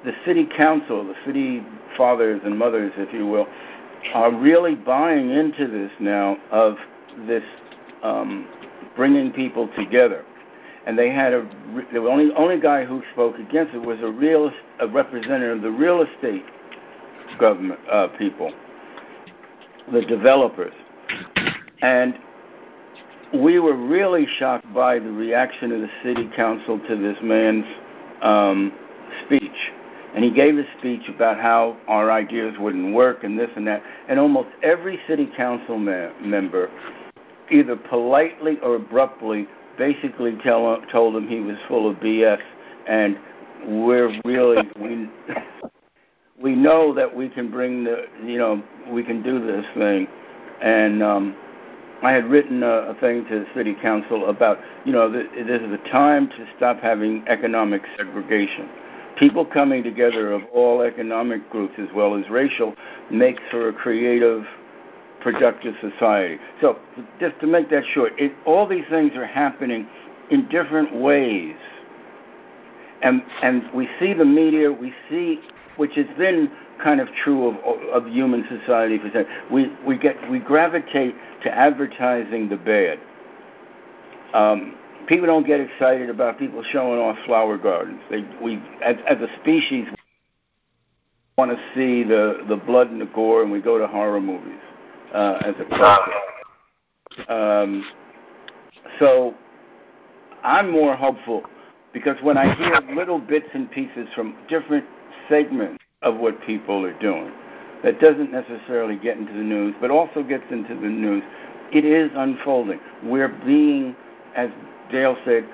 the 0.03 0.13
city 0.25 0.45
council, 0.45 1.05
the 1.05 1.15
city 1.25 1.65
fathers 1.95 2.41
and 2.43 2.57
mothers, 2.57 2.91
if 2.97 3.13
you 3.13 3.25
will, 3.25 3.47
are 4.13 4.31
really 4.31 4.75
buying 4.75 5.29
into 5.29 5.67
this 5.67 5.91
now 5.99 6.37
of 6.51 6.75
this 7.25 7.43
um, 8.03 8.47
bringing 8.95 9.31
people 9.31 9.69
together 9.75 10.25
and 10.85 10.97
they 10.97 11.09
had 11.09 11.33
a 11.33 11.47
the 11.93 11.99
only 11.99 12.33
only 12.35 12.59
guy 12.59 12.85
who 12.85 13.01
spoke 13.13 13.37
against 13.37 13.73
it 13.73 13.81
was 13.81 13.99
a 14.01 14.11
real 14.11 14.51
a 14.79 14.87
representative 14.87 15.57
of 15.57 15.63
the 15.63 15.71
real 15.71 16.01
estate 16.01 16.43
government 17.39 17.79
uh, 17.89 18.07
people, 18.17 18.51
the 19.91 20.01
developers, 20.01 20.73
and 21.81 22.17
we 23.33 23.59
were 23.59 23.75
really 23.75 24.27
shocked 24.37 24.71
by 24.73 24.99
the 24.99 25.11
reaction 25.11 25.71
of 25.71 25.81
the 25.81 25.89
city 26.03 26.29
council 26.35 26.79
to 26.87 26.95
this 26.97 27.17
man's 27.21 27.65
um, 28.21 28.73
speech. 29.25 29.71
And 30.13 30.25
he 30.25 30.31
gave 30.31 30.57
a 30.57 30.65
speech 30.77 31.07
about 31.07 31.39
how 31.39 31.77
our 31.87 32.11
ideas 32.11 32.55
wouldn't 32.59 32.93
work 32.93 33.23
and 33.23 33.39
this 33.39 33.49
and 33.55 33.65
that. 33.67 33.81
And 34.09 34.19
almost 34.19 34.49
every 34.61 34.99
city 35.07 35.29
council 35.37 35.77
ma- 35.77 36.11
member, 36.19 36.69
either 37.49 37.77
politely 37.77 38.59
or 38.61 38.75
abruptly, 38.75 39.47
basically 39.81 40.37
tell, 40.43 40.79
told 40.91 41.15
him 41.15 41.27
he 41.27 41.39
was 41.39 41.57
full 41.67 41.89
of 41.89 41.95
BS, 41.97 42.39
and 42.87 43.17
we're 43.65 44.15
really 44.23 44.57
we 44.79 45.09
we 46.39 46.53
know 46.53 46.93
that 46.93 47.15
we 47.15 47.27
can 47.27 47.49
bring 47.49 47.83
the 47.83 48.05
you 48.23 48.37
know 48.37 48.61
we 48.91 49.03
can 49.03 49.23
do 49.23 49.43
this 49.43 49.65
thing, 49.73 50.07
and 50.61 51.01
um, 51.01 51.35
I 52.03 52.11
had 52.11 52.25
written 52.25 52.61
a, 52.61 52.91
a 52.91 52.93
thing 53.01 53.25
to 53.25 53.39
the 53.39 53.45
city 53.55 53.75
council 53.81 54.29
about 54.29 54.59
you 54.85 54.91
know 54.91 55.11
this 55.11 55.25
is 55.33 55.71
the 55.71 55.81
time 55.89 56.29
to 56.29 56.47
stop 56.55 56.79
having 56.79 57.25
economic 57.27 57.81
segregation. 57.97 58.69
People 59.17 59.47
coming 59.47 59.81
together 59.81 60.31
of 60.31 60.43
all 60.53 60.83
economic 60.83 61.49
groups 61.49 61.73
as 61.79 61.87
well 61.95 62.15
as 62.15 62.29
racial 62.29 62.75
makes 63.09 63.41
for 63.49 63.69
a 63.69 63.73
creative 63.73 64.45
productive 65.21 65.75
society. 65.81 66.39
So, 66.59 66.79
just 67.19 67.39
to 67.41 67.47
make 67.47 67.69
that 67.69 67.83
short, 67.93 68.13
it, 68.17 68.33
all 68.45 68.67
these 68.67 68.85
things 68.89 69.13
are 69.15 69.25
happening 69.25 69.87
in 70.29 70.47
different 70.49 70.95
ways. 70.95 71.55
And, 73.03 73.23
and 73.41 73.63
we 73.73 73.89
see 73.99 74.13
the 74.13 74.25
media, 74.25 74.71
we 74.71 74.93
see, 75.09 75.39
which 75.77 75.95
has 75.95 76.05
been 76.17 76.51
kind 76.83 76.99
of 76.99 77.07
true 77.23 77.49
of, 77.49 78.03
of 78.03 78.11
human 78.11 78.45
society. 78.47 78.99
We, 79.51 79.71
we, 79.85 79.97
get, 79.97 80.29
we 80.29 80.39
gravitate 80.39 81.15
to 81.43 81.51
advertising 81.51 82.49
the 82.49 82.57
bad. 82.57 82.99
Um, 84.33 84.75
people 85.07 85.25
don't 85.25 85.45
get 85.45 85.59
excited 85.59 86.09
about 86.09 86.37
people 86.37 86.63
showing 86.71 86.99
off 86.99 87.17
flower 87.25 87.57
gardens. 87.57 88.01
They, 88.09 88.23
we, 88.41 88.61
as, 88.83 88.97
as 89.07 89.17
a 89.17 89.27
species, 89.41 89.87
want 91.37 91.51
to 91.51 91.57
see 91.73 92.03
the, 92.03 92.45
the 92.47 92.57
blood 92.57 92.91
and 92.91 93.01
the 93.01 93.05
gore, 93.05 93.41
and 93.41 93.51
we 93.51 93.61
go 93.61 93.79
to 93.79 93.87
horror 93.87 94.21
movies 94.21 94.59
uh, 95.13 95.39
as 95.45 95.55
a 95.59 95.65
culture. 95.69 97.31
Um, 97.31 97.85
so 98.99 99.35
I'm 100.43 100.71
more 100.71 100.95
hopeful 100.95 101.43
because 101.93 102.17
when 102.21 102.37
I 102.37 102.55
hear 102.55 102.79
little 102.95 103.19
bits 103.19 103.47
and 103.53 103.69
pieces 103.69 104.07
from 104.15 104.35
different 104.47 104.85
segments 105.29 105.83
of 106.01 106.17
what 106.17 106.41
people 106.43 106.85
are 106.85 106.97
doing, 106.99 107.31
that 107.83 107.99
doesn't 107.99 108.31
necessarily 108.31 108.95
get 108.95 109.17
into 109.17 109.33
the 109.33 109.39
news, 109.39 109.75
but 109.81 109.91
also 109.91 110.23
gets 110.23 110.43
into 110.51 110.75
the 110.75 110.87
news, 110.87 111.23
it 111.71 111.85
is 111.85 112.11
unfolding. 112.15 112.79
We're 113.03 113.29
being, 113.45 113.95
as 114.35 114.49
Dale 114.91 115.17
said, 115.25 115.47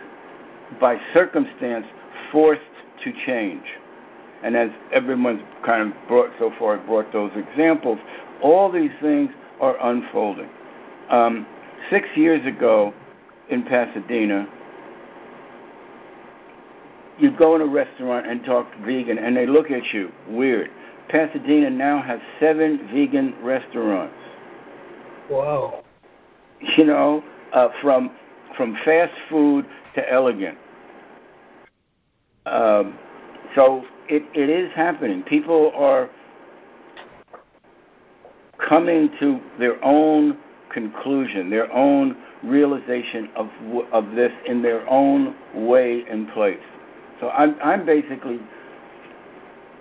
by 0.80 1.00
circumstance, 1.14 1.86
forced 2.32 2.62
to 3.04 3.14
change. 3.26 3.64
And 4.44 4.56
as 4.56 4.70
everyone's 4.94 5.42
kind 5.66 5.92
of 5.92 6.08
brought 6.08 6.32
so 6.38 6.52
far, 6.60 6.78
brought 6.78 7.12
those 7.12 7.32
examples, 7.36 8.00
all 8.42 8.72
these 8.72 8.92
things 9.02 9.32
are 9.60 9.78
unfolding. 9.90 10.50
Um, 11.10 11.46
six 11.90 12.08
years 12.16 12.46
ago 12.46 12.94
in 13.50 13.64
Pasadena, 13.64 14.48
you 17.18 17.32
go 17.32 17.56
in 17.56 17.62
a 17.62 17.66
restaurant 17.66 18.28
and 18.28 18.44
talk 18.44 18.68
vegan, 18.86 19.18
and 19.18 19.36
they 19.36 19.48
look 19.48 19.72
at 19.72 19.86
you 19.94 20.12
weird. 20.30 20.70
Pasadena 21.10 21.70
now 21.70 22.02
has 22.02 22.20
seven 22.40 22.90
vegan 22.94 23.34
restaurants. 23.42 24.14
Wow. 25.30 25.84
You 26.60 26.86
know, 26.86 27.24
uh, 27.54 27.70
from 27.82 28.12
from 28.56 28.78
fast 28.84 29.14
food 29.30 29.66
to 29.96 30.12
elegant. 30.12 30.58
Um, 32.46 32.98
so 33.56 33.84
it, 34.10 34.24
it 34.34 34.50
is 34.50 34.72
happening. 34.74 35.22
People 35.24 35.72
are 35.76 36.10
coming 38.58 39.10
to 39.20 39.40
their 39.60 39.84
own 39.84 40.38
conclusion, 40.74 41.50
their 41.50 41.72
own 41.72 42.16
realization 42.44 43.30
of 43.36 43.50
of 43.92 44.12
this 44.16 44.32
in 44.46 44.62
their 44.62 44.88
own 44.90 45.36
way 45.54 46.04
and 46.10 46.30
place. 46.32 46.60
So 47.20 47.30
I'm 47.30 47.56
I'm 47.64 47.86
basically 47.86 48.40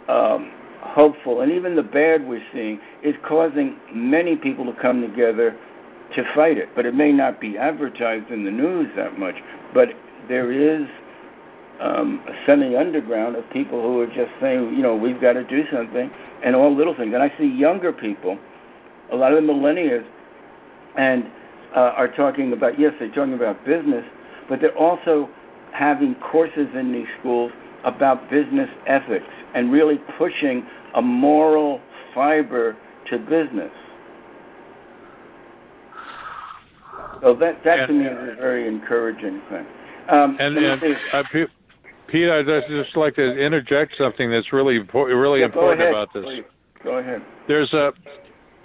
um, 0.08 0.52
hopeful, 0.80 1.40
and 1.40 1.52
even 1.52 1.76
the 1.76 1.82
bad 1.82 2.26
we're 2.26 2.44
seeing 2.52 2.80
is 3.02 3.14
causing 3.26 3.76
many 3.92 4.36
people 4.36 4.64
to 4.66 4.80
come 4.80 5.00
together 5.00 5.56
to 6.14 6.34
fight 6.34 6.56
it. 6.56 6.68
But 6.74 6.86
it 6.86 6.94
may 6.94 7.12
not 7.12 7.40
be 7.40 7.58
advertised 7.58 8.30
in 8.30 8.44
the 8.44 8.50
news 8.50 8.88
that 8.96 9.18
much. 9.18 9.34
But 9.74 9.88
there 10.28 10.52
is 10.52 10.86
um, 11.80 12.22
a 12.26 12.32
semi-underground 12.46 13.36
of 13.36 13.48
people 13.50 13.82
who 13.82 14.00
are 14.00 14.06
just 14.06 14.32
saying, 14.40 14.74
you 14.74 14.82
know, 14.82 14.96
we've 14.96 15.20
got 15.20 15.34
to 15.34 15.44
do 15.44 15.64
something, 15.70 16.10
and 16.42 16.56
all 16.56 16.74
little 16.74 16.94
things. 16.94 17.12
And 17.12 17.22
I 17.22 17.32
see 17.36 17.46
younger 17.46 17.92
people, 17.92 18.38
a 19.12 19.16
lot 19.16 19.32
of 19.32 19.42
the 19.42 19.52
millennials, 19.52 20.06
and 20.96 21.26
uh, 21.74 21.92
are 21.96 22.08
talking 22.08 22.52
about 22.52 22.78
yes, 22.78 22.92
they're 22.98 23.08
talking 23.08 23.34
about 23.34 23.64
business, 23.64 24.04
but 24.48 24.60
they're 24.60 24.76
also 24.76 25.28
having 25.72 26.14
courses 26.16 26.68
in 26.74 26.92
these 26.92 27.06
schools 27.20 27.52
about 27.84 28.30
business 28.30 28.68
ethics 28.86 29.26
and 29.54 29.70
really 29.70 29.98
pushing 30.18 30.66
a 30.94 31.02
moral 31.02 31.80
fiber 32.14 32.76
to 33.06 33.18
business. 33.18 33.72
So 37.22 37.34
that 37.34 37.62
that 37.64 37.80
and, 37.80 37.88
to 37.88 37.94
me 37.94 38.06
is 38.06 38.32
a 38.32 38.36
very 38.40 38.66
encouraging 38.66 39.40
thing. 39.50 39.66
Um, 40.08 40.36
and 40.40 40.56
and 40.56 40.82
uh, 41.12 41.22
Pete, 42.08 42.30
I'd 42.30 42.46
just 42.68 42.96
like 42.96 43.14
to 43.16 43.36
interject 43.38 43.96
something 43.96 44.30
that's 44.30 44.52
really 44.52 44.78
really 44.94 45.40
yeah, 45.40 45.46
important 45.46 45.80
ahead, 45.80 45.92
about 45.92 46.12
this. 46.12 46.24
Please. 46.24 46.44
Go 46.84 46.98
ahead. 46.98 47.22
There's 47.48 47.72
a 47.72 47.92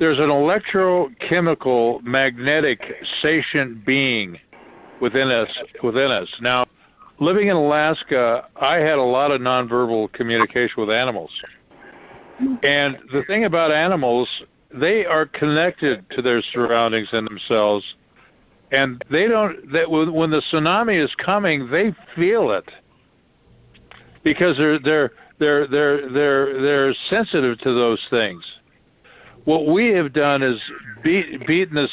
there's 0.01 0.17
an 0.17 0.29
electrochemical 0.29 2.01
magnetic 2.01 2.81
sentient 3.21 3.85
being 3.85 4.35
within 4.99 5.29
us 5.29 5.47
within 5.83 6.09
us. 6.09 6.27
Now, 6.41 6.65
living 7.19 7.49
in 7.49 7.55
Alaska, 7.55 8.47
I 8.59 8.77
had 8.77 8.97
a 8.97 9.03
lot 9.03 9.29
of 9.29 9.41
nonverbal 9.41 10.11
communication 10.11 10.73
with 10.77 10.89
animals. 10.89 11.29
And 12.63 12.97
the 13.13 13.21
thing 13.27 13.45
about 13.45 13.71
animals, 13.71 14.27
they 14.73 15.05
are 15.05 15.27
connected 15.27 16.03
to 16.09 16.23
their 16.23 16.41
surroundings 16.51 17.09
and 17.11 17.27
themselves 17.27 17.85
and 18.71 19.03
they 19.11 19.27
don't 19.27 19.71
that 19.71 19.91
when 19.91 20.31
the 20.31 20.41
tsunami 20.51 21.03
is 21.03 21.13
coming 21.15 21.69
they 21.69 21.93
feel 22.15 22.51
it 22.51 22.63
because 24.23 24.55
they're 24.57 24.79
they're 24.79 25.11
they're 25.39 25.67
they're 25.67 26.09
they're 26.09 26.61
they're 26.61 26.93
sensitive 27.09 27.57
to 27.57 27.73
those 27.73 27.99
things 28.09 28.45
what 29.45 29.67
we 29.67 29.89
have 29.89 30.13
done 30.13 30.43
is 30.43 30.59
beat 31.03 31.45
beaten 31.47 31.75
this 31.75 31.91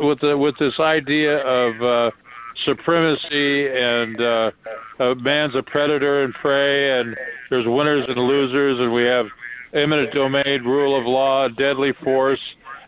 with 0.00 0.20
the 0.20 0.36
with 0.36 0.56
this 0.58 0.78
idea 0.80 1.38
of 1.38 1.82
uh 1.82 2.10
supremacy 2.64 3.68
and 3.68 4.20
uh, 4.20 4.50
uh 5.00 5.14
man's 5.16 5.56
a 5.56 5.62
predator 5.62 6.22
and 6.22 6.32
prey 6.34 7.00
and 7.00 7.16
there's 7.50 7.66
winners 7.66 8.04
and 8.06 8.16
losers 8.16 8.78
and 8.78 8.92
we 8.92 9.02
have 9.02 9.26
eminent 9.72 10.12
domain 10.12 10.62
rule 10.62 10.98
of 10.98 11.04
law 11.04 11.48
deadly 11.48 11.92
force 12.04 12.40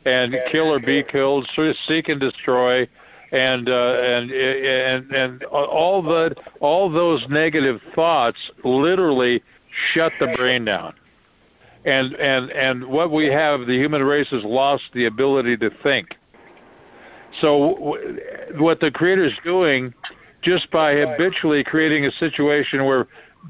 and 0.05 0.37
kill 0.53 0.73
or 0.73 0.79
be 0.79 1.03
killed 1.11 1.49
seek 1.89 2.09
and 2.09 2.21
destroy 2.21 2.87
and 3.33 3.69
uh, 3.69 3.73
and 4.01 4.31
and 4.31 5.11
and 5.11 5.45
all 5.45 6.03
the 6.03 6.35
all 6.61 6.91
those 6.91 7.25
negative 7.29 7.81
thoughts 7.95 8.39
literally 8.65 9.43
shut 9.93 10.13
the 10.21 10.33
brain 10.37 10.65
down. 10.65 10.95
And 11.87 12.15
and 12.15 12.51
and 12.51 12.85
what 12.85 13.13
we 13.13 13.27
have, 13.27 13.61
the 13.61 13.79
human 13.79 14.03
race 14.03 14.29
has 14.31 14.43
lost 14.45 14.83
the 14.93 15.07
ability 15.07 15.57
to 15.59 15.71
think. 15.83 16.17
So 17.41 17.97
what 18.59 18.81
the 18.81 18.91
creator's 18.91 19.39
doing, 19.45 19.95
just 20.43 20.71
by 20.71 20.95
habitually 20.97 21.63
creating 21.63 22.05
a 22.05 22.11
situation 22.13 22.85
where, 22.85 23.07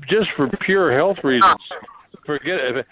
just 0.07 0.29
for 0.37 0.49
pure 0.61 0.93
health 0.93 1.19
reasons, 1.25 1.61
forget 2.27 2.61
it, 2.61 2.87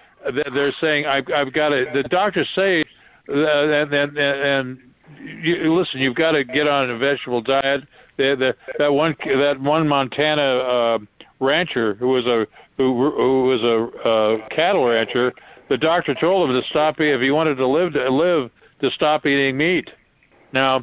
they're 0.54 0.72
saying 0.80 1.06
I've, 1.06 1.26
I've 1.34 1.52
got 1.52 1.70
to. 1.70 1.86
The 1.92 2.04
doctors 2.04 2.48
say, 2.54 2.84
and 3.28 3.92
and, 3.92 4.18
and 4.18 4.78
you, 5.20 5.74
listen, 5.74 6.00
you've 6.00 6.16
got 6.16 6.32
to 6.32 6.44
get 6.44 6.66
on 6.66 6.90
a 6.90 6.98
vegetable 6.98 7.42
diet. 7.42 7.82
The, 8.16 8.36
the, 8.36 8.56
that 8.78 8.92
one 8.92 9.16
that 9.24 9.60
one 9.60 9.86
Montana 9.88 10.42
uh, 10.42 10.98
rancher 11.40 11.94
who 11.94 12.08
was 12.08 12.24
a 12.26 12.46
who, 12.76 13.10
who 13.10 13.44
was 13.44 13.62
a 13.62 14.08
uh, 14.08 14.48
cattle 14.48 14.88
rancher, 14.88 15.32
the 15.68 15.78
doctor 15.78 16.14
told 16.14 16.50
him 16.50 16.60
to 16.60 16.68
stop 16.68 16.96
if 16.98 17.20
he 17.20 17.30
wanted 17.30 17.56
to 17.56 17.66
live 17.66 17.92
to 17.92 18.10
live 18.10 18.50
to 18.80 18.90
stop 18.90 19.24
eating 19.26 19.56
meat. 19.56 19.90
Now, 20.52 20.82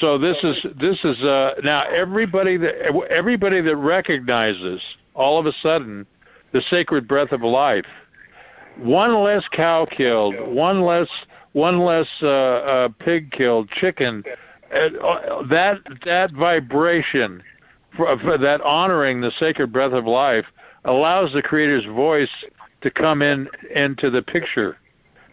so 0.00 0.18
this 0.18 0.38
is 0.42 0.66
this 0.80 0.98
is 1.04 1.22
uh, 1.22 1.54
now 1.62 1.84
everybody 1.84 2.56
that 2.56 2.74
everybody 3.10 3.60
that 3.60 3.76
recognizes 3.76 4.80
all 5.14 5.38
of 5.38 5.46
a 5.46 5.52
sudden 5.62 6.06
the 6.52 6.62
sacred 6.70 7.08
breath 7.08 7.32
of 7.32 7.42
life. 7.42 7.86
One 8.78 9.22
less 9.22 9.46
cow 9.52 9.86
killed, 9.90 10.34
one 10.54 10.82
less 10.82 11.08
one 11.52 11.80
less 11.80 12.08
uh, 12.22 12.28
uh, 12.28 12.88
pig 13.00 13.30
killed, 13.30 13.68
chicken. 13.70 14.24
Uh, 14.74 15.42
that 15.50 15.78
that 16.06 16.32
vibration, 16.32 17.42
for, 17.94 18.18
for 18.20 18.38
that 18.38 18.62
honoring 18.62 19.20
the 19.20 19.32
sacred 19.38 19.70
breath 19.70 19.92
of 19.92 20.06
life, 20.06 20.46
allows 20.84 21.32
the 21.32 21.42
Creator's 21.42 21.86
voice 21.86 22.30
to 22.82 22.90
come 22.90 23.22
in 23.22 23.48
into 23.74 24.10
the 24.10 24.22
picture, 24.22 24.76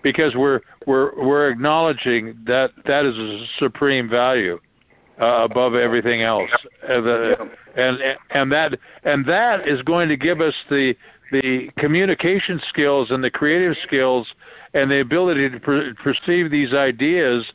because 0.04 0.36
we're 0.36 0.62
we're 0.86 1.12
we're 1.16 1.50
acknowledging 1.50 2.38
that 2.46 2.72
that 2.86 3.06
is 3.06 3.18
a 3.18 3.46
supreme 3.58 4.10
value 4.10 4.60
uh, 5.20 5.48
above 5.50 5.74
everything 5.76 6.22
else, 6.22 6.52
uh, 6.88 7.36
and 7.76 8.00
and 8.30 8.52
that 8.52 8.78
and 9.04 9.26
that 9.26 9.68
is 9.68 9.82
going 9.82 10.08
to 10.10 10.18
give 10.18 10.42
us 10.42 10.54
the 10.70 10.96
the 11.32 11.70
communication 11.78 12.60
skills 12.70 13.12
and 13.12 13.24
the 13.24 13.30
creative 13.30 13.76
skills 13.84 14.28
and 14.74 14.90
the 14.90 15.00
ability 15.00 15.50
to 15.50 15.60
per- 15.60 15.94
perceive 15.96 16.50
these 16.50 16.74
ideas 16.74 17.46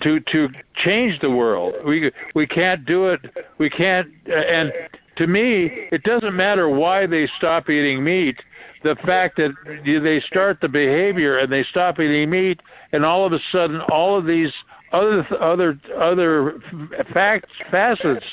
to 0.00 0.20
to 0.20 0.48
change 0.74 1.18
the 1.20 1.30
world. 1.30 1.74
We 1.86 2.10
we 2.34 2.46
can't 2.46 2.84
do 2.84 3.06
it. 3.06 3.20
We 3.58 3.70
can't. 3.70 4.08
And 4.26 4.72
to 5.18 5.26
me, 5.26 5.70
it 5.92 6.02
doesn't 6.04 6.34
matter 6.34 6.68
why 6.68 7.06
they 7.06 7.26
stop 7.36 7.68
eating 7.68 8.02
meat. 8.02 8.42
The 8.82 8.96
fact 9.04 9.36
that 9.36 9.52
they 9.84 10.20
start 10.20 10.60
the 10.60 10.68
behavior 10.68 11.38
and 11.38 11.52
they 11.52 11.64
stop 11.64 11.98
eating 11.98 12.30
meat, 12.30 12.60
and 12.92 13.04
all 13.04 13.26
of 13.26 13.32
a 13.32 13.40
sudden, 13.50 13.80
all 13.90 14.16
of 14.16 14.24
these 14.24 14.52
other 14.92 15.26
other 15.40 15.78
other 15.98 16.60
facts 17.12 17.52
facets 17.70 18.24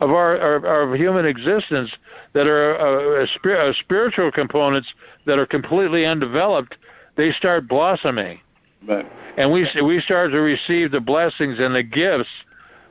of 0.00 0.10
our, 0.10 0.38
our, 0.38 0.66
our 0.66 0.96
human 0.96 1.24
existence 1.24 1.90
that 2.34 2.46
are 2.46 2.76
uh, 2.78 3.24
uh, 3.24 3.72
spiritual 3.80 4.30
components 4.30 4.92
that 5.24 5.38
are 5.38 5.46
completely 5.46 6.04
undeveloped 6.04 6.76
they 7.16 7.30
start 7.32 7.68
blossoming. 7.68 8.40
Right. 8.86 9.06
And 9.36 9.52
we 9.52 9.66
we 9.82 10.00
start 10.00 10.32
to 10.32 10.40
receive 10.40 10.90
the 10.90 11.00
blessings 11.00 11.58
and 11.58 11.74
the 11.74 11.82
gifts 11.82 12.28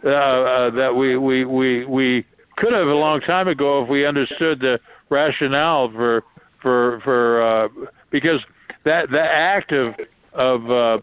uh, 0.04 0.10
uh, 0.10 0.70
that 0.72 0.96
we, 0.96 1.18
we 1.18 1.46
we 1.46 1.86
we 1.86 2.26
could 2.58 2.74
have 2.74 2.88
a 2.88 2.94
long 2.94 3.20
time 3.22 3.48
ago 3.48 3.84
if 3.84 3.90
we 3.90 4.06
understood 4.06 4.60
the 4.60 4.80
rationale 5.10 5.92
for 5.92 6.24
for 6.62 7.00
for 7.04 7.42
uh, 7.42 7.68
because 8.10 8.44
that 8.86 9.10
the 9.10 9.22
act 9.22 9.72
of 9.72 9.96
of 10.34 10.70
uh, 10.70 11.00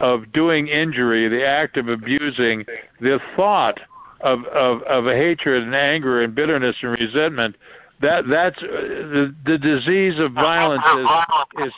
of 0.00 0.30
doing 0.32 0.68
injury, 0.68 1.28
the 1.28 1.46
act 1.46 1.76
of 1.76 1.88
abusing, 1.88 2.64
the 3.00 3.18
thought 3.36 3.80
of, 4.20 4.44
of, 4.46 4.82
of 4.82 5.04
hatred 5.04 5.64
and 5.64 5.74
anger 5.74 6.22
and 6.22 6.34
bitterness 6.34 6.76
and 6.82 6.92
resentment, 6.92 7.56
that 8.00 8.24
that's 8.28 8.56
uh, 8.62 8.66
the 8.66 9.34
the 9.44 9.58
disease 9.58 10.18
of 10.20 10.32
violence 10.32 10.84
is 11.58 11.66
is 11.66 11.72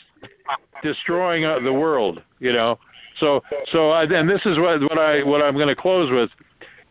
destroying 0.82 1.44
uh, 1.44 1.60
the 1.60 1.72
world. 1.72 2.22
You 2.40 2.52
know, 2.52 2.78
so 3.18 3.42
so 3.66 3.90
I, 3.90 4.04
and 4.04 4.28
this 4.28 4.44
is 4.44 4.58
what 4.58 4.82
what 4.82 4.98
I 4.98 5.22
what 5.22 5.42
I'm 5.42 5.54
going 5.54 5.68
to 5.68 5.76
close 5.76 6.10
with. 6.10 6.30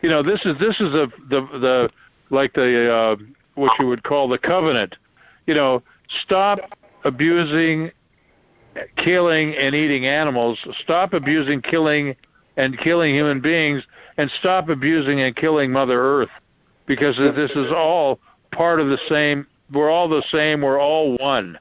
You 0.02 0.10
know, 0.10 0.24
this 0.24 0.44
is 0.46 0.58
this 0.60 0.80
is 0.80 0.92
the 0.92 1.12
the 1.30 1.90
like 2.30 2.54
the 2.54 2.92
uh, 2.92 3.16
what 3.56 3.72
you 3.80 3.88
would 3.88 4.04
call 4.04 4.28
the 4.28 4.38
covenant. 4.38 4.96
You 5.46 5.56
know, 5.56 5.84
stop 6.24 6.60
abusing 7.04 7.92
killing 8.98 9.56
and 9.56 9.76
eating 9.76 10.06
animals, 10.06 10.60
stop 10.82 11.14
abusing 11.14 11.62
killing 11.62 12.16
and 12.58 12.78
killing 12.78 13.14
human 13.14 13.42
beings, 13.42 13.84
and 14.18 14.30
stop 14.40 14.70
abusing 14.70 15.22
and 15.22 15.36
killing 15.36 15.72
Mother 15.72 16.02
Earth, 16.02 16.30
because 16.86 17.18
this 17.18 17.52
is 17.52 17.72
all 17.72 18.20
part 18.52 18.80
of 18.80 18.88
the 18.88 19.00
same. 19.08 19.48
We're 19.72 19.90
all 19.90 20.10
the 20.10 20.24
same. 20.32 20.62
We're 20.62 20.80
all 20.80 21.16
one, 21.18 21.58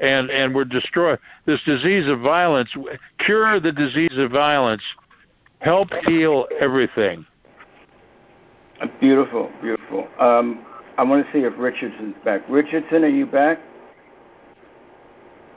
and 0.00 0.30
and 0.30 0.54
we're 0.54 0.64
destroy 0.64 1.16
this 1.46 1.60
disease 1.64 2.06
of 2.06 2.20
violence. 2.20 2.70
Cure 3.18 3.60
the 3.60 3.72
disease 3.72 4.16
of 4.16 4.30
violence. 4.30 4.82
Help 5.60 5.88
heal 6.06 6.46
everything. 6.60 7.26
Beautiful, 9.00 9.50
beautiful. 9.62 10.08
Um, 10.18 10.64
I 10.98 11.02
want 11.02 11.24
to 11.24 11.32
see 11.32 11.40
if 11.40 11.54
Richardson's 11.58 12.14
back. 12.24 12.42
Richardson, 12.48 13.04
are 13.04 13.08
you 13.08 13.26
back? 13.26 13.58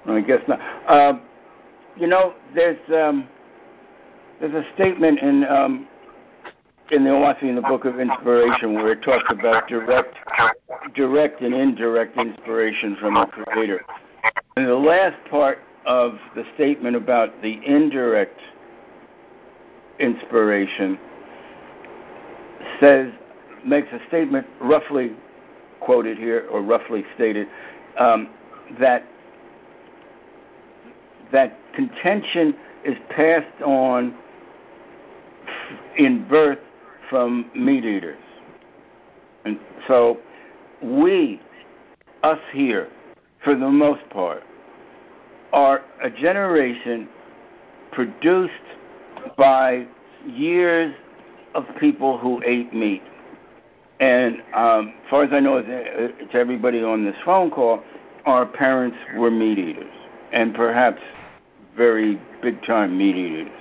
I 0.06 0.22
guess 0.22 0.42
not. 0.48 0.60
Uh, 0.88 1.20
you 1.96 2.08
know, 2.08 2.34
there's 2.56 2.80
um, 2.90 3.28
there's 4.40 4.54
a 4.54 4.66
statement 4.74 5.20
in 5.20 5.46
um, 5.46 5.88
in 6.92 7.04
the 7.04 7.10
Oahspe 7.10 7.44
in 7.44 7.56
the 7.56 7.62
Book 7.62 7.86
of 7.86 8.00
Inspiration 8.00 8.74
where 8.74 8.94
it 8.94 9.04
talks 9.04 9.26
about 9.30 9.68
direct, 9.68 10.16
direct 10.96 11.42
and 11.42 11.54
indirect 11.54 12.18
inspiration 12.18 12.96
from 13.00 13.14
the 13.16 13.26
Creator. 13.26 13.82
And 14.56 14.68
the 14.68 14.76
last 14.76 15.18
part 15.30 15.60
of 15.86 16.18
the 16.36 16.44
statement 16.56 16.96
about 16.96 17.42
the 17.42 17.60
indirect 17.66 18.40
inspiration 20.00 20.98
says 22.80 23.12
makes 23.66 23.88
a 23.92 24.00
statement 24.08 24.48
roughly 24.62 25.12
quoted 25.80 26.18
here 26.18 26.48
or 26.52 26.62
roughly 26.62 27.04
stated 27.16 27.48
um, 27.98 28.30
that 28.80 29.06
that 31.32 31.58
contention 31.74 32.56
is 32.84 32.98
passed 33.10 33.62
on 33.62 34.16
in 35.98 36.28
birth 36.28 36.60
from 37.10 37.50
meat 37.56 37.86
eaters. 37.86 38.18
And 39.46 39.60
so 39.88 40.18
we, 40.82 41.42
us 42.24 42.40
here, 42.52 42.90
for 43.44 43.56
the 43.56 43.70
most 43.70 44.08
part, 44.10 44.44
are 45.54 45.84
a 46.02 46.10
generation 46.10 47.08
produced 47.92 48.54
by 49.38 49.88
years 50.28 50.94
of 51.60 51.76
people 51.78 52.18
who 52.18 52.42
ate 52.46 52.74
meat. 52.74 53.02
And 54.00 54.42
um, 54.56 54.94
as 55.04 55.10
far 55.10 55.24
as 55.24 55.30
I 55.34 55.40
know, 55.40 55.62
to 55.62 56.34
everybody 56.34 56.82
on 56.82 57.04
this 57.04 57.16
phone 57.26 57.52
call, 57.52 57.84
our 58.26 58.46
parents 58.46 58.98
were 59.16 59.32
meat 59.32 59.60
eaters, 59.60 59.94
and 60.32 60.54
perhaps 60.54 61.02
very 61.76 62.20
big 62.42 62.64
time 62.64 62.98
meat 62.98 63.16
eaters. 63.16 63.52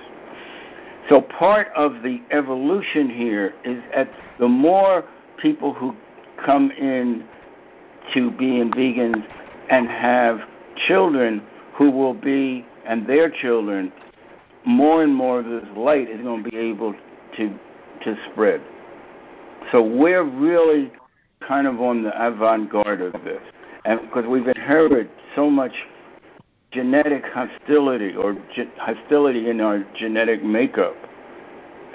So 1.09 1.21
part 1.21 1.69
of 1.75 2.03
the 2.03 2.21
evolution 2.31 3.09
here 3.09 3.53
is 3.65 3.81
that 3.95 4.09
the 4.39 4.47
more 4.47 5.03
people 5.37 5.73
who 5.73 5.95
come 6.45 6.71
in 6.71 7.25
to 8.13 8.31
being 8.31 8.71
vegans 8.71 9.25
and 9.69 9.87
have 9.87 10.39
children 10.87 11.41
who 11.75 11.91
will 11.91 12.13
be 12.13 12.65
and 12.85 13.07
their 13.07 13.29
children, 13.29 13.91
more 14.65 15.03
and 15.03 15.13
more 15.13 15.39
of 15.39 15.45
this 15.45 15.65
light 15.75 16.09
is 16.09 16.21
going 16.21 16.43
to 16.43 16.49
be 16.49 16.57
able 16.57 16.93
to 17.37 17.59
to 18.03 18.15
spread. 18.31 18.61
So 19.71 19.81
we're 19.83 20.23
really 20.23 20.91
kind 21.47 21.67
of 21.67 21.81
on 21.81 22.03
the 22.03 22.27
avant-garde 22.27 23.01
of 23.01 23.13
this, 23.23 23.41
and 23.85 24.01
because 24.01 24.25
we've 24.25 24.47
inherited 24.47 25.09
so 25.35 25.49
much 25.49 25.73
genetic 26.71 27.23
hostility 27.25 28.15
or 28.15 28.33
ge- 28.53 28.67
hostility 28.77 29.49
in 29.49 29.61
our 29.61 29.85
genetic 29.97 30.43
makeup. 30.43 30.95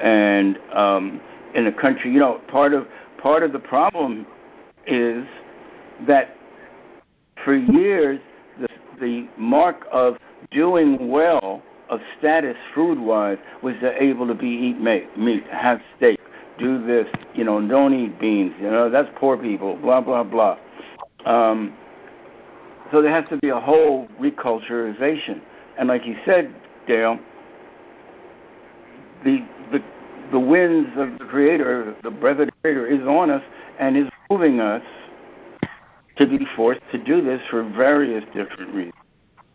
And 0.03 0.59
um, 0.73 1.21
in 1.55 1.65
the 1.65 1.73
country, 1.73 2.13
you 2.13 2.19
know, 2.19 2.41
part 2.49 2.75
of 2.75 2.87
part 3.23 3.43
of 3.43 3.53
the 3.53 3.59
problem 3.59 4.27
is 4.87 5.25
that 6.07 6.37
for 7.45 7.57
years 7.57 8.21
the, 8.61 8.69
the 9.01 9.29
mark 9.39 9.87
of 9.93 10.17
doing 10.51 11.09
well 11.09 11.63
of 11.95 12.01
status 12.19 12.57
food 12.75 12.99
wise 12.99 13.39
was 13.63 13.75
to 13.81 14.03
able 14.03 14.27
to 14.27 14.35
be 14.35 14.49
eat 14.49 14.81
meat, 14.81 15.17
meat, 15.17 15.45
have 15.51 15.81
steak, 15.97 16.19
do 16.59 16.85
this, 16.85 17.07
you 17.35 17.45
know, 17.45 17.67
don't 17.67 17.95
eat 17.95 18.19
beans, 18.21 18.53
you 18.61 18.71
know, 18.71 18.91
that's 18.91 19.09
poor 19.17 19.37
people, 19.37 19.77
blah 19.77 20.01
blah 20.01 20.23
blah. 20.23 20.59
Um, 21.25 21.77
so 22.93 23.03
there 23.03 23.11
has 23.11 23.29
to 23.31 23.37
be 23.39 23.49
a 23.49 23.61
whole 23.61 24.09
reculturization. 24.21 25.41
And 25.79 25.89
like 25.89 26.07
you 26.07 26.17
said, 26.25 26.55
Dale, 26.87 27.19
the 29.25 29.45
the 29.73 29.83
the 30.31 30.39
winds 30.39 30.91
of 30.97 31.19
the 31.19 31.25
Creator, 31.25 31.97
the 32.03 32.11
breath 32.11 32.39
of 32.39 32.47
the 32.47 32.53
Creator, 32.63 32.87
is 32.87 33.01
on 33.03 33.31
us 33.31 33.43
and 33.79 33.97
is 33.97 34.09
moving 34.31 34.61
us 34.61 34.83
to 36.17 36.27
be 36.27 36.47
forced 36.55 36.81
to 36.93 37.03
do 37.03 37.21
this 37.21 37.41
for 37.51 37.63
various 37.63 38.25
different 38.27 38.73
reasons. 38.73 38.95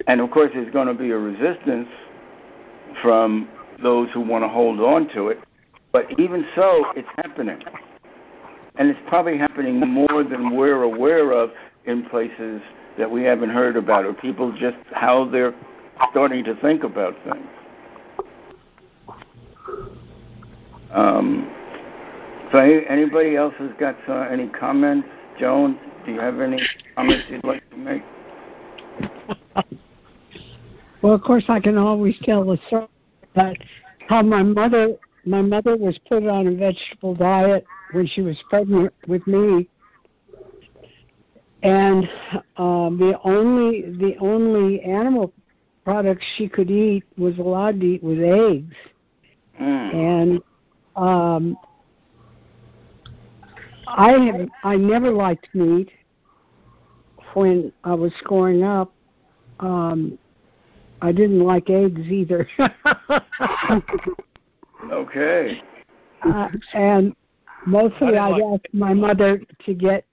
And 0.08 0.22
of 0.22 0.32
course, 0.32 0.52
there's 0.54 0.72
going 0.74 0.88
to 0.88 0.94
be 0.94 1.12
a 1.12 1.18
resistance 1.18 1.88
from 3.02 3.48
those 3.82 4.10
who 4.14 4.22
want 4.22 4.44
to 4.44 4.50
hold 4.50 4.80
on 4.80 5.08
to 5.10 5.30
it. 5.30 5.40
But 5.92 6.20
even 6.20 6.46
so, 6.56 6.86
it's 6.96 7.08
happening. 7.16 7.62
And 8.76 8.90
it's 8.90 9.00
probably 9.08 9.38
happening 9.38 9.80
more 9.80 10.24
than 10.24 10.56
we're 10.56 10.84
aware 10.84 11.32
of 11.32 11.52
in 11.86 12.08
places 12.10 12.62
that 12.98 13.10
we 13.10 13.24
haven't 13.24 13.50
heard 13.50 13.76
about, 13.76 14.06
or 14.06 14.14
people 14.14 14.52
just 14.52 14.78
how 14.92 15.26
they're 15.26 15.56
starting 16.12 16.44
to 16.44 16.56
think 16.62 16.84
about 16.84 17.16
things. 17.24 17.48
Um, 20.92 21.52
so, 22.52 22.58
anybody 22.58 23.36
else 23.36 23.54
has 23.60 23.72
got 23.80 23.96
uh, 24.08 24.28
any 24.32 24.48
comments? 24.48 25.08
Joan, 25.40 25.80
do 26.06 26.14
you 26.14 26.20
have 26.20 26.40
any 26.40 26.62
comments 26.96 27.26
you'd 27.30 27.44
like 27.44 27.68
to 27.70 27.78
make? 27.78 28.04
well, 31.02 31.14
of 31.14 31.22
course, 31.22 31.44
I 31.48 31.60
can 31.60 31.78
always 31.78 32.16
tell 32.24 32.44
the 32.44 32.58
story 32.68 32.88
about 33.34 33.58
how 34.08 34.22
my 34.22 34.44
mother 34.44 34.96
my 35.26 35.42
mother 35.42 35.76
was 35.76 36.00
put 36.08 36.26
on 36.26 36.48
a 36.48 36.52
vegetable 36.52 37.14
diet 37.14 37.66
when 37.92 38.08
she 38.08 38.22
was 38.22 38.38
pregnant 38.50 38.94
with 39.08 39.26
me 39.28 39.68
and 41.64 42.10
um, 42.58 42.98
the 42.98 43.20
only 43.24 43.82
the 43.98 44.16
only 44.20 44.82
animal 44.82 45.34
products 45.84 46.26
she 46.38 46.48
could 46.48 46.72
eat 46.72 47.04
was 47.18 47.38
allowed 47.38 47.80
to 47.82 47.86
eat 47.86 48.04
was 48.04 48.18
eggs, 48.20 48.76
mm. 49.60 49.94
and 49.94 50.42
um, 50.96 51.58
I 53.88 54.12
have 54.12 54.50
I 54.64 54.76
never 54.78 55.12
liked 55.12 55.50
meat 55.54 55.90
when 57.34 57.74
I 57.84 57.94
was 57.94 58.14
growing 58.24 58.64
up. 58.64 58.94
Um, 59.60 60.18
I 61.02 61.12
didn't 61.12 61.44
like 61.44 61.70
eggs 61.70 62.02
either. 62.02 62.48
okay. 64.92 65.62
Uh, 66.26 66.50
and 66.74 67.16
mostly 67.66 68.18
I'd 68.18 68.30
like- 68.30 68.44
ask 68.44 68.74
my 68.74 68.94
mother 68.94 69.42
to 69.66 69.74
get 69.74 70.06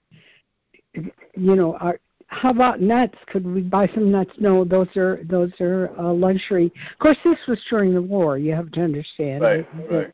you 0.93 1.55
know, 1.55 1.75
are, 1.77 1.99
how 2.27 2.49
about 2.49 2.81
nuts? 2.81 3.15
Could 3.27 3.45
we 3.45 3.61
buy 3.61 3.87
some 3.93 4.11
nuts? 4.11 4.31
No, 4.39 4.65
those 4.65 4.87
are 4.97 5.21
those 5.23 5.51
are 5.61 5.91
uh, 5.97 6.11
luxury. 6.11 6.65
Of 6.91 6.99
course, 6.99 7.17
this 7.23 7.37
was 7.47 7.59
during 7.69 7.93
the 7.93 8.01
war. 8.01 8.37
You 8.37 8.53
have 8.53 8.71
to 8.71 8.81
understand 8.81 9.41
right, 9.41 9.89
that, 9.89 9.95
right. 9.95 10.13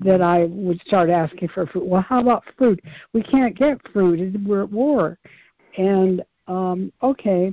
that 0.00 0.22
I 0.22 0.44
would 0.44 0.80
start 0.86 1.10
asking 1.10 1.48
for 1.48 1.66
food. 1.66 1.84
Well, 1.84 2.02
how 2.02 2.20
about 2.20 2.44
food? 2.56 2.80
We 3.12 3.22
can't 3.22 3.56
get 3.56 3.78
food. 3.92 4.46
We're 4.46 4.62
at 4.62 4.70
war, 4.70 5.18
and 5.76 6.22
um, 6.46 6.92
okay. 7.02 7.52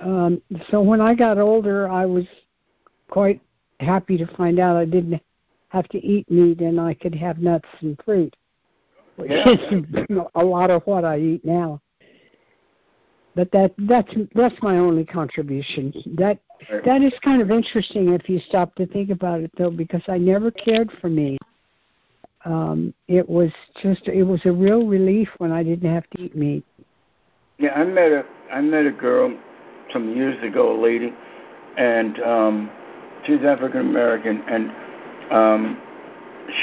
Um, 0.00 0.40
so 0.70 0.80
when 0.80 1.00
I 1.00 1.14
got 1.14 1.38
older, 1.38 1.88
I 1.88 2.06
was 2.06 2.24
quite 3.10 3.40
happy 3.80 4.16
to 4.16 4.26
find 4.36 4.58
out 4.58 4.76
I 4.76 4.84
didn't 4.84 5.20
have 5.68 5.88
to 5.88 5.98
eat 6.04 6.30
meat 6.30 6.60
and 6.60 6.80
I 6.80 6.94
could 6.94 7.14
have 7.14 7.38
nuts 7.38 7.68
and 7.80 8.00
fruit, 8.04 8.34
which 9.16 9.30
Yeah. 9.30 9.48
is 9.48 10.26
a 10.34 10.44
lot 10.44 10.70
of 10.70 10.86
what 10.86 11.04
I 11.04 11.18
eat 11.18 11.44
now. 11.44 11.80
But 13.34 13.50
that 13.52 13.72
that's 13.78 14.12
that's 14.34 14.60
my 14.60 14.78
only 14.78 15.04
contribution. 15.04 15.92
That 16.18 16.38
that 16.84 17.02
is 17.02 17.12
kind 17.22 17.40
of 17.40 17.50
interesting 17.50 18.12
if 18.12 18.28
you 18.28 18.40
stop 18.40 18.74
to 18.74 18.86
think 18.86 19.10
about 19.10 19.40
it 19.40 19.52
though, 19.56 19.70
because 19.70 20.02
I 20.08 20.18
never 20.18 20.50
cared 20.50 20.90
for 21.00 21.08
meat. 21.08 21.40
Um, 22.44 22.92
it 23.06 23.28
was 23.28 23.52
just 23.82 24.08
it 24.08 24.24
was 24.24 24.44
a 24.46 24.52
real 24.52 24.86
relief 24.86 25.28
when 25.38 25.52
I 25.52 25.62
didn't 25.62 25.92
have 25.92 26.08
to 26.10 26.22
eat 26.22 26.34
meat. 26.34 26.64
Yeah, 27.58 27.74
I 27.74 27.84
met 27.84 28.10
a 28.10 28.24
I 28.50 28.60
met 28.60 28.86
a 28.86 28.90
girl 28.90 29.38
some 29.92 30.14
years 30.14 30.42
ago, 30.42 30.78
a 30.78 30.78
lady, 30.80 31.12
and 31.76 32.20
um, 32.22 32.70
she 33.24 33.34
African 33.34 33.80
American, 33.80 34.42
and 34.48 34.70
um, 35.30 35.80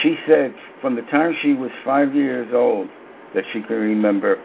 she 0.01 0.17
said 0.27 0.53
from 0.81 0.95
the 0.95 1.01
time 1.03 1.35
she 1.41 1.53
was 1.53 1.71
five 1.83 2.13
years 2.13 2.53
old 2.53 2.89
that 3.33 3.43
she 3.53 3.61
can 3.61 3.77
remember, 3.77 4.41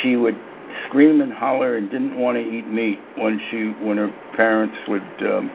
she 0.00 0.16
would 0.16 0.38
scream 0.86 1.20
and 1.20 1.32
holler 1.32 1.76
and 1.76 1.90
didn't 1.90 2.18
want 2.18 2.36
to 2.36 2.42
eat 2.42 2.66
meat 2.66 2.98
when 3.16 3.40
she 3.50 3.70
when 3.84 3.98
her 3.98 4.12
parents 4.34 4.76
would 4.88 5.02
um, 5.22 5.50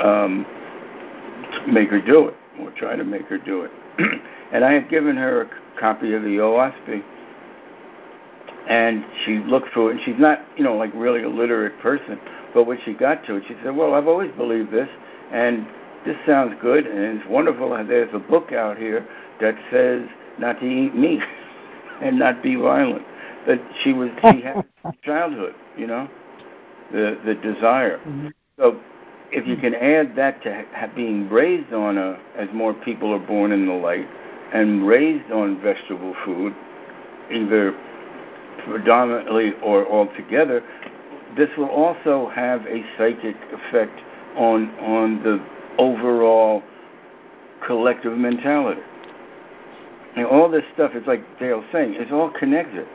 um, 0.00 0.46
make 1.68 1.90
her 1.90 2.00
do 2.00 2.28
it 2.28 2.34
or 2.60 2.70
try 2.72 2.96
to 2.96 3.04
make 3.04 3.26
her 3.26 3.38
do 3.38 3.62
it. 3.62 3.70
and 4.52 4.64
I 4.64 4.72
had 4.72 4.88
given 4.88 5.16
her 5.16 5.42
a 5.42 5.80
copy 5.80 6.12
of 6.14 6.22
the 6.22 6.38
Oahspe 6.38 7.02
and 8.68 9.04
she 9.24 9.38
looked 9.38 9.72
through 9.72 9.88
it 9.88 9.92
and 9.92 10.00
she's 10.04 10.18
not 10.18 10.40
you 10.56 10.64
know 10.64 10.76
like 10.76 10.90
really 10.94 11.22
a 11.22 11.28
literate 11.28 11.78
person 11.80 12.18
but 12.54 12.64
when 12.64 12.78
she 12.84 12.92
got 12.92 13.24
to 13.24 13.36
it 13.36 13.42
she 13.48 13.54
said 13.64 13.74
well 13.74 13.94
i've 13.94 14.06
always 14.06 14.30
believed 14.36 14.70
this 14.70 14.88
and 15.32 15.66
this 16.04 16.16
sounds 16.26 16.54
good 16.60 16.86
and 16.86 17.18
it's 17.20 17.28
wonderful. 17.28 17.70
There's 17.86 18.12
a 18.14 18.18
book 18.18 18.52
out 18.52 18.78
here 18.78 19.06
that 19.40 19.54
says 19.70 20.08
not 20.38 20.60
to 20.60 20.66
eat 20.66 20.94
meat 20.94 21.20
and 22.02 22.18
not 22.18 22.42
be 22.42 22.54
violent. 22.56 23.04
But 23.46 23.60
she 23.82 23.92
was 23.92 24.10
she 24.20 24.40
had 24.40 24.64
childhood 25.04 25.54
you 25.76 25.86
know 25.86 26.08
the 26.92 27.18
the 27.24 27.34
desire. 27.34 27.98
Mhm. 28.06 28.32
so 28.58 28.80
if 29.30 29.46
you 29.46 29.56
can 29.56 29.74
add 29.74 30.16
that 30.16 30.42
to 30.44 30.64
ha- 30.72 30.88
being 30.96 31.28
raised 31.28 31.72
on 31.74 31.98
a 31.98 32.18
as 32.36 32.48
more 32.54 32.72
people 32.72 33.12
are 33.12 33.18
born 33.18 33.52
in 33.52 33.66
the 33.66 33.74
light 33.74 34.08
and 34.54 34.86
raised 34.86 35.30
on 35.30 35.60
vegetable 35.60 36.14
food 36.24 36.54
either 37.30 37.74
predominantly 38.64 39.52
or 39.62 39.86
altogether, 39.90 40.62
this 41.36 41.48
will 41.56 41.68
also 41.68 42.28
have 42.30 42.66
a 42.66 42.84
psychic 42.96 43.36
effect 43.52 44.00
on 44.36 44.70
on 44.78 45.22
the 45.22 45.44
overall 45.78 46.62
collective 47.64 48.16
mentality. 48.16 48.82
And 50.16 50.26
all 50.26 50.48
this 50.50 50.64
stuff 50.74 50.94
is 50.94 51.06
like 51.06 51.38
Dale's 51.38 51.64
saying, 51.70 51.94
it's 51.94 52.10
all 52.10 52.30
connected. 52.30 52.86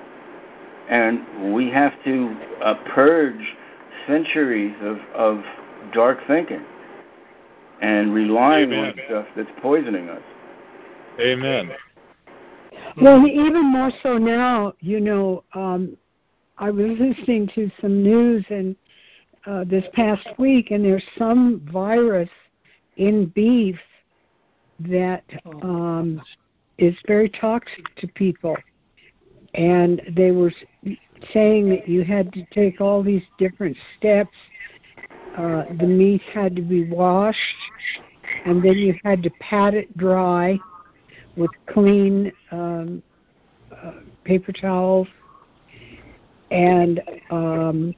And 0.89 1.53
we 1.53 1.70
have 1.70 1.93
to 2.03 2.36
uh, 2.61 2.76
purge 2.93 3.55
centuries 4.05 4.76
of, 4.82 4.97
of 5.14 5.43
dark 5.93 6.20
thinking 6.28 6.66
and 7.82 8.14
relying 8.14 8.74
on 8.74 8.93
stuff 9.05 9.26
that's 9.36 9.49
poisoning 9.61 10.09
us. 10.09 10.22
Amen. 11.20 11.72
Well, 13.02 13.26
even 13.26 13.66
more 13.66 13.91
so 14.04 14.18
now, 14.18 14.74
you 14.80 15.00
know, 15.00 15.44
um, 15.54 15.98
I 16.58 16.70
was 16.70 16.98
listening 17.00 17.50
to 17.56 17.72
some 17.82 18.04
news 18.04 18.46
and 18.50 18.76
uh, 19.46 19.64
this 19.66 19.84
past 19.94 20.28
week, 20.38 20.72
and 20.72 20.86
there's 20.86 21.04
some 21.18 21.62
virus 21.72 22.30
in 22.98 23.26
beef 23.28 23.80
that 24.80 25.24
um, 25.64 26.22
is 26.78 26.96
very 27.08 27.30
toxic 27.30 27.96
to 27.98 28.08
people, 28.10 28.56
and 29.56 30.02
they 30.16 30.32
were 30.32 30.54
saying 31.34 31.70
that 31.70 31.88
you 31.88 32.04
had 32.04 32.32
to 32.34 32.46
take 32.54 32.80
all 32.80 33.02
these 33.02 33.24
different 33.38 33.76
steps. 33.98 34.36
Uh, 35.38 35.64
the 35.80 35.88
meat 35.88 36.22
had 36.32 36.56
to 36.56 36.62
be 36.62 36.84
washed, 36.89 37.39
and 38.46 38.64
then 38.64 38.78
you 38.78 38.96
had 39.04 39.24
to 39.24 39.32
pat 39.39 39.74
it 39.74 39.96
dry 39.98 40.60
with 41.36 41.52
clean 41.68 42.32
um, 42.52 43.02
uh, 43.72 43.94
paper 44.24 44.52
towels, 44.52 45.08
and 46.52 47.02
um, 47.32 47.94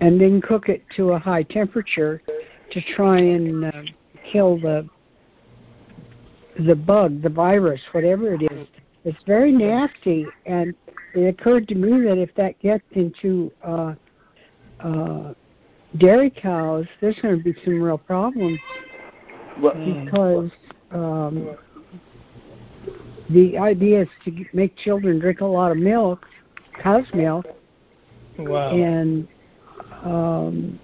and 0.00 0.20
then 0.20 0.40
cook 0.40 0.68
it 0.68 0.84
to 0.96 1.12
a 1.12 1.18
high 1.18 1.42
temperature 1.42 2.22
to 2.70 2.80
try 2.94 3.18
and 3.18 3.64
uh, 3.64 3.82
kill 4.30 4.58
the 4.58 4.88
the 6.66 6.74
bug, 6.74 7.22
the 7.22 7.28
virus, 7.28 7.80
whatever 7.92 8.34
it 8.34 8.42
is. 8.42 8.68
It's 9.04 9.22
very 9.26 9.52
nasty, 9.52 10.26
and 10.46 10.74
it 11.14 11.26
occurred 11.26 11.68
to 11.68 11.74
me 11.74 12.06
that 12.06 12.18
if 12.18 12.34
that 12.34 12.58
gets 12.60 12.84
into 12.92 13.50
uh, 13.64 13.94
uh, 14.80 15.34
dairy 15.98 16.30
cows, 16.30 16.86
there's 17.00 17.18
going 17.20 17.38
to 17.38 17.42
be 17.42 17.54
some 17.64 17.80
real 17.80 17.98
problems 17.98 18.58
Well, 19.58 19.74
because 19.74 20.50
um, 20.90 21.56
the 23.32 23.58
idea 23.58 24.02
is 24.02 24.08
to 24.24 24.44
make 24.52 24.76
children 24.76 25.18
drink 25.18 25.40
a 25.40 25.46
lot 25.46 25.70
of 25.70 25.78
milk, 25.78 26.26
cow's 26.80 27.06
milk, 27.14 27.46
Wow. 28.38 28.70
and 28.70 29.28
um, 30.04 30.78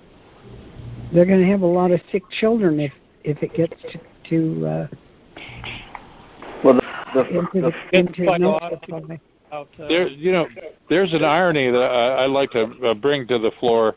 they're 1.13 1.25
going 1.25 1.41
to 1.41 1.51
have 1.51 1.63
a 1.63 1.67
lot 1.67 1.91
of 1.91 2.01
sick 2.13 2.23
children 2.41 2.81
if 2.81 2.93
if 3.25 3.43
it 3.43 3.55
gets 3.55 3.75
to, 3.83 3.99
to 4.29 4.67
uh, 4.67 4.87
well, 6.63 6.75
the, 6.75 6.83
the, 7.15 7.39
into 7.39 7.61
the, 7.61 7.73
the 7.93 7.99
into 7.99 8.25
like 8.25 8.39
a 8.39 8.41
milk 8.41 8.63
supply. 8.71 9.21
Out, 9.53 9.69
uh, 9.79 9.89
There, 9.89 10.09
you 10.09 10.33
know, 10.33 10.49
there's 10.89 11.13
an 11.13 11.25
irony 11.25 11.71
that 11.71 11.79
I, 11.79 12.25
I 12.25 12.27
like 12.27 12.51
to 12.51 12.65
uh, 12.85 12.95
bring 12.95 13.27
to 13.29 13.39
the 13.39 13.53
floor, 13.59 13.95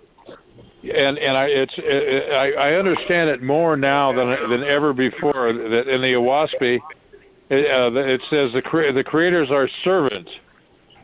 and 0.83 1.17
and 1.17 1.37
I 1.37 1.45
it's 1.45 1.73
it, 1.77 2.31
I, 2.31 2.69
I 2.69 2.73
understand 2.75 3.29
it 3.29 3.43
more 3.43 3.75
now 3.75 4.13
than 4.13 4.49
than 4.49 4.63
ever 4.63 4.93
before. 4.93 5.51
That 5.51 5.87
in 5.87 6.01
the 6.01 6.13
Oahspe, 6.13 6.79
it, 7.49 7.65
uh, 7.71 7.99
it 7.99 8.21
says 8.29 8.51
the 8.53 8.61
cre- 8.61 8.91
the 8.93 9.03
creators 9.03 9.49
are 9.51 9.67
servants, 9.83 10.29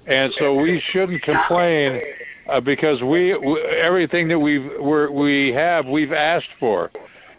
and 0.05 0.31
so 0.37 0.55
we 0.55 0.81
shouldn't 0.91 1.21
complain 1.23 2.01
uh, 2.49 2.61
because 2.61 3.01
we, 3.01 3.33
everything 3.81 4.27
that 4.27 4.39
we've 4.39 4.69
we're, 4.79 5.09
we 5.09 5.51
have 5.53 5.87
we've 5.87 6.11
asked 6.11 6.49
for, 6.59 6.91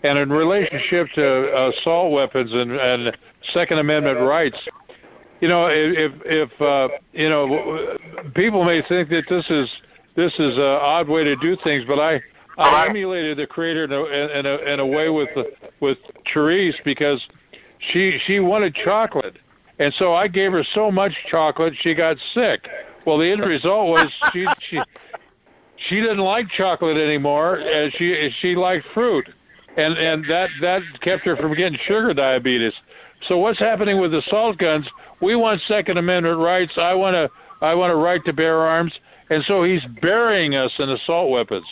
and 0.02 0.18
in 0.18 0.30
relationship 0.30 1.07
to 1.14 1.68
assault 1.68 2.12
weapons 2.12 2.52
and 2.52 2.72
and 2.72 3.16
Second 3.52 3.78
Amendment 3.78 4.18
rights, 4.20 4.59
you 5.40 5.48
know, 5.48 5.68
if 5.70 6.12
if 6.24 6.61
uh, 6.61 6.88
you 7.12 7.28
know, 7.28 7.96
people 8.34 8.64
may 8.64 8.82
think 8.88 9.09
that 9.11 9.24
this 9.28 9.48
is 9.50 9.70
this 10.16 10.32
is 10.34 10.57
an 10.57 10.62
odd 10.62 11.09
way 11.09 11.22
to 11.22 11.36
do 11.36 11.57
things, 11.62 11.84
but 11.86 12.00
I 12.00 12.20
I 12.59 12.86
emulated 12.88 13.38
the 13.38 13.46
creator 13.46 13.84
in 13.84 13.92
a 13.92 14.04
in 14.38 14.46
a, 14.46 14.72
in 14.72 14.80
a 14.80 14.86
way 14.86 15.11
with 15.11 15.28
with 15.80 15.98
Therese 16.32 16.76
because 16.84 17.24
she 17.79 18.18
she 18.27 18.41
wanted 18.41 18.74
chocolate, 18.74 19.39
and 19.79 19.93
so 19.95 20.14
I 20.14 20.29
gave 20.29 20.53
her 20.53 20.64
so 20.74 20.91
much 20.91 21.12
chocolate 21.31 21.74
she 21.79 21.95
got 21.95 22.16
sick. 22.35 22.68
Well, 23.07 23.18
the 23.18 23.31
end 23.31 23.43
result 23.43 23.89
was 23.89 24.11
she 24.33 24.47
she 24.68 24.81
she 25.89 25.97
didn't 25.97 26.18
like 26.18 26.49
chocolate 26.49 26.97
anymore, 26.97 27.57
and 27.57 27.93
she 27.95 28.31
she 28.41 28.55
liked 28.57 28.87
fruit, 28.95 29.29
and 29.77 29.97
and 29.97 30.24
that 30.29 30.49
that 30.61 30.83
kept 31.01 31.24
her 31.24 31.37
from 31.37 31.55
getting 31.55 31.79
sugar 31.85 32.14
diabetes. 32.14 32.74
So 33.29 33.39
what's 33.39 33.59
happening 33.59 34.01
with 34.01 34.14
assault 34.14 34.59
guns? 34.59 34.89
We 35.20 35.37
want 35.37 35.61
Second 35.62 35.99
Amendment 35.99 36.39
rights. 36.39 36.72
I 36.77 36.95
want 36.95 37.14
to 37.14 37.31
I 37.64 37.74
want 37.74 37.93
a 37.93 37.97
right 37.97 38.24
to 38.24 38.33
bear 38.33 38.59
arms, 38.59 38.93
and 39.31 39.43
so 39.45 39.64
he's 39.64 39.85
burying 40.03 40.55
us 40.55 40.72
in 40.79 40.89
assault 40.91 41.31
weapons, 41.31 41.66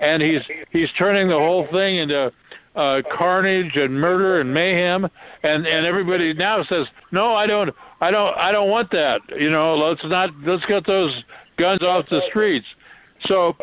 and 0.00 0.22
he's 0.22 0.42
he's 0.70 0.90
turning 0.98 1.28
the 1.28 1.38
whole 1.38 1.66
thing 1.70 1.96
into 1.96 2.32
uh, 2.78 3.02
carnage 3.16 3.76
and 3.76 4.00
murder 4.00 4.40
and 4.40 4.52
mayhem, 4.52 5.04
and 5.42 5.66
and 5.66 5.86
everybody 5.86 6.32
now 6.32 6.62
says 6.62 6.86
no, 7.12 7.34
I 7.34 7.46
don't 7.46 7.74
I 8.00 8.10
don't 8.10 8.36
I 8.36 8.52
don't 8.52 8.70
want 8.70 8.90
that. 8.92 9.20
You 9.38 9.50
know, 9.50 9.74
let's 9.74 10.04
not 10.04 10.30
let's 10.44 10.64
get 10.66 10.86
those 10.86 11.24
guns 11.58 11.82
off 11.82 12.06
the 12.08 12.22
streets. 12.28 12.66
So 13.22 13.56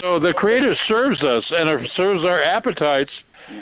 so 0.00 0.18
the 0.18 0.32
Creator 0.32 0.74
serves 0.88 1.22
us 1.22 1.44
and 1.50 1.88
serves 1.94 2.24
our 2.24 2.42
appetites 2.42 3.12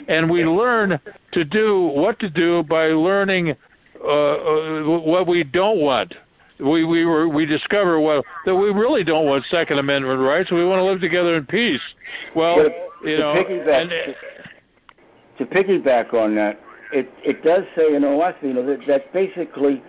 and 0.07 0.29
we 0.29 0.43
learn 0.43 0.99
to 1.33 1.45
do 1.45 1.91
what 1.93 2.19
to 2.19 2.29
do 2.29 2.63
by 2.63 2.87
learning 2.87 3.55
uh, 4.03 4.07
uh, 4.07 4.99
what 5.01 5.27
we 5.27 5.43
don't 5.43 5.79
want. 5.79 6.13
We 6.59 6.85
we 6.85 7.05
were 7.05 7.27
we 7.27 7.45
discover 7.45 7.99
well 7.99 8.23
that 8.45 8.55
we 8.55 8.69
really 8.69 9.03
don't 9.03 9.25
want 9.25 9.45
Second 9.49 9.79
Amendment 9.79 10.19
rights. 10.19 10.51
We 10.51 10.63
want 10.63 10.79
to 10.79 10.83
live 10.83 11.01
together 11.01 11.35
in 11.35 11.45
peace. 11.45 11.81
Well, 12.35 12.69
you 13.03 13.17
know, 13.17 13.33
and, 13.33 13.91
to, 15.45 15.63
piggyback 15.63 16.13
on 16.13 16.35
that, 16.35 16.59
it 16.91 17.09
it 17.23 17.43
does 17.43 17.63
say 17.75 17.93
in 17.95 18.03
Oahspe, 18.03 18.43
you 18.43 18.53
know, 18.53 18.65
that, 18.65 18.85
that 18.87 19.13
basically 19.13 19.81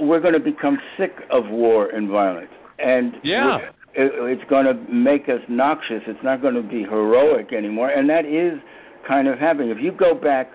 we're 0.00 0.20
going 0.20 0.34
to 0.34 0.40
become 0.40 0.78
sick 0.96 1.14
of 1.30 1.48
war 1.50 1.88
and 1.88 2.08
violence, 2.08 2.50
and 2.78 3.18
Yeah. 3.22 3.58
it, 3.94 4.12
it's 4.14 4.44
going 4.50 4.66
to 4.66 4.74
make 4.92 5.28
us 5.28 5.40
noxious. 5.48 6.02
It's 6.06 6.22
not 6.22 6.42
going 6.42 6.54
to 6.54 6.62
be 6.62 6.82
heroic 6.82 7.52
anymore, 7.52 7.90
and 7.90 8.08
that 8.10 8.24
is 8.24 8.58
kind 9.06 9.28
of 9.28 9.38
happening. 9.38 9.70
If 9.70 9.80
you 9.80 9.92
go 9.92 10.14
back 10.14 10.50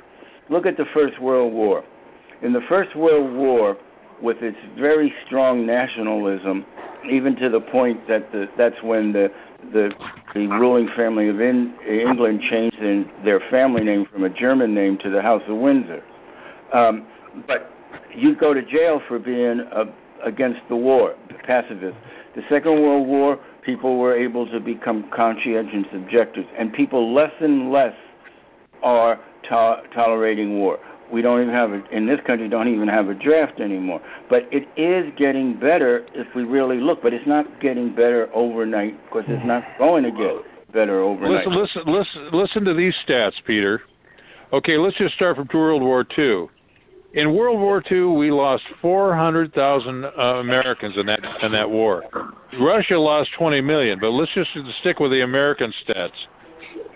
look 0.49 0.65
at 0.65 0.77
the 0.77 0.85
First 0.93 1.19
World 1.21 1.53
War. 1.53 1.83
In 2.41 2.53
the 2.53 2.61
First 2.61 2.95
World 2.95 3.33
War, 3.33 3.77
with 4.21 4.37
its 4.41 4.57
very 4.77 5.13
strong 5.25 5.65
nationalism, 5.65 6.65
even 7.09 7.35
to 7.37 7.49
the 7.49 7.61
point 7.61 8.07
that 8.07 8.31
the, 8.31 8.49
that's 8.57 8.81
when 8.83 9.13
the 9.13 9.31
the 9.71 9.93
the 10.33 10.47
ruling 10.47 10.87
family 10.95 11.27
of 11.29 11.41
in, 11.41 11.73
England 11.87 12.41
changed 12.41 12.77
in 12.77 13.09
their 13.23 13.39
family 13.49 13.83
name 13.83 14.05
from 14.05 14.23
a 14.23 14.29
German 14.29 14.73
name 14.73 14.97
to 14.99 15.09
the 15.09 15.21
House 15.21 15.41
of 15.47 15.57
Windsor. 15.57 16.03
Um, 16.73 17.07
but 17.47 17.71
you 18.13 18.35
go 18.35 18.53
to 18.53 18.61
jail 18.61 19.01
for 19.07 19.19
being 19.19 19.61
a, 19.71 19.85
against 20.23 20.61
the 20.69 20.75
war, 20.75 21.15
pacifist. 21.43 21.97
The 22.35 22.43
Second 22.47 22.81
World 22.81 23.07
War, 23.07 23.39
people 23.63 23.97
were 23.97 24.15
able 24.15 24.47
to 24.47 24.59
become 24.59 25.09
conscientious 25.15 25.87
objectors, 25.93 26.45
and 26.57 26.71
people 26.71 27.13
less 27.13 27.33
and 27.39 27.71
less 27.71 27.95
are 28.83 29.19
to- 29.43 29.83
tolerating 29.93 30.59
war. 30.59 30.79
We 31.11 31.21
don't 31.21 31.41
even 31.41 31.53
have 31.53 31.71
a, 31.71 31.85
in 31.89 32.05
this 32.05 32.19
country 32.25 32.49
don't 32.49 32.67
even 32.67 32.87
have 32.87 33.09
a 33.09 33.15
draft 33.15 33.59
anymore. 33.59 34.01
But 34.29 34.47
it 34.51 34.67
is 34.77 35.11
getting 35.17 35.59
better 35.59 36.05
if 36.13 36.33
we 36.35 36.43
really 36.43 36.79
look. 36.79 37.01
But 37.01 37.13
it's 37.13 37.27
not 37.27 37.45
getting 37.59 37.93
better 37.93 38.29
overnight 38.33 39.03
because 39.05 39.25
it's 39.27 39.45
not 39.45 39.63
going 39.77 40.03
to 40.03 40.11
get 40.11 40.73
better 40.73 41.01
overnight. 41.01 41.47
Listen, 41.47 41.61
listen, 41.61 41.83
listen, 41.85 42.29
listen 42.31 42.65
to 42.65 42.73
these 42.73 42.95
stats, 43.07 43.43
Peter. 43.45 43.81
Okay, 44.51 44.77
let's 44.77 44.97
just 44.97 45.15
start 45.15 45.35
from 45.35 45.47
World 45.53 45.81
War 45.81 46.05
II. 46.17 46.47
In 47.13 47.35
World 47.35 47.59
War 47.59 47.83
II, 47.89 48.17
we 48.17 48.29
lost 48.29 48.63
400,000 48.81 50.05
uh, 50.05 50.09
Americans 50.39 50.95
in 50.95 51.07
that 51.07 51.19
in 51.41 51.51
that 51.51 51.69
war. 51.69 52.03
Russia 52.59 52.99
lost 52.99 53.31
20 53.37 53.61
million, 53.61 53.99
but 53.99 54.11
let's 54.11 54.31
just 54.33 54.51
stick 54.79 54.99
with 54.99 55.11
the 55.11 55.23
American 55.23 55.73
stats. 55.83 56.11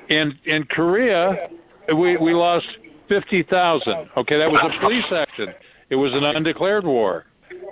In 0.10 0.38
in 0.46 0.66
Korea, 0.66 1.50
we 1.96 2.18
we 2.18 2.34
lost 2.34 2.68
50,000. 3.10 4.10
Okay, 4.18 4.38
that 4.38 4.52
was 4.52 4.62
a 4.64 4.80
police 4.80 5.06
action. 5.12 5.54
It 5.90 5.96
was 5.96 6.14
an 6.14 6.24
undeclared 6.24 6.86
war. 6.86 7.26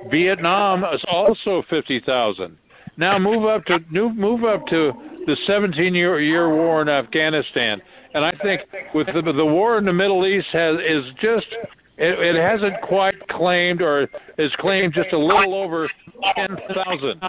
Vietnam 0.09 0.84
is 0.84 1.03
also 1.07 1.63
50,000. 1.69 2.57
Now 2.97 3.17
move 3.17 3.45
up 3.45 3.65
to 3.65 3.79
move 3.89 4.43
up 4.43 4.67
to 4.67 4.91
the 5.25 5.38
17 5.47 5.95
year 5.95 6.19
year 6.19 6.53
war 6.53 6.82
in 6.82 6.89
Afghanistan, 6.89 7.82
and 8.13 8.25
I 8.25 8.32
think 8.43 8.61
with 8.93 9.07
the, 9.07 9.21
the 9.21 9.45
war 9.45 9.77
in 9.77 9.86
the 9.86 9.93
Middle 9.93 10.25
East 10.25 10.47
has 10.51 10.77
is 10.79 11.05
just 11.19 11.47
it, 11.97 12.19
it 12.19 12.36
hasn't 12.36 12.82
quite 12.82 13.27
claimed 13.29 13.82
or 13.82 14.09
is 14.38 14.53
claimed 14.57 14.93
just 14.93 15.13
a 15.13 15.17
little 15.17 15.53
over 15.53 15.89
10,000. 16.36 17.21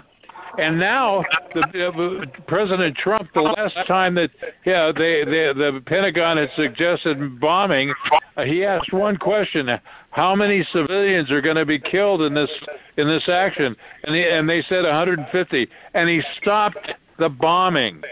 And 0.57 0.79
now, 0.79 1.23
the, 1.55 1.87
uh, 1.87 2.41
President 2.47 2.95
Trump, 2.97 3.29
the 3.33 3.41
last 3.41 3.75
time 3.87 4.13
that 4.15 4.29
yeah, 4.65 4.91
they, 4.95 5.23
they, 5.25 5.51
the 5.53 5.81
Pentagon 5.85 6.37
had 6.37 6.49
suggested 6.55 7.39
bombing, 7.39 7.91
uh, 8.37 8.43
he 8.43 8.63
asked 8.63 8.93
one 8.93 9.17
question: 9.17 9.67
How 10.11 10.35
many 10.35 10.63
civilians 10.71 11.31
are 11.31 11.41
going 11.41 11.55
to 11.55 11.65
be 11.65 11.79
killed 11.79 12.21
in 12.21 12.35
this 12.35 12.51
in 12.97 13.07
this 13.07 13.27
action? 13.27 13.75
And, 14.03 14.15
he, 14.15 14.23
and 14.23 14.47
they 14.47 14.61
said 14.63 14.83
150, 14.83 15.67
and 15.95 16.09
he 16.09 16.21
stopped 16.39 16.93
the 17.17 17.29
bombing. 17.29 18.03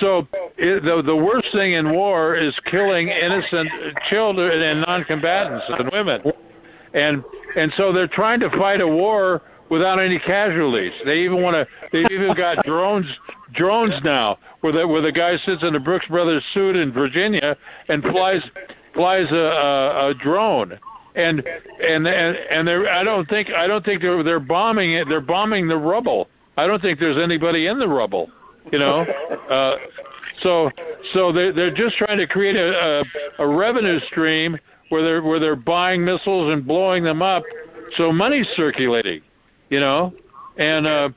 So 0.00 0.28
it, 0.58 0.82
the 0.82 1.02
the 1.02 1.16
worst 1.16 1.48
thing 1.52 1.72
in 1.72 1.92
war 1.92 2.36
is 2.36 2.54
killing 2.70 3.08
innocent 3.08 3.70
children 4.10 4.60
and 4.60 4.82
non-combatants 4.82 5.64
and 5.68 5.90
women, 5.92 6.32
and 6.92 7.24
and 7.56 7.72
so 7.76 7.90
they're 7.90 8.06
trying 8.06 8.40
to 8.40 8.50
fight 8.50 8.82
a 8.82 8.86
war 8.86 9.42
without 9.70 9.98
any 9.98 10.18
casualties. 10.18 10.92
They 11.04 11.20
even 11.20 11.42
want 11.42 11.54
to. 11.54 11.66
They've 11.92 12.10
even 12.10 12.34
got 12.36 12.64
drones 12.66 13.06
drones 13.54 13.94
now, 14.04 14.38
where 14.60 14.72
the 14.72 14.86
where 14.86 15.00
the 15.00 15.12
guy 15.12 15.36
sits 15.38 15.62
in 15.62 15.74
a 15.74 15.80
Brooks 15.80 16.06
Brothers 16.08 16.44
suit 16.52 16.76
in 16.76 16.92
Virginia 16.92 17.56
and 17.88 18.02
flies 18.02 18.42
flies 18.92 19.30
a, 19.30 19.34
a, 19.34 20.08
a 20.10 20.14
drone. 20.14 20.78
And 21.14 21.40
and 21.82 22.06
and 22.06 22.36
and 22.36 22.68
they're. 22.68 22.88
I 22.88 23.02
don't 23.02 23.28
think 23.28 23.50
I 23.50 23.66
don't 23.66 23.84
think 23.84 24.02
they're 24.02 24.22
they're 24.22 24.38
bombing 24.40 24.92
it. 24.92 25.08
They're 25.08 25.20
bombing 25.20 25.66
the 25.66 25.76
rubble. 25.76 26.28
I 26.56 26.66
don't 26.66 26.82
think 26.82 27.00
there's 27.00 27.16
anybody 27.16 27.66
in 27.66 27.78
the 27.78 27.88
rubble. 27.88 28.30
You 28.72 28.78
know. 28.78 29.06
Uh, 29.50 29.74
so 30.42 30.70
so 31.12 31.32
they 31.32 31.50
they're 31.50 31.74
just 31.74 31.96
trying 31.96 32.16
to 32.16 32.26
create 32.28 32.54
a, 32.54 33.02
a 33.38 33.44
a 33.44 33.56
revenue 33.56 33.98
stream 34.06 34.56
where 34.90 35.02
they're 35.02 35.22
where 35.24 35.40
they're 35.40 35.56
buying 35.56 36.04
missiles 36.04 36.52
and 36.52 36.64
blowing 36.64 37.02
them 37.02 37.20
up, 37.20 37.42
so 37.96 38.12
money's 38.12 38.46
circulating 38.54 39.22
you 39.70 39.80
know, 39.80 40.12
and 40.58 40.86
uh, 40.86 41.08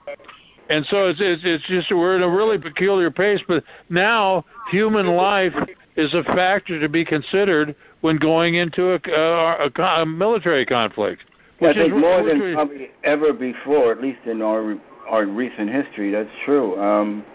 and 0.69 0.85
so 0.85 1.07
it's, 1.07 1.19
it's 1.21 1.41
it's 1.45 1.67
just 1.67 1.91
we're 1.91 2.15
in 2.15 2.23
a 2.23 2.29
really 2.29 2.57
peculiar 2.57 3.11
pace. 3.11 3.41
But 3.47 3.63
now 3.89 4.45
human 4.71 5.07
life 5.07 5.53
is 5.97 6.13
a 6.13 6.23
factor 6.23 6.79
to 6.79 6.89
be 6.89 7.03
considered 7.03 7.75
when 8.01 8.17
going 8.17 8.55
into 8.55 8.93
a, 8.93 8.99
a, 9.11 9.69
a, 9.75 10.01
a 10.01 10.05
military 10.05 10.65
conflict. 10.65 11.23
Which 11.59 11.77
I 11.77 11.81
think 11.81 11.93
is, 11.93 11.99
more 11.99 12.23
than 12.23 12.53
probably 12.53 12.91
ever 13.03 13.33
before, 13.33 13.91
at 13.91 14.01
least 14.01 14.19
in 14.25 14.41
our 14.41 14.77
our 15.07 15.25
recent 15.25 15.69
history, 15.69 16.11
that's 16.11 16.29
true. 16.45 16.79
Um, 16.81 17.25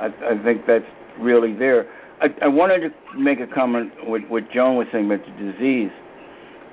I, 0.00 0.06
I 0.06 0.42
think 0.42 0.66
that's 0.66 0.84
really 1.18 1.52
there. 1.52 1.86
I, 2.20 2.34
I 2.42 2.48
wanted 2.48 2.80
to 2.80 3.18
make 3.18 3.40
a 3.40 3.46
comment 3.46 3.92
with 4.06 4.24
what 4.28 4.50
Joan 4.50 4.76
was 4.76 4.86
saying 4.92 5.10
about 5.10 5.24
the 5.26 5.52
disease 5.52 5.90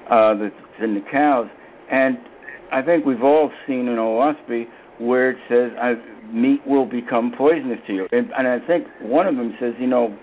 uh, 0.10 0.34
that's 0.36 0.56
in 0.80 0.96
the 0.96 1.02
cows, 1.02 1.48
and 1.90 2.20
I 2.72 2.82
think 2.82 3.06
we've 3.06 3.24
all 3.24 3.52
seen 3.68 3.88
in 3.88 3.98
Oahspe 3.98 4.68
where 4.98 5.32
it 5.32 5.38
says 5.50 5.72
uh, 5.80 5.96
meat 6.32 6.66
will 6.66 6.86
become 6.86 7.32
poisonous 7.32 7.80
to 7.88 7.94
you, 7.94 8.08
and, 8.12 8.32
and 8.38 8.48
I 8.48 8.60
think 8.66 8.88
one 9.02 9.28
of 9.28 9.36
them 9.36 9.56
says, 9.60 9.74
you 9.80 9.88
know, 9.88 10.18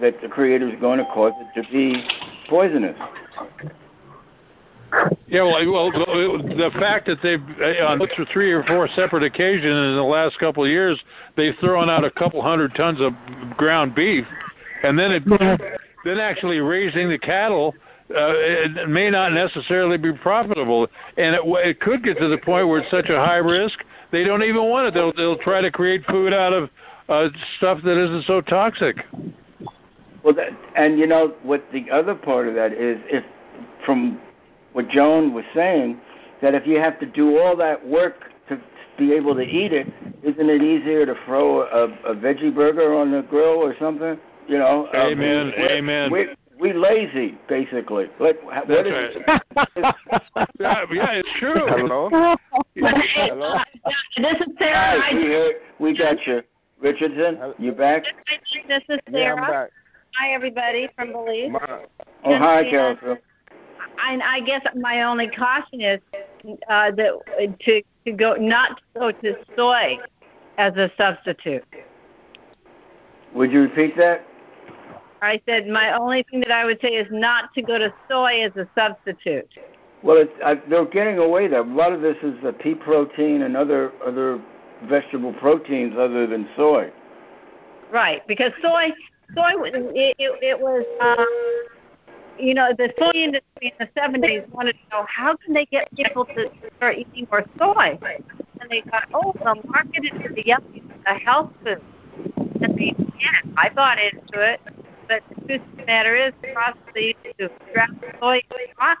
that 0.00 0.20
the 0.20 0.28
creator 0.28 0.68
is 0.68 0.78
going 0.80 0.98
to 0.98 1.04
cause 1.06 1.32
it 1.36 1.62
to 1.62 1.70
be 1.70 2.06
poisonous. 2.48 2.98
Yeah, 5.26 5.42
well, 5.42 5.90
well, 5.92 6.38
the 6.38 6.70
fact 6.74 7.06
that 7.06 7.18
they've 7.22 7.40
uh, 7.60 7.86
on 7.86 8.00
three 8.32 8.52
or 8.52 8.62
four 8.64 8.88
separate 8.94 9.24
occasions 9.24 9.64
in 9.64 9.96
the 9.96 10.02
last 10.02 10.38
couple 10.38 10.64
of 10.64 10.70
years 10.70 11.02
they've 11.36 11.54
thrown 11.60 11.90
out 11.90 12.04
a 12.04 12.10
couple 12.10 12.40
hundred 12.40 12.74
tons 12.74 13.00
of 13.00 13.12
ground 13.56 13.94
beef, 13.94 14.24
and 14.84 14.98
then 14.98 15.10
it, 15.10 15.24
then 16.04 16.18
actually 16.18 16.60
raising 16.60 17.08
the 17.08 17.18
cattle 17.18 17.74
uh, 18.10 18.32
it 18.36 18.88
may 18.88 19.10
not 19.10 19.32
necessarily 19.32 19.98
be 19.98 20.12
profitable, 20.12 20.88
and 21.16 21.34
it, 21.34 21.40
it 21.44 21.80
could 21.80 22.04
get 22.04 22.18
to 22.18 22.28
the 22.28 22.38
point 22.38 22.68
where 22.68 22.80
it's 22.80 22.90
such 22.90 23.08
a 23.08 23.16
high 23.16 23.38
risk 23.38 23.80
they 24.10 24.24
don't 24.24 24.42
even 24.42 24.68
want 24.68 24.88
it. 24.88 24.94
They'll 24.94 25.12
they'll 25.12 25.38
try 25.38 25.60
to 25.60 25.70
create 25.70 26.04
food 26.06 26.32
out 26.32 26.52
of 26.52 26.70
uh, 27.08 27.28
stuff 27.56 27.80
that 27.84 28.02
isn't 28.02 28.24
so 28.24 28.40
toxic. 28.40 29.04
Well, 30.22 30.34
that, 30.34 30.50
and 30.76 30.98
you 30.98 31.06
know 31.06 31.34
what 31.42 31.64
the 31.72 31.90
other 31.90 32.14
part 32.14 32.48
of 32.48 32.54
that 32.54 32.72
is, 32.72 32.98
if 33.06 33.24
from 33.84 34.20
what 34.72 34.88
Joan 34.88 35.32
was 35.32 35.44
saying, 35.54 36.00
that 36.42 36.54
if 36.54 36.66
you 36.66 36.78
have 36.78 36.98
to 37.00 37.06
do 37.06 37.38
all 37.38 37.56
that 37.56 37.86
work 37.86 38.32
to 38.48 38.60
be 38.98 39.12
able 39.12 39.34
to 39.34 39.42
eat 39.42 39.72
it, 39.72 39.86
isn't 40.22 40.48
it 40.48 40.62
easier 40.62 41.06
to 41.06 41.14
throw 41.24 41.62
a, 41.62 41.84
a 42.10 42.14
veggie 42.14 42.54
burger 42.54 42.94
on 42.94 43.10
the 43.12 43.22
grill 43.22 43.62
or 43.62 43.76
something? 43.78 44.18
You 44.48 44.58
know. 44.58 44.88
Amen. 44.94 45.52
Um, 45.56 45.62
amen. 45.62 46.12
We, 46.12 46.28
we 46.58 46.72
lazy, 46.72 47.38
basically. 47.48 48.06
Like, 48.18 48.38
That's 48.68 48.88
is 48.88 49.16
right. 49.26 49.42
yeah, 50.58 50.84
yeah, 50.92 51.12
it's 51.12 51.28
true. 51.38 51.54
Hello. 51.66 52.08
Hello. 52.74 53.58
This 54.16 54.34
is 54.40 54.54
Sarah. 54.58 55.00
Hi, 55.00 55.14
we, 55.14 55.24
heard, 55.24 55.54
we 55.78 55.96
got 55.96 56.26
you. 56.26 56.42
Richardson, 56.80 57.54
you 57.58 57.72
back? 57.72 58.04
This 58.68 58.82
is 58.88 58.98
Yeah, 59.10 59.12
Sarah. 59.12 59.42
I'm 59.42 59.50
back. 59.50 59.70
Hi, 60.18 60.32
everybody 60.32 60.88
from 60.96 61.12
Belize. 61.12 61.50
My, 61.50 61.84
Oh, 62.24 62.38
hi, 62.38 62.60
Yeah. 62.60 62.94
Kelso. 62.94 63.18
I, 63.98 64.18
I 64.22 64.40
guess 64.40 64.62
my 64.74 65.02
only 65.02 65.28
caution 65.28 65.80
is 65.80 66.00
uh, 66.68 66.90
that 66.90 67.58
to 67.60 67.82
to 68.04 68.12
go 68.12 68.34
not 68.34 68.78
to 68.78 69.00
go 69.00 69.10
to 69.10 69.34
soy 69.56 69.98
as 70.58 70.74
a 70.76 70.90
substitute. 70.96 71.64
Would 73.34 73.52
you 73.52 73.62
repeat 73.62 73.96
that? 73.96 74.24
I 75.26 75.40
said 75.44 75.66
my 75.66 75.96
only 75.96 76.24
thing 76.30 76.40
that 76.40 76.52
I 76.52 76.64
would 76.64 76.80
say 76.80 76.90
is 76.90 77.08
not 77.10 77.52
to 77.54 77.62
go 77.62 77.78
to 77.78 77.92
soy 78.08 78.42
as 78.42 78.52
a 78.56 78.68
substitute. 78.76 79.50
Well, 80.02 80.18
it's, 80.18 80.32
I, 80.44 80.54
they're 80.68 80.84
getting 80.84 81.18
away 81.18 81.48
there. 81.48 81.60
A 81.60 81.64
lot 81.64 81.92
of 81.92 82.00
this 82.00 82.16
is 82.22 82.34
the 82.44 82.52
pea 82.52 82.74
protein 82.74 83.42
and 83.42 83.56
other 83.56 83.92
other 84.06 84.40
vegetable 84.84 85.32
proteins 85.32 85.94
other 85.98 86.26
than 86.28 86.48
soy. 86.54 86.92
Right, 87.90 88.26
because 88.28 88.52
soy, 88.62 88.90
soy, 89.34 89.52
it, 89.64 90.14
it, 90.18 90.38
it 90.42 90.60
was, 90.60 90.84
uh, 91.00 91.24
you 92.38 92.54
know, 92.54 92.72
the 92.76 92.92
soy 92.98 93.10
industry 93.12 93.42
in 93.62 93.72
the 93.80 93.88
'70s 94.00 94.48
wanted 94.50 94.74
to 94.74 94.96
know 94.96 95.06
how 95.08 95.36
can 95.36 95.54
they 95.54 95.66
get 95.66 95.92
people 95.96 96.24
to 96.24 96.50
start 96.76 96.98
eating 96.98 97.26
more 97.30 97.44
soy, 97.58 97.98
and 98.60 98.70
they 98.70 98.82
thought, 98.90 99.08
oh, 99.12 99.32
they'll 99.42 99.60
market 99.70 100.04
it 100.04 100.34
the 100.36 100.46
young, 100.46 100.62
a 101.06 101.14
health 101.14 101.50
food, 101.64 101.80
and 102.60 102.78
they 102.78 102.90
did. 102.90 103.54
I 103.56 103.70
bought 103.70 103.98
into 103.98 104.40
it, 104.40 104.60
but 105.08 105.22
the 105.28 105.46
truth 105.46 105.62
of 105.72 105.78
the 105.78 105.86
matter 105.86 106.14
is, 106.16 106.32
possibly 106.54 107.16
to 107.38 107.50
grab 107.72 107.90
soy 108.20 108.40
off. 108.78 108.98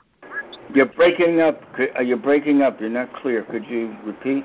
You're 0.74 0.86
breaking 0.86 1.40
up. 1.40 1.62
Uh, 1.78 2.00
You're 2.02 2.16
breaking 2.16 2.62
up. 2.62 2.80
You're 2.80 2.90
not 2.90 3.12
clear. 3.14 3.44
Could 3.44 3.64
you 3.66 3.96
repeat? 4.04 4.44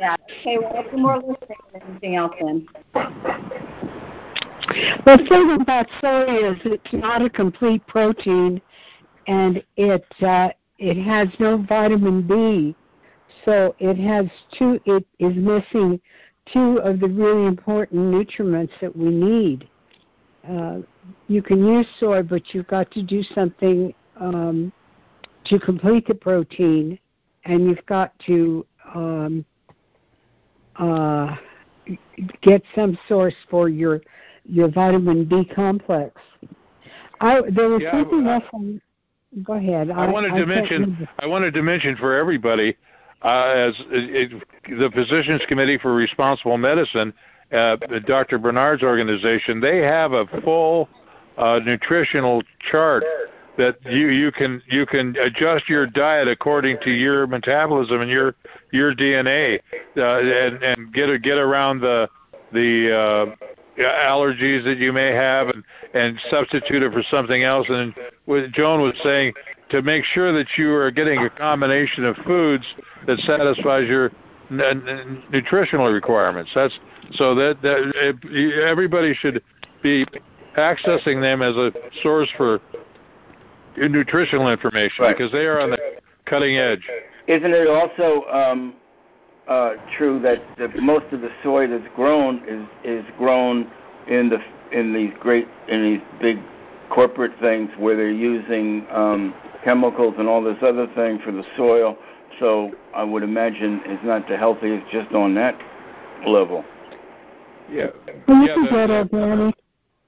Yeah. 0.00 0.16
Okay. 0.40 0.58
Well, 0.58 0.72
it's 0.74 0.98
more 0.98 1.16
listening 1.16 1.58
than 1.72 1.82
anything 1.90 2.16
else. 2.16 2.32
Then. 2.40 2.68
The 5.04 5.26
thing 5.28 5.58
about 5.60 5.86
soy 6.00 6.50
is 6.50 6.58
it's 6.64 6.92
not 6.92 7.22
a 7.22 7.30
complete 7.30 7.86
protein, 7.86 8.60
and 9.26 9.62
it 9.76 10.04
uh, 10.22 10.48
it 10.78 10.96
has 11.02 11.28
no 11.38 11.58
vitamin 11.58 12.26
B, 12.26 12.74
so 13.44 13.74
it 13.78 13.96
has 13.96 14.26
two. 14.58 14.80
It 14.84 15.06
is 15.18 15.34
missing 15.36 16.00
two 16.52 16.78
of 16.78 17.00
the 17.00 17.08
really 17.08 17.46
important 17.46 18.00
nutriments 18.00 18.72
that 18.80 18.96
we 18.96 19.10
need. 19.10 19.68
Uh, 20.48 20.78
you 21.28 21.42
can 21.42 21.64
use 21.64 21.86
soy, 21.98 22.22
but 22.22 22.54
you've 22.54 22.66
got 22.68 22.90
to 22.92 23.02
do 23.02 23.22
something 23.22 23.94
um, 24.20 24.72
to 25.44 25.58
complete 25.58 26.06
the 26.06 26.14
protein, 26.14 26.98
and 27.44 27.66
you've 27.68 27.84
got 27.86 28.12
to 28.26 28.66
um, 28.94 29.44
uh, 30.76 31.36
get 32.42 32.62
some 32.74 32.98
source 33.08 33.34
for 33.50 33.68
your 33.68 34.00
your 34.44 34.68
vitamin 34.68 35.24
B 35.24 35.44
complex. 35.44 36.20
I, 37.20 37.40
there 37.50 37.68
was 37.68 37.82
Yeah, 37.82 37.92
something 37.92 38.26
I- 38.26 38.34
else. 38.34 38.44
On, 38.52 38.80
go 39.42 39.54
ahead. 39.54 39.90
I 39.90 40.06
wanted 40.10 40.30
to 40.30 40.34
can't 40.36 40.48
mention. 40.48 41.08
I 41.18 41.26
wanted 41.26 41.52
to 41.54 41.62
mention 41.62 41.96
for 41.96 42.14
everybody 42.14 42.76
uh, 43.22 43.52
as 43.56 43.74
it, 43.90 44.32
it, 44.32 44.78
the 44.78 44.90
Physicians 44.94 45.42
Committee 45.48 45.78
for 45.78 45.94
Responsible 45.94 46.58
Medicine, 46.58 47.12
uh, 47.52 47.76
Dr. 48.06 48.38
Barnard's 48.38 48.82
organization, 48.82 49.60
they 49.60 49.78
have 49.78 50.12
a 50.12 50.26
full 50.42 50.88
uh, 51.36 51.60
nutritional 51.64 52.42
chart 52.70 53.04
that 53.56 53.76
you 53.86 54.08
you 54.08 54.30
can 54.30 54.62
you 54.68 54.84
can 54.86 55.16
adjust 55.16 55.68
your 55.68 55.86
diet 55.86 56.28
according 56.28 56.76
to 56.82 56.90
your 56.90 57.26
metabolism 57.26 58.00
and 58.00 58.10
your 58.10 58.34
your 58.72 58.94
DNA 58.94 59.60
uh, 59.96 60.18
and 60.18 60.62
and 60.62 60.92
get 60.92 61.08
a, 61.08 61.18
get 61.18 61.38
around 61.38 61.80
the 61.80 62.08
the 62.52 62.94
uh, 62.94 63.82
allergies 63.82 64.64
that 64.64 64.78
you 64.78 64.92
may 64.92 65.12
have 65.12 65.48
and 65.48 65.64
and 65.94 66.20
substitute 66.30 66.82
it 66.82 66.92
for 66.92 67.02
something 67.10 67.42
else 67.44 67.66
and 67.68 67.94
what 68.26 68.50
Joan 68.52 68.82
was 68.82 68.94
saying 69.02 69.32
to 69.70 69.82
make 69.82 70.04
sure 70.04 70.32
that 70.32 70.46
you 70.56 70.72
are 70.74 70.90
getting 70.90 71.20
a 71.20 71.30
combination 71.30 72.04
of 72.04 72.16
foods 72.18 72.64
that 73.06 73.18
satisfies 73.20 73.88
your 73.88 74.12
n- 74.50 75.22
nutritional 75.30 75.90
requirements 75.92 76.50
that's 76.54 76.78
so 77.12 77.34
that 77.34 77.60
that 77.62 77.92
it, 77.94 78.64
everybody 78.64 79.14
should 79.14 79.42
be 79.82 80.06
accessing 80.56 81.20
them 81.20 81.42
as 81.42 81.56
a 81.56 81.72
source 82.02 82.28
for 82.36 82.60
nutritional 83.76 84.50
information 84.50 85.04
Right. 85.04 85.16
because 85.16 85.30
they 85.32 85.46
are 85.46 85.60
on 85.60 85.70
the 85.70 85.78
cutting 86.24 86.56
edge. 86.56 86.88
Isn't 87.26 87.52
it 87.52 87.68
also 87.68 88.24
um, 88.30 88.74
uh, 89.48 89.74
true 89.96 90.20
that 90.20 90.42
the, 90.56 90.68
most 90.80 91.06
of 91.12 91.20
the 91.20 91.30
soy 91.42 91.66
that's 91.66 91.86
grown 91.94 92.42
is 92.48 92.66
is 92.84 93.04
grown 93.18 93.70
in 94.08 94.28
the 94.28 94.38
in 94.72 94.92
these 94.92 95.12
great 95.20 95.46
in 95.68 95.82
these 95.82 96.00
big 96.20 96.38
corporate 96.90 97.32
things 97.40 97.70
where 97.78 97.96
they're 97.96 98.10
using 98.10 98.86
um, 98.90 99.34
chemicals 99.64 100.14
and 100.18 100.28
all 100.28 100.42
this 100.42 100.58
other 100.62 100.86
thing 100.94 101.18
for 101.18 101.32
the 101.32 101.44
soil. 101.56 101.96
So 102.38 102.72
I 102.94 103.02
would 103.02 103.22
imagine 103.22 103.80
it's 103.84 104.04
not 104.04 104.28
the 104.28 104.36
healthiest 104.36 104.90
just 104.92 105.12
on 105.12 105.34
that 105.34 105.58
level. 106.26 106.64
Yeah. 107.70 107.88
Well, 108.28 108.42
you 108.42 108.48
Yeah, 108.48 108.54
can 108.54 108.64
get 108.64 108.90
organic. 108.90 109.54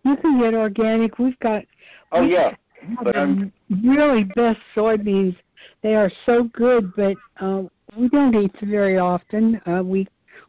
You 0.05 0.17
can 0.17 0.39
get 0.41 0.55
organic. 0.55 1.19
We've 1.19 1.39
got 1.41 1.65
Oh 2.13 2.23
we 2.23 2.33
yeah, 2.33 2.51
have 2.51 3.05
but 3.05 3.17
I'm 3.17 3.53
really 3.83 4.25
best 4.25 4.61
soybeans. 4.75 5.37
They 5.83 5.95
are 5.95 6.11
so 6.25 6.45
good, 6.45 6.93
but 6.97 7.17
uh, 7.41 7.65
we 7.97 8.09
don't 8.09 8.35
eat 8.35 8.59
them 8.61 8.71
very 8.71 8.99
often. 8.99 9.61
Uh, 9.67 9.83
we 9.85 10.07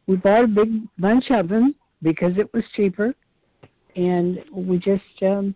we 0.07 0.15
bought 0.15 0.45
a 0.45 0.47
big 0.47 0.83
bunch 0.97 1.31
of 1.31 1.49
them 1.49 1.75
because 2.01 2.37
it 2.37 2.53
was 2.53 2.63
cheaper, 2.75 3.13
and 3.95 4.43
we 4.53 4.77
just 4.77 5.03
um, 5.23 5.55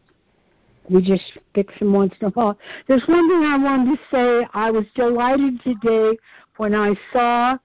we 0.89 1.01
just 1.01 1.23
fix 1.53 1.73
them 1.79 1.93
once 1.93 2.13
in 2.19 2.27
a 2.27 2.31
while. 2.31 2.57
There's 2.87 3.03
one 3.07 3.29
thing 3.29 3.43
I 3.43 3.57
wanted 3.57 3.97
to 3.97 3.99
say. 4.11 4.47
I 4.53 4.71
was 4.71 4.85
delighted 4.95 5.61
today 5.63 6.17
when 6.57 6.75
I 6.75 6.95
saw 7.11 7.57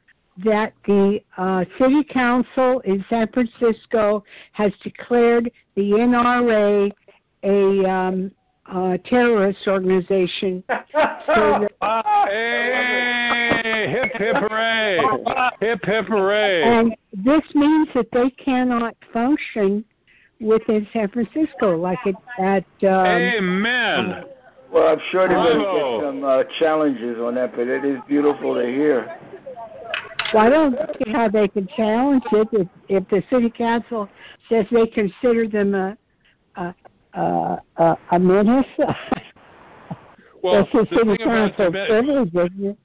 that 0.44 0.72
the 0.86 1.20
uh, 1.36 1.64
city 1.78 2.04
council 2.04 2.80
in 2.84 3.04
San 3.10 3.28
Francisco 3.32 4.22
has 4.52 4.72
declared 4.82 5.50
the 5.74 5.82
NRA 5.82 6.92
a 7.44 7.88
um, 7.88 8.30
uh, 8.66 8.96
terrorist 9.04 9.66
organization. 9.66 10.62
So 11.26 11.66
that- 11.80 12.28
Hey, 12.30 13.90
hip 13.90 14.12
hip 14.14 14.36
hooray! 14.36 14.98
Hip 15.60 15.84
hip 15.84 16.06
hooray! 16.06 16.62
and 16.62 16.96
this 17.12 17.42
means 17.54 17.88
that 17.94 18.06
they 18.12 18.30
cannot 18.30 18.96
function 19.12 19.84
within 20.40 20.86
San 20.92 21.08
Francisco 21.08 21.76
like 21.76 21.98
it 22.06 22.14
at 22.38 22.64
um, 22.88 23.06
Amen. 23.06 24.24
well, 24.72 24.88
I'm 24.88 25.00
sure 25.10 25.28
they're 25.28 25.36
going 25.36 25.58
to 25.58 26.00
get 26.00 26.06
some 26.06 26.24
uh, 26.24 26.44
challenges 26.58 27.18
on 27.18 27.34
that, 27.34 27.52
but 27.56 27.66
it 27.66 27.84
is 27.84 27.98
beautiful 28.08 28.54
to 28.54 28.66
hear. 28.66 29.16
Well, 30.32 30.46
I 30.46 30.50
don't 30.50 30.76
see 31.02 31.10
how 31.10 31.28
they 31.28 31.48
can 31.48 31.66
challenge 31.76 32.22
it 32.32 32.48
if, 32.52 32.68
if 32.88 33.08
the 33.08 33.22
city 33.30 33.50
council 33.50 34.08
says 34.48 34.66
they 34.70 34.86
consider 34.86 35.48
them 35.48 35.74
a 35.74 35.96
a 36.56 36.74
a, 37.14 37.58
a, 37.76 37.96
a 38.12 38.18
menace. 38.18 38.66
Well, 40.40 40.68
That's 40.72 40.72
the 40.72 40.78
the 40.78 40.86
city 41.02 41.16
thing 41.16 41.26
about 41.26 41.56
council 41.56 41.72
the- 41.72 41.86
privilege, 41.88 42.28
isn't 42.52 42.64
it? 42.64 42.78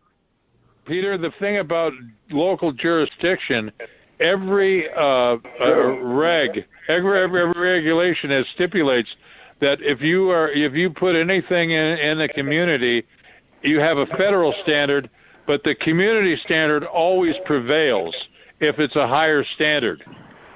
Peter, 0.85 1.17
the 1.19 1.31
thing 1.39 1.57
about 1.59 1.93
local 2.31 2.71
jurisdiction, 2.73 3.71
every 4.19 4.89
uh, 4.91 5.37
uh, 5.61 5.99
reg, 6.01 6.65
every, 6.87 7.23
every 7.23 7.41
every 7.41 7.61
regulation 7.61 8.29
has 8.29 8.45
stipulates 8.53 9.13
that 9.61 9.79
if 9.81 10.01
you 10.01 10.29
are 10.29 10.49
if 10.49 10.73
you 10.73 10.89
put 10.89 11.15
anything 11.15 11.71
in 11.71 11.97
in 11.97 12.17
the 12.17 12.27
community, 12.29 13.05
you 13.61 13.79
have 13.79 13.97
a 13.97 14.05
federal 14.17 14.53
standard, 14.63 15.09
but 15.47 15.63
the 15.63 15.75
community 15.75 16.35
standard 16.37 16.83
always 16.83 17.35
prevails 17.45 18.15
if 18.59 18.79
it's 18.79 18.95
a 18.95 19.07
higher 19.07 19.43
standard. 19.55 20.03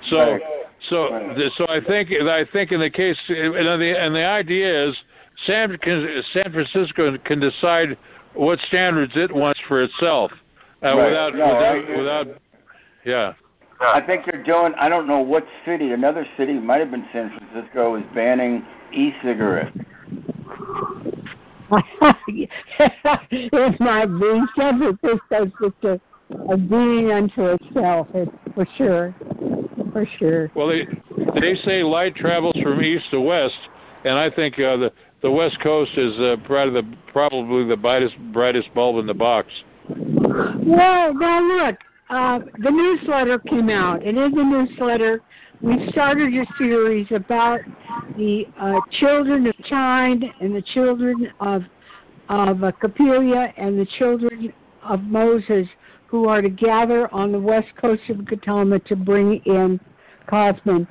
So. 0.10 0.18
Right. 0.18 0.42
So, 0.90 1.12
Right. 1.12 1.52
so 1.58 1.66
I 1.68 1.80
think 1.82 2.12
I 2.12 2.46
think 2.54 2.72
in 2.72 2.80
the 2.80 2.90
case, 2.92 3.18
and 3.30 3.82
the 3.82 3.96
and 4.00 4.16
the 4.16 4.24
idea 4.24 4.90
is, 4.90 4.96
San 5.46 5.76
can, 5.78 6.24
San 6.34 6.52
Francisco 6.52 7.18
can 7.26 7.40
decide 7.40 7.98
what 8.34 8.60
standards 8.68 9.14
it 9.16 9.32
wants 9.32 9.60
for 9.68 9.82
itself, 9.82 10.32
uh, 10.84 10.96
Right. 10.96 11.06
without 11.06 11.34
without 11.34 11.98
without, 11.98 12.28
yeah. 13.06 13.34
I 13.80 14.02
think 14.06 14.26
they're 14.26 14.44
doing. 14.44 14.74
I 14.80 14.90
don't 14.90 15.08
know 15.08 15.20
what 15.20 15.46
city. 15.66 15.92
Another 15.92 16.26
city 16.36 16.54
might 16.54 16.80
have 16.80 16.92
been 16.92 17.06
San 17.14 17.38
Francisco 17.38 17.96
is 17.96 18.04
banning 18.14 18.66
e-cigarettes. 18.92 19.78
it 22.28 23.80
might 23.80 24.06
be. 24.06 24.42
San 24.56 24.80
Francisco's 24.80 25.52
just 25.62 25.84
a, 25.84 26.00
a 26.52 26.58
being 26.58 27.12
unto 27.12 27.46
itself, 27.46 28.08
it's 28.14 28.32
for 28.56 28.68
sure. 28.78 29.16
For 29.92 30.08
sure. 30.18 30.52
Well, 30.56 30.68
they 30.68 30.86
they 31.40 31.56
say 31.56 31.84
light 31.84 32.16
travels 32.16 32.58
from 32.62 32.82
east 32.82 33.06
to 33.12 33.22
west, 33.22 33.58
and 34.06 34.18
I 34.18 34.30
think 34.30 34.56
uh, 34.56 34.78
the 34.78 34.94
the 35.22 35.32
west 35.32 35.60
coast 35.62 35.92
is 35.98 36.18
uh, 36.20 36.38
probably 36.46 36.82
the 36.82 36.98
probably 37.12 37.66
the 37.66 37.78
brightest 37.78 38.16
brightest 38.32 38.74
bulb 38.74 38.98
in 38.98 39.08
the 39.08 39.14
box. 39.14 39.52
Well, 39.90 41.14
now 41.14 41.42
look, 41.42 41.78
uh, 42.10 42.40
the 42.60 42.72
newsletter 42.72 43.40
came 43.40 43.70
out, 43.70 44.04
and 44.04 44.18
in 44.18 44.32
the 44.32 44.44
newsletter, 44.44 45.22
we 45.62 45.90
started 45.92 46.34
a 46.34 46.46
series 46.58 47.08
about 47.12 47.60
the 48.16 48.46
uh, 48.60 48.80
children 48.92 49.48
of 49.48 49.56
Chine 49.66 50.32
and 50.40 50.56
the 50.56 50.62
children 50.62 51.32
of 51.40 51.64
of 52.30 52.64
uh, 52.64 52.72
Capilya 52.74 53.54
and 53.58 53.80
the 53.80 53.86
children 53.98 54.54
of 54.84 55.02
Moses 55.04 55.68
who 56.08 56.28
are 56.28 56.42
to 56.42 56.50
gather 56.50 57.14
on 57.14 57.32
the 57.32 57.40
west 57.40 57.68
coast 57.80 58.02
of 58.10 58.18
Guatama 58.18 58.84
to 58.86 58.96
bring 58.96 59.42
in 59.46 59.80
Kosmon. 60.30 60.88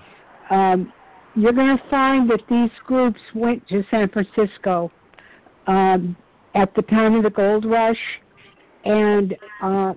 Um, 0.51 0.93
you're 1.35 1.53
going 1.53 1.77
to 1.77 1.85
find 1.91 2.31
that 2.31 2.43
these 2.49 2.71
groups 2.87 3.21
went 3.35 3.67
to 3.69 3.85
San 3.91 4.09
Francisco 4.09 4.91
um, 5.67 6.17
at 6.55 6.75
the 6.75 6.83
time 6.83 7.15
of 7.15 7.23
the 7.23 7.31
gold 7.31 7.65
rush, 7.65 8.01
and 8.85 9.37
uh, 9.63 9.95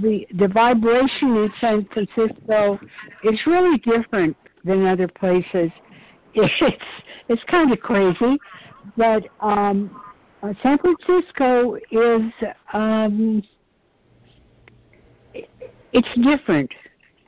the 0.00 0.26
the 0.38 0.48
vibration 0.48 1.36
in 1.36 1.52
San 1.60 1.86
Francisco 1.92 2.78
is 3.24 3.38
really 3.46 3.78
different 3.78 4.36
than 4.64 4.86
other 4.86 5.08
places. 5.08 5.70
It's 6.34 6.84
it's 7.28 7.44
kind 7.44 7.70
of 7.72 7.80
crazy, 7.80 8.38
but 8.96 9.24
um, 9.40 10.00
uh, 10.42 10.54
San 10.62 10.78
Francisco 10.78 11.76
is 11.90 12.22
um, 12.72 13.42
it's 15.92 16.14
different. 16.22 16.72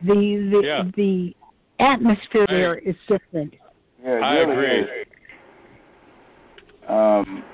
The 0.01 0.49
the 0.51 0.61
Yeah. 0.65 0.85
the 0.97 1.37
atmosphere 1.81 2.47
I- 2.49 2.53
there 2.53 2.79
is 2.79 2.97
different. 3.07 3.55
Yeah, 4.03 4.12
I 4.15 4.35
agree. 4.37 4.87
Um, 6.89 7.45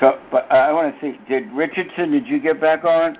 so, 0.00 0.18
but 0.30 0.50
I 0.50 0.72
want 0.72 0.94
to 0.94 1.00
see. 1.00 1.18
Did 1.28 1.50
Richardson? 1.52 2.10
Did 2.10 2.26
you 2.26 2.40
get 2.40 2.60
back 2.60 2.84
on? 2.84 3.18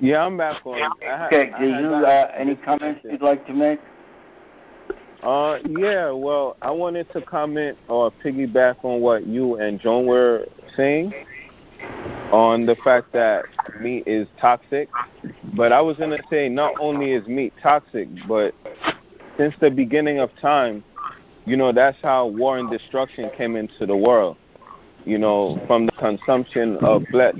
Yeah, 0.00 0.24
I'm 0.24 0.36
back 0.36 0.64
on. 0.64 0.92
I 1.06 1.26
Okay. 1.26 1.52
Do 1.58 1.66
you 1.66 1.94
uh, 1.94 2.30
any 2.36 2.54
comments 2.56 3.00
you'd 3.04 3.22
like 3.22 3.46
to 3.46 3.52
make? 3.52 3.80
Uh, 5.22 5.58
yeah. 5.68 6.10
Well, 6.10 6.56
I 6.62 6.70
wanted 6.70 7.10
to 7.12 7.20
comment 7.20 7.76
or 7.88 8.12
piggyback 8.24 8.84
on 8.84 9.00
what 9.00 9.26
you 9.26 9.56
and 9.56 9.80
Joan 9.80 10.06
were 10.06 10.46
saying 10.76 11.12
on 12.32 12.66
the 12.66 12.76
fact 12.84 13.12
that 13.12 13.44
meat 13.80 14.04
is 14.06 14.28
toxic. 14.40 14.88
But 15.54 15.72
I 15.72 15.80
was 15.80 15.96
going 15.96 16.10
to 16.10 16.22
say 16.30 16.48
not 16.48 16.74
only 16.80 17.12
is 17.12 17.26
meat 17.26 17.52
toxic, 17.62 18.08
but 18.28 18.54
since 19.36 19.54
the 19.60 19.70
beginning 19.70 20.20
of 20.20 20.30
time, 20.40 20.84
you 21.46 21.56
know, 21.56 21.72
that's 21.72 21.98
how 22.02 22.26
war 22.26 22.58
and 22.58 22.70
destruction 22.70 23.30
came 23.36 23.56
into 23.56 23.86
the 23.86 23.96
world. 23.96 24.36
You 25.04 25.18
know, 25.18 25.60
from 25.66 25.86
the 25.86 25.92
consumption 25.92 26.76
of 26.82 27.02
flesh. 27.10 27.34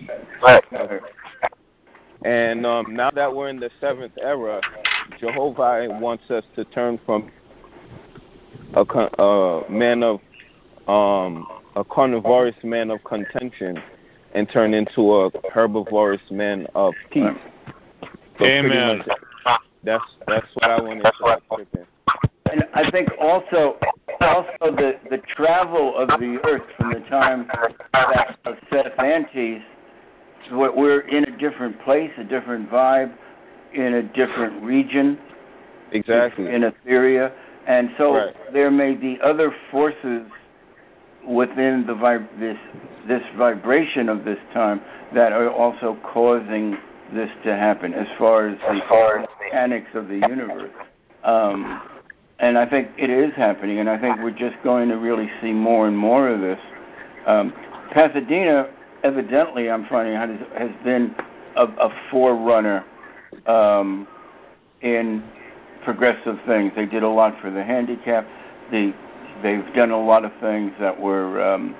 And 2.25 2.67
um, 2.67 2.97
now 2.97 3.11
that 3.11 3.33
we're 3.33 3.49
in 3.49 3.61
the 3.61 3.71
seventh 3.81 4.13
era, 4.21 4.61
Jehovah 5.21 5.87
wants 6.01 6.31
us 6.31 6.45
to 6.57 6.65
turn 6.65 6.99
from 7.07 7.31
a, 8.75 8.83
a 8.83 9.71
man 9.71 10.03
of 10.03 10.21
um, 10.89 11.47
a 11.77 11.85
carnivorous 11.85 12.57
man 12.65 12.91
of 12.91 13.03
contention 13.05 13.81
and 14.35 14.49
turn 14.51 14.75
into 14.75 15.15
a 15.15 15.31
herbivorous 15.53 16.21
man 16.31 16.67
of 16.75 16.95
peace. 17.11 17.25
So 18.39 18.45
Amen. 18.45 19.03
That's 19.85 20.05
that's 20.27 20.47
what 20.55 20.71
I 20.71 20.81
wanted 20.81 21.03
to 21.03 21.41
trip 21.55 21.69
in. 21.75 21.87
And 22.51 22.65
I 22.75 22.91
think 22.91 23.11
also 23.21 23.79
also 24.21 24.75
the 24.77 24.99
the 25.11 25.19
travel 25.37 25.97
of 25.97 26.09
the 26.21 26.39
earth 26.45 26.63
from 26.77 26.93
the 26.93 27.01
time 27.09 27.49
of 28.45 28.57
Seth 28.71 28.99
Antes, 28.99 29.63
we're 30.51 31.01
in 31.01 31.25
a 31.25 31.39
different 31.39 31.81
place, 31.83 32.11
a 32.19 32.25
different 32.25 32.71
vibe, 32.71 33.15
in 33.75 33.95
a 33.95 34.03
different 34.03 34.63
region. 34.63 35.19
Exactly. 35.93 36.53
In 36.53 36.63
Etheria, 36.63 37.33
and 37.67 37.91
so 37.97 38.15
right. 38.15 38.35
there 38.53 38.71
may 38.71 38.95
be 38.95 39.19
other 39.23 39.55
forces 39.71 40.27
within 41.27 41.85
the 41.87 41.95
vib- 41.95 42.29
this 42.39 42.59
this 43.07 43.23
vibration 43.37 44.09
of 44.09 44.25
this 44.25 44.39
time 44.53 44.81
that 45.15 45.33
are 45.33 45.51
also 45.51 45.99
causing 46.03 46.77
this 47.13 47.31
to 47.45 47.57
happen 47.57 47.95
as 47.95 48.07
far 48.19 48.49
as 48.49 48.59
the 48.61 49.29
mechanics 49.43 49.91
of 49.95 50.09
the 50.09 50.17
universe. 50.17 50.71
Um, 51.25 51.81
and 52.39 52.57
I 52.57 52.67
think 52.69 52.91
it 52.97 53.11
is 53.11 53.33
happening, 53.35 53.79
and 53.79 53.91
I 53.91 53.99
think 53.99 54.19
we're 54.23 54.31
just 54.31 54.57
going 54.63 54.89
to 54.91 54.97
really 54.97 55.31
see 55.41 55.53
more 55.53 55.87
and 55.89 55.97
more 55.97 56.29
of 56.29 56.41
this. 56.41 56.61
Um, 57.27 57.53
Pasadena, 57.93 58.69
evidently, 59.03 59.71
I'm 59.71 59.87
finding 59.87 60.15
out, 60.15 60.29
has 60.57 60.71
been 60.85 61.15
a, 61.57 61.65
a 61.65 61.91
forerunner 62.11 62.85
um, 63.47 64.07
in 64.83 65.25
progressive 65.85 66.39
things. 66.47 66.73
They 66.77 66.87
did 66.87 67.03
a 67.03 67.09
lot 67.09 67.41
for 67.41 67.51
the 67.51 67.65
handicapped. 67.65 68.29
The, 68.71 68.95
they've 69.43 69.75
done 69.75 69.91
a 69.91 70.01
lot 70.01 70.25
of 70.25 70.33
things 70.41 70.73
that 70.79 70.99
were 70.99 71.43
um, 71.43 71.75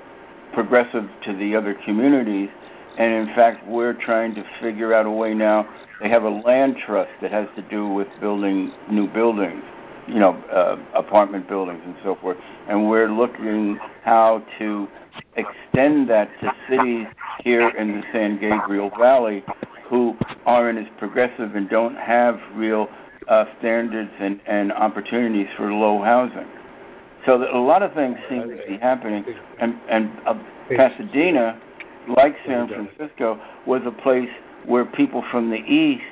progressive 0.53 1.09
to 1.25 1.33
the 1.35 1.55
other 1.55 1.73
communities. 1.85 2.49
And 2.97 3.13
in 3.13 3.35
fact, 3.35 3.65
we're 3.67 3.93
trying 3.93 4.35
to 4.35 4.43
figure 4.59 4.93
out 4.93 5.05
a 5.05 5.11
way 5.11 5.33
now. 5.33 5.69
They 6.01 6.09
have 6.09 6.23
a 6.23 6.29
land 6.29 6.77
trust 6.85 7.11
that 7.21 7.31
has 7.31 7.47
to 7.55 7.61
do 7.61 7.87
with 7.87 8.07
building 8.19 8.71
new 8.91 9.07
buildings, 9.07 9.63
you 10.09 10.19
know, 10.19 10.33
uh, 10.51 10.77
apartment 10.95 11.47
buildings 11.47 11.81
and 11.85 11.95
so 12.03 12.15
forth. 12.15 12.37
And 12.67 12.89
we're 12.89 13.09
looking 13.09 13.77
how 14.03 14.43
to 14.57 14.87
extend 15.35 16.09
that 16.09 16.29
to 16.41 16.53
cities 16.69 17.07
here 17.43 17.69
in 17.69 17.99
the 17.99 18.03
San 18.11 18.39
Gabriel 18.39 18.91
Valley 18.97 19.43
who 19.87 20.15
aren't 20.45 20.79
as 20.79 20.87
progressive 20.97 21.55
and 21.55 21.69
don't 21.69 21.95
have 21.95 22.39
real 22.55 22.87
uh, 23.27 23.45
standards 23.59 24.11
and, 24.19 24.39
and 24.45 24.71
opportunities 24.73 25.47
for 25.57 25.71
low 25.71 26.01
housing. 26.01 26.47
So 27.25 27.37
that 27.39 27.53
a 27.53 27.59
lot 27.59 27.83
of 27.83 27.93
things 27.93 28.17
seem 28.29 28.43
to 28.49 28.63
be 28.67 28.77
happening, 28.77 29.25
and 29.59 29.77
and 29.89 30.09
uh, 30.25 30.35
Pasadena, 30.69 31.59
like 32.07 32.37
San 32.45 32.69
Francisco, 32.69 33.39
was 33.65 33.81
a 33.85 33.91
place 33.91 34.29
where 34.65 34.85
people 34.85 35.23
from 35.29 35.49
the 35.49 35.57
east 35.57 36.03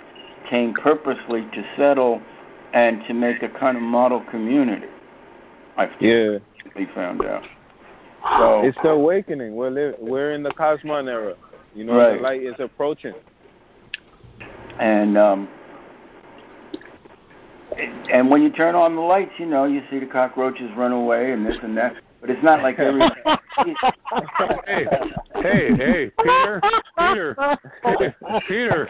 came 0.50 0.74
purposely 0.74 1.44
to 1.54 1.66
settle 1.78 2.22
and 2.74 3.04
to 3.08 3.14
make 3.14 3.42
a 3.44 3.50
kind 3.50 3.78
of 3.78 3.84
model 3.84 4.24
community. 4.30 4.88
I've 5.78 5.92
yeah. 6.00 6.40
found 6.96 7.24
out. 7.26 7.44
So 8.40 8.62
it's 8.64 8.78
the 8.84 8.90
awakening. 8.90 9.56
We're 9.56 9.70
li- 9.70 9.96
we're 10.00 10.32
in 10.32 10.44
the 10.44 10.50
Kosmon 10.50 11.08
era. 11.08 11.36
You 11.76 11.86
know, 11.86 11.98
right. 11.98 12.16
the 12.16 12.22
light 12.22 12.44
is 12.44 12.56
approaching. 12.60 13.14
And 14.80 15.18
um, 15.18 15.48
and 18.12 18.30
when 18.30 18.42
you 18.42 18.52
turn 18.52 18.76
on 18.76 18.96
the 18.96 19.02
lights, 19.02 19.34
you 19.38 19.46
know, 19.46 19.66
you 19.66 19.82
see 19.90 20.00
the 20.00 20.06
cockroaches 20.06 20.70
run 20.76 20.92
away 20.92 21.32
and 21.32 21.46
this 21.46 21.58
and 21.62 21.78
that. 21.78 21.96
But 22.20 22.32
it's 22.32 22.44
not 22.44 22.64
like 22.64 22.80
every. 22.80 23.02
hey, 24.66 24.86
hey, 25.36 25.76
hey, 25.76 26.12
Peter, 26.24 26.62
Peter, 26.98 27.38
Peter, 27.84 28.16
Peter. 28.48 28.90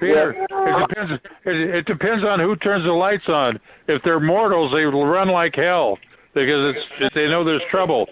It 0.00 0.88
depends. 0.88 1.12
It, 1.44 1.74
it 1.74 1.86
depends 1.86 2.24
on 2.24 2.40
who 2.40 2.56
turns 2.56 2.84
the 2.84 2.92
lights 2.92 3.28
on. 3.28 3.58
If 3.88 4.02
they're 4.02 4.20
mortals, 4.20 4.72
they 4.72 4.84
will 4.86 5.06
run 5.06 5.28
like 5.28 5.54
hell 5.54 5.98
because 6.34 6.74
it's 6.74 7.14
they 7.14 7.28
know 7.28 7.44
there's 7.44 7.62
trouble. 7.70 8.08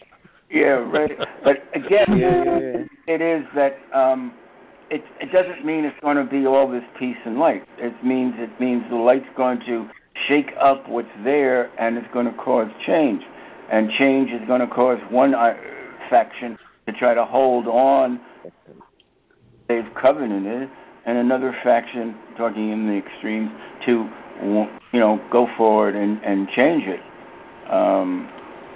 Yeah, 0.51 0.85
right. 0.91 1.12
But 1.45 1.62
again, 1.74 2.18
yeah, 2.18 3.12
it 3.12 3.20
is 3.20 3.47
that 3.55 3.78
um, 3.95 4.35
it 4.91 5.05
it 5.20 5.33
doesn't 5.33 5.64
mean 5.64 5.85
it's 5.85 5.99
going 6.01 6.16
to 6.16 6.24
be 6.24 6.47
all 6.47 6.68
this 6.70 6.85
peace 6.99 7.18
and 7.24 7.39
light. 7.39 7.66
It 7.78 8.05
means 8.05 8.35
it 8.39 8.61
means 8.61 8.83
the 8.91 8.97
light's 8.97 9.28
going 9.37 9.61
to 9.61 9.89
shake 10.26 10.53
up 10.61 10.89
what's 10.89 11.09
there 11.24 11.70
and 11.78 11.97
it's 11.97 12.12
going 12.12 12.26
to 12.26 12.37
cause 12.37 12.70
change. 12.85 13.22
And 13.70 13.89
change 13.91 14.33
is 14.33 14.41
going 14.49 14.61
to 14.61 14.66
cause 14.66 14.99
one 15.11 15.33
uh, 15.33 15.55
faction 16.09 16.59
to 16.87 16.93
try 16.93 17.14
to 17.14 17.24
hold 17.24 17.68
on 17.68 18.20
they've 19.70 19.95
covenanted, 19.95 20.68
and 21.07 21.18
another 21.18 21.57
faction, 21.62 22.16
talking 22.36 22.70
in 22.70 22.86
the 22.86 22.94
extremes, 22.94 23.51
to 23.86 24.09
you 24.92 24.98
know 25.01 25.20
go 25.30 25.48
forward 25.57 25.94
and, 25.94 26.22
and 26.24 26.48
change 26.48 26.84
it. 26.86 27.01
Um, 27.70 28.28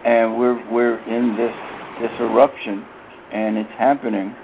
and 0.05 0.39
we're 0.39 0.71
we're 0.71 0.99
in 1.05 1.37
this 1.37 1.55
this 2.01 2.13
eruption, 2.21 2.85
and 3.33 3.57
it's 3.57 3.73
happening. 3.73 4.35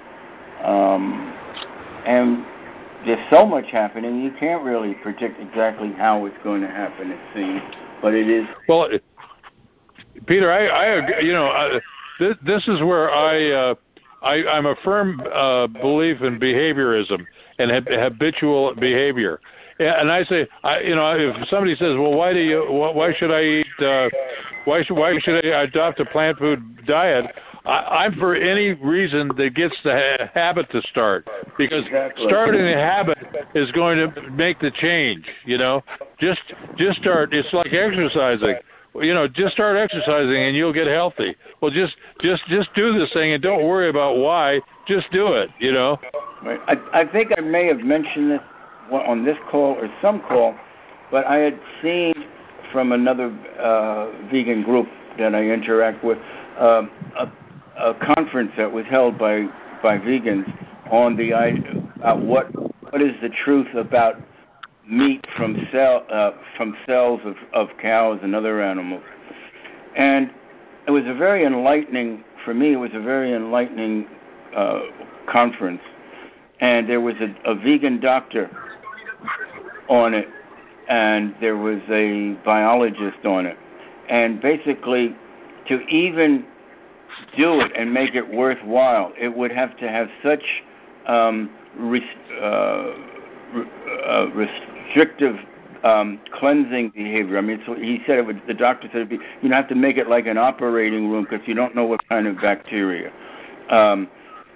Um, 0.63 1.35
and 2.05 2.45
there's 3.05 3.29
so 3.29 3.45
much 3.45 3.71
happening, 3.71 4.21
you 4.21 4.31
can't 4.39 4.63
really 4.63 4.93
predict 4.95 5.39
exactly 5.39 5.91
how 5.93 6.25
it's 6.25 6.37
going 6.43 6.61
to 6.61 6.67
happen. 6.67 7.11
It 7.11 7.19
seems, 7.33 7.61
but 8.01 8.13
it 8.13 8.29
is. 8.29 8.45
Well, 8.67 8.83
it, 8.83 9.03
Peter, 10.27 10.51
I, 10.51 10.67
I 10.67 11.19
you 11.19 11.33
know, 11.33 11.47
uh, 11.47 11.79
this, 12.19 12.37
this 12.45 12.67
is 12.67 12.81
where 12.81 13.09
I, 13.09 13.51
uh, 13.51 13.75
I, 14.21 14.45
I'm 14.45 14.65
a 14.65 14.75
firm 14.83 15.21
uh, 15.33 15.67
belief 15.67 16.21
in 16.21 16.39
behaviorism 16.39 17.25
and 17.57 17.71
habitual 17.71 18.75
behavior. 18.75 19.39
And 19.79 20.11
I 20.11 20.23
say, 20.25 20.47
I, 20.63 20.81
you 20.81 20.95
know, 20.95 21.11
if 21.17 21.47
somebody 21.49 21.75
says, 21.75 21.97
"Well, 21.97 22.13
why 22.13 22.33
do 22.33 22.39
you? 22.39 22.61
Why 22.69 23.13
should 23.17 23.31
I 23.31 23.41
eat? 23.41 23.83
Uh, 23.83 24.09
why 24.65 24.83
should 24.83 24.95
why 24.95 25.17
should 25.19 25.43
I 25.43 25.63
adopt 25.63 25.99
a 25.99 26.05
plant 26.05 26.37
food 26.37 26.85
diet?" 26.85 27.33
I, 27.65 28.05
I'm 28.05 28.13
for 28.13 28.35
any 28.35 28.73
reason 28.73 29.31
that 29.37 29.55
gets 29.55 29.75
the 29.83 29.93
ha- 29.93 30.29
habit 30.33 30.69
to 30.71 30.81
start 30.83 31.27
because 31.57 31.85
exactly. 31.85 32.25
starting 32.27 32.61
a 32.61 32.77
habit 32.77 33.17
is 33.55 33.71
going 33.71 33.97
to 33.97 34.29
make 34.31 34.59
the 34.59 34.71
change. 34.71 35.25
You 35.45 35.57
know, 35.57 35.83
just 36.19 36.41
just 36.77 36.99
start. 36.99 37.33
It's 37.33 37.51
like 37.51 37.73
exercising. 37.73 38.55
You 38.95 39.13
know, 39.13 39.27
just 39.27 39.53
start 39.53 39.77
exercising 39.77 40.35
and 40.35 40.55
you'll 40.55 40.73
get 40.73 40.87
healthy. 40.87 41.35
Well, 41.61 41.71
just 41.71 41.95
just 42.21 42.43
just 42.47 42.73
do 42.75 42.97
this 42.97 43.11
thing 43.13 43.31
and 43.31 43.41
don't 43.41 43.65
worry 43.65 43.89
about 43.89 44.17
why. 44.17 44.59
Just 44.87 45.11
do 45.11 45.33
it. 45.33 45.49
You 45.59 45.71
know. 45.71 45.97
I, 46.43 46.75
I 46.93 47.05
think 47.05 47.31
I 47.37 47.41
may 47.41 47.67
have 47.67 47.79
mentioned 47.79 48.31
this 48.31 48.41
on 48.91 49.23
this 49.23 49.37
call 49.49 49.75
or 49.75 49.89
some 50.01 50.21
call, 50.21 50.55
but 51.11 51.25
I 51.25 51.37
had 51.37 51.59
seen 51.81 52.13
from 52.71 52.91
another 52.91 53.27
uh, 53.59 54.11
vegan 54.29 54.63
group 54.63 54.87
that 55.17 55.35
I 55.35 55.43
interact 55.43 56.03
with 56.03 56.17
uh, 56.57 56.83
a 57.17 57.31
a 57.77 57.93
conference 57.95 58.51
that 58.57 58.71
was 58.71 58.85
held 58.85 59.17
by 59.17 59.45
by 59.81 59.97
vegans 59.97 60.45
on 60.91 61.15
the 61.15 61.33
uh, 61.33 62.15
what 62.17 62.47
what 62.91 63.01
is 63.01 63.13
the 63.21 63.29
truth 63.29 63.73
about 63.75 64.15
meat 64.91 65.25
from 65.37 65.67
cell 65.71 66.05
uh, 66.11 66.31
from 66.57 66.75
cells 66.85 67.21
of, 67.23 67.35
of 67.53 67.69
cows 67.81 68.19
and 68.21 68.35
other 68.35 68.61
animals, 68.61 69.03
and 69.95 70.29
it 70.87 70.91
was 70.91 71.03
a 71.07 71.13
very 71.13 71.45
enlightening 71.45 72.23
for 72.43 72.53
me. 72.53 72.73
It 72.73 72.77
was 72.77 72.91
a 72.93 72.99
very 72.99 73.33
enlightening 73.33 74.05
uh, 74.55 74.81
conference, 75.27 75.81
and 76.59 76.89
there 76.89 76.99
was 76.99 77.15
a, 77.21 77.33
a 77.49 77.55
vegan 77.55 78.01
doctor 78.01 78.49
on 79.87 80.13
it, 80.13 80.27
and 80.89 81.33
there 81.39 81.57
was 81.57 81.79
a 81.89 82.33
biologist 82.43 83.25
on 83.25 83.45
it, 83.45 83.57
and 84.09 84.41
basically 84.41 85.15
to 85.67 85.79
even 85.87 86.45
do 87.37 87.61
it 87.61 87.71
and 87.75 87.93
make 87.93 88.13
it 88.13 88.29
worthwhile, 88.29 89.13
it 89.17 89.35
would 89.35 89.51
have 89.51 89.77
to 89.77 89.87
have 89.87 90.09
such 90.23 90.43
um, 91.07 91.49
res- 91.77 92.03
uh, 92.41 92.93
uh, 94.05 94.27
restrictive 94.95 95.37
um, 95.83 96.19
cleansing 96.33 96.89
behavior. 96.89 97.37
I 97.37 97.41
mean, 97.41 97.61
so 97.65 97.73
he 97.73 98.01
said 98.05 98.19
it 98.19 98.25
would, 98.25 98.41
the 98.47 98.53
doctor 98.53 98.89
said 98.93 99.09
be, 99.09 99.19
you 99.41 99.51
have 99.51 99.67
to 99.69 99.75
make 99.75 99.97
it 99.97 100.07
like 100.07 100.27
an 100.27 100.37
operating 100.37 101.09
room 101.09 101.25
because 101.29 101.47
you 101.47 101.55
don't 101.55 101.75
know 101.75 101.85
what 101.85 102.07
kind 102.07 102.27
of 102.27 102.39
bacteria. 102.39 103.11
Um, 103.69 104.09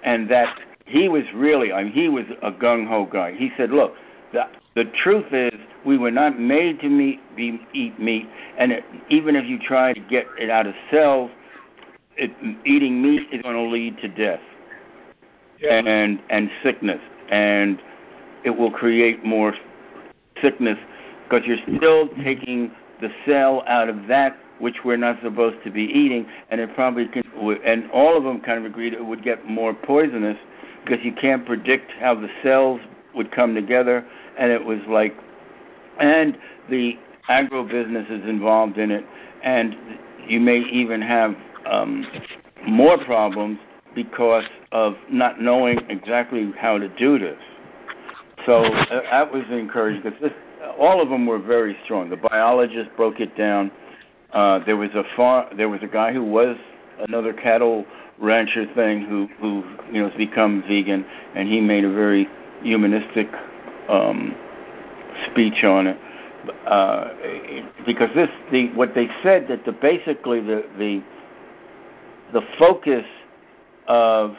and 0.04 0.30
that 0.30 0.60
he 0.84 1.08
was 1.08 1.24
really, 1.34 1.72
I 1.72 1.84
mean, 1.84 1.92
he 1.92 2.08
was 2.08 2.24
a 2.42 2.52
gung 2.52 2.86
ho 2.86 3.06
guy. 3.06 3.34
He 3.34 3.50
said, 3.56 3.70
look, 3.70 3.94
the, 4.32 4.44
the 4.74 4.84
truth 4.84 5.32
is 5.32 5.52
we 5.84 5.98
were 5.98 6.10
not 6.10 6.38
made 6.38 6.80
to 6.80 6.88
meet, 6.88 7.20
be, 7.34 7.60
eat 7.72 7.98
meat, 7.98 8.28
and 8.58 8.72
it, 8.72 8.84
even 9.08 9.34
if 9.34 9.46
you 9.46 9.58
try 9.58 9.94
to 9.94 10.00
get 10.00 10.26
it 10.38 10.50
out 10.50 10.66
of 10.66 10.74
cells, 10.90 11.30
it, 12.16 12.30
eating 12.64 13.02
meat 13.02 13.28
is 13.32 13.42
going 13.42 13.56
to 13.56 13.62
lead 13.62 13.98
to 13.98 14.08
death 14.08 14.40
yeah. 15.60 15.82
and 15.84 16.20
and 16.30 16.50
sickness, 16.62 17.00
and 17.30 17.80
it 18.44 18.50
will 18.50 18.70
create 18.70 19.24
more 19.24 19.54
sickness 20.42 20.78
because 21.24 21.46
you're 21.46 21.76
still 21.76 22.08
taking 22.22 22.70
the 23.00 23.10
cell 23.26 23.62
out 23.66 23.88
of 23.88 24.06
that 24.06 24.36
which 24.58 24.76
we're 24.84 24.96
not 24.96 25.18
supposed 25.22 25.62
to 25.64 25.70
be 25.70 25.82
eating, 25.82 26.26
and 26.50 26.60
it 26.60 26.74
probably 26.74 27.06
can. 27.06 27.22
And 27.64 27.90
all 27.90 28.16
of 28.16 28.24
them 28.24 28.40
kind 28.40 28.58
of 28.58 28.64
agreed 28.64 28.94
it 28.94 29.04
would 29.04 29.22
get 29.22 29.46
more 29.46 29.74
poisonous 29.74 30.38
because 30.84 31.04
you 31.04 31.12
can't 31.12 31.44
predict 31.44 31.92
how 31.92 32.14
the 32.14 32.28
cells 32.42 32.80
would 33.14 33.30
come 33.32 33.54
together, 33.54 34.06
and 34.38 34.50
it 34.50 34.64
was 34.64 34.78
like, 34.88 35.14
and 35.98 36.38
the 36.70 36.98
agribusiness 37.28 38.10
is 38.10 38.28
involved 38.28 38.78
in 38.78 38.90
it, 38.90 39.04
and 39.42 39.76
you 40.26 40.40
may 40.40 40.58
even 40.58 41.02
have 41.02 41.34
um, 41.66 42.06
more 42.66 42.98
problems 43.04 43.58
because 43.94 44.44
of 44.72 44.94
not 45.10 45.40
knowing 45.40 45.78
exactly 45.88 46.52
how 46.58 46.78
to 46.78 46.88
do 46.96 47.18
this. 47.18 47.38
So 48.46 48.62
uh, 48.62 49.02
that 49.10 49.32
was 49.32 49.42
encouraging 49.50 50.02
because 50.02 50.30
all 50.78 51.02
of 51.02 51.08
them 51.08 51.26
were 51.26 51.40
very 51.40 51.76
strong. 51.84 52.08
The 52.08 52.16
biologist 52.16 52.90
broke 52.96 53.18
it 53.18 53.36
down. 53.36 53.72
Uh, 54.32 54.60
there 54.64 54.76
was 54.76 54.90
a 54.94 55.02
far, 55.16 55.48
there 55.56 55.68
was 55.68 55.82
a 55.82 55.88
guy 55.88 56.12
who 56.12 56.22
was 56.22 56.56
another 57.00 57.32
cattle 57.32 57.84
rancher 58.18 58.66
thing 58.74 59.02
who 59.02 59.28
who 59.40 59.64
you 59.92 60.00
know 60.00 60.08
has 60.08 60.16
become 60.16 60.62
vegan, 60.68 61.04
and 61.34 61.48
he 61.48 61.60
made 61.60 61.84
a 61.84 61.92
very 61.92 62.28
humanistic 62.62 63.28
um, 63.88 64.34
speech 65.30 65.64
on 65.64 65.88
it. 65.88 65.98
Uh, 66.66 67.08
because 67.84 68.10
this 68.14 68.28
the 68.52 68.68
what 68.74 68.94
they 68.94 69.08
said 69.24 69.46
that 69.48 69.64
the 69.64 69.72
basically 69.72 70.40
the 70.40 70.64
the 70.78 71.02
the 72.32 72.42
focus 72.58 73.04
of 73.88 74.36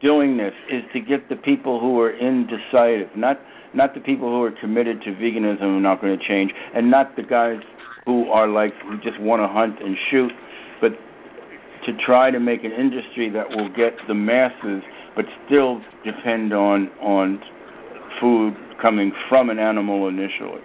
doing 0.00 0.36
this 0.36 0.54
is 0.70 0.82
to 0.92 1.00
get 1.00 1.28
the 1.28 1.36
people 1.36 1.80
who 1.80 2.00
are 2.00 2.12
indecisive, 2.12 3.14
not 3.16 3.40
not 3.74 3.94
the 3.94 4.00
people 4.00 4.30
who 4.30 4.42
are 4.42 4.50
committed 4.50 5.02
to 5.02 5.10
veganism 5.10 5.60
and 5.60 5.76
are 5.76 5.80
not 5.80 6.00
going 6.00 6.18
to 6.18 6.24
change, 6.24 6.54
and 6.74 6.90
not 6.90 7.16
the 7.16 7.22
guys 7.22 7.62
who 8.06 8.28
are 8.30 8.48
like 8.48 8.74
who 8.82 8.98
just 8.98 9.20
want 9.20 9.42
to 9.42 9.48
hunt 9.48 9.80
and 9.80 9.96
shoot, 10.10 10.32
but 10.80 10.98
to 11.84 11.96
try 11.98 12.30
to 12.30 12.40
make 12.40 12.64
an 12.64 12.72
industry 12.72 13.28
that 13.28 13.48
will 13.50 13.68
get 13.68 13.94
the 14.08 14.14
masses, 14.14 14.82
but 15.14 15.26
still 15.46 15.82
depend 16.04 16.52
on 16.52 16.90
on 17.00 17.42
food 18.20 18.56
coming 18.80 19.12
from 19.28 19.50
an 19.50 19.58
animal 19.58 20.08
initially. 20.08 20.62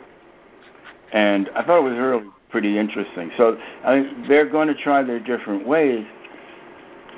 And 1.12 1.50
I 1.56 1.64
thought 1.64 1.80
it 1.80 1.90
was 1.90 2.00
really 2.00 2.26
pretty 2.50 2.78
interesting. 2.78 3.32
So 3.38 3.58
I, 3.84 4.12
they're 4.28 4.50
going 4.50 4.68
to 4.68 4.76
try 4.76 5.04
their 5.04 5.20
different 5.20 5.68
ways, 5.68 6.06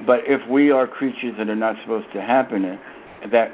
but 0.06 0.22
if 0.26 0.48
we 0.50 0.72
are 0.72 0.88
creatures 0.88 1.36
that 1.38 1.50
are 1.50 1.56
not 1.56 1.76
supposed 1.82 2.12
to 2.14 2.22
happen, 2.22 2.80
that 3.32 3.52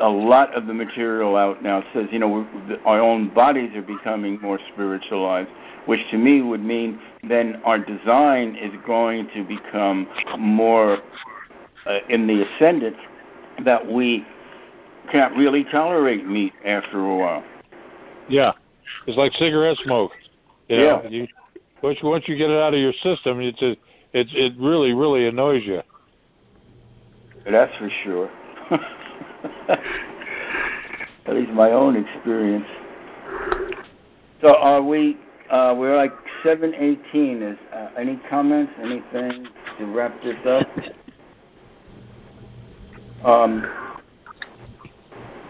a 0.00 0.08
lot 0.08 0.54
of 0.54 0.66
the 0.66 0.74
material 0.74 1.36
out 1.36 1.62
now 1.62 1.82
says, 1.94 2.06
you 2.10 2.18
know, 2.18 2.46
our 2.84 3.00
own 3.00 3.32
bodies 3.32 3.74
are 3.74 3.82
becoming 3.82 4.40
more 4.40 4.58
spiritualized, 4.72 5.48
which 5.86 6.00
to 6.10 6.18
me 6.18 6.42
would 6.42 6.62
mean 6.62 7.00
then 7.28 7.60
our 7.64 7.78
design 7.78 8.56
is 8.56 8.72
going 8.86 9.28
to 9.34 9.42
become 9.44 10.08
more 10.38 10.98
uh, 11.86 11.98
in 12.08 12.26
the 12.26 12.44
ascendant 12.44 12.96
that 13.64 13.90
we 13.90 14.24
can't 15.10 15.36
really 15.36 15.64
tolerate 15.64 16.26
meat 16.26 16.52
after 16.64 16.98
a 16.98 17.16
while. 17.16 17.44
Yeah, 18.28 18.52
it's 19.06 19.16
like 19.16 19.32
cigarette 19.34 19.78
smoke. 19.84 20.12
You 20.68 20.78
know, 20.78 21.02
yeah. 21.04 21.08
You, 21.08 21.28
once, 21.82 21.98
once 22.02 22.24
you 22.26 22.36
get 22.36 22.50
it 22.50 22.58
out 22.58 22.74
of 22.74 22.80
your 22.80 22.92
system, 22.94 23.40
it's 23.40 23.62
a, 23.62 23.76
it 24.16 24.28
it 24.32 24.54
really 24.58 24.94
really 24.94 25.28
annoys 25.28 25.64
you. 25.64 25.82
That's 27.48 27.76
for 27.76 27.90
sure. 28.02 28.30
At 31.26 31.34
least 31.34 31.50
my 31.52 31.70
own 31.70 31.96
experience. 31.96 32.66
So 34.40 34.56
are 34.56 34.82
we? 34.82 35.18
Uh, 35.50 35.74
we're 35.76 35.96
like 35.96 36.12
seven 36.42 36.74
eighteen. 36.74 37.42
Is 37.42 37.58
uh, 37.72 37.90
any 37.98 38.18
comments? 38.30 38.72
Anything 38.82 39.46
to 39.78 39.84
wrap 39.86 40.20
this 40.22 40.36
up? 40.46 40.66
Um, 43.24 43.66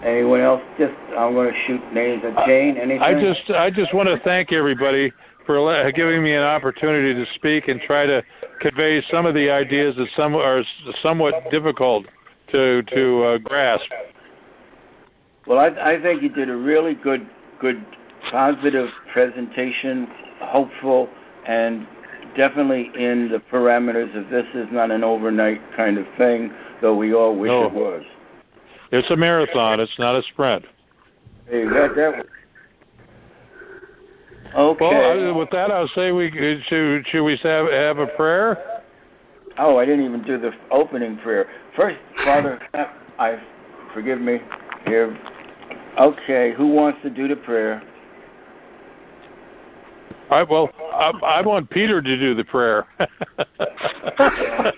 anyone 0.02 0.40
else? 0.40 0.62
Just 0.78 0.94
I'm 1.16 1.34
going 1.34 1.52
to 1.52 1.60
shoot 1.66 1.92
names 1.92 2.24
at 2.24 2.46
Jane. 2.46 2.76
Anything? 2.78 3.00
I 3.00 3.14
just 3.14 3.48
I 3.50 3.70
just 3.70 3.94
want 3.94 4.08
to 4.08 4.18
thank 4.24 4.52
everybody 4.52 5.12
for 5.46 5.92
giving 5.92 6.22
me 6.22 6.34
an 6.34 6.42
opportunity 6.42 7.14
to 7.14 7.32
speak 7.34 7.68
and 7.68 7.80
try 7.80 8.04
to 8.06 8.22
convey 8.60 9.02
some 9.10 9.26
of 9.26 9.34
the 9.34 9.50
ideas 9.50 9.94
that 9.96 10.08
some 10.16 10.34
are 10.34 10.62
somewhat 11.02 11.34
difficult 11.50 12.06
to 12.50 12.82
to 12.82 13.22
uh, 13.22 13.38
grasp. 13.38 13.90
Well, 15.46 15.58
I, 15.58 15.94
I 15.94 16.02
think 16.02 16.22
you 16.22 16.28
did 16.28 16.50
a 16.50 16.56
really 16.56 16.94
good, 16.94 17.28
good, 17.60 17.84
positive 18.30 18.90
presentation, 19.12 20.08
hopeful, 20.40 21.08
and 21.46 21.86
definitely 22.36 22.90
in 22.98 23.30
the 23.30 23.40
parameters 23.52 24.16
of 24.16 24.28
this 24.28 24.46
is 24.54 24.66
not 24.72 24.90
an 24.90 25.04
overnight 25.04 25.60
kind 25.76 25.98
of 25.98 26.06
thing, 26.18 26.52
though 26.80 26.96
we 26.96 27.14
all 27.14 27.36
wish 27.36 27.50
no. 27.50 27.66
it 27.66 27.72
was. 27.72 28.02
It's 28.90 29.10
a 29.10 29.16
marathon. 29.16 29.78
It's 29.78 29.98
not 29.98 30.16
a 30.16 30.22
sprint. 30.24 30.64
Hey, 31.48 31.64
got 31.64 31.94
that. 31.94 32.26
Okay. 34.56 34.84
Well, 35.22 35.34
with 35.34 35.50
that, 35.50 35.70
I'll 35.70 35.88
say 35.88 36.12
we 36.12 36.28
uh, 36.28 36.62
should 36.66 37.06
should 37.08 37.24
we 37.24 37.36
have 37.42 37.70
have 37.70 37.98
a 37.98 38.06
prayer? 38.06 38.82
Oh, 39.58 39.76
I 39.76 39.84
didn't 39.84 40.04
even 40.06 40.22
do 40.22 40.38
the 40.38 40.52
opening 40.70 41.18
prayer. 41.18 41.46
First, 41.76 41.96
Father, 42.24 42.58
I 43.18 43.38
forgive 43.92 44.20
me 44.20 44.38
here. 44.86 45.18
Okay, 45.98 46.54
who 46.56 46.68
wants 46.68 47.00
to 47.02 47.10
do 47.10 47.28
the 47.28 47.36
prayer? 47.36 47.82
I 50.30 50.42
well, 50.42 50.70
I, 50.94 51.10
I 51.22 51.42
want 51.42 51.68
Peter 51.68 52.00
to 52.00 52.18
do 52.18 52.34
the 52.34 52.44
prayer. 52.44 52.86
I 52.98 54.72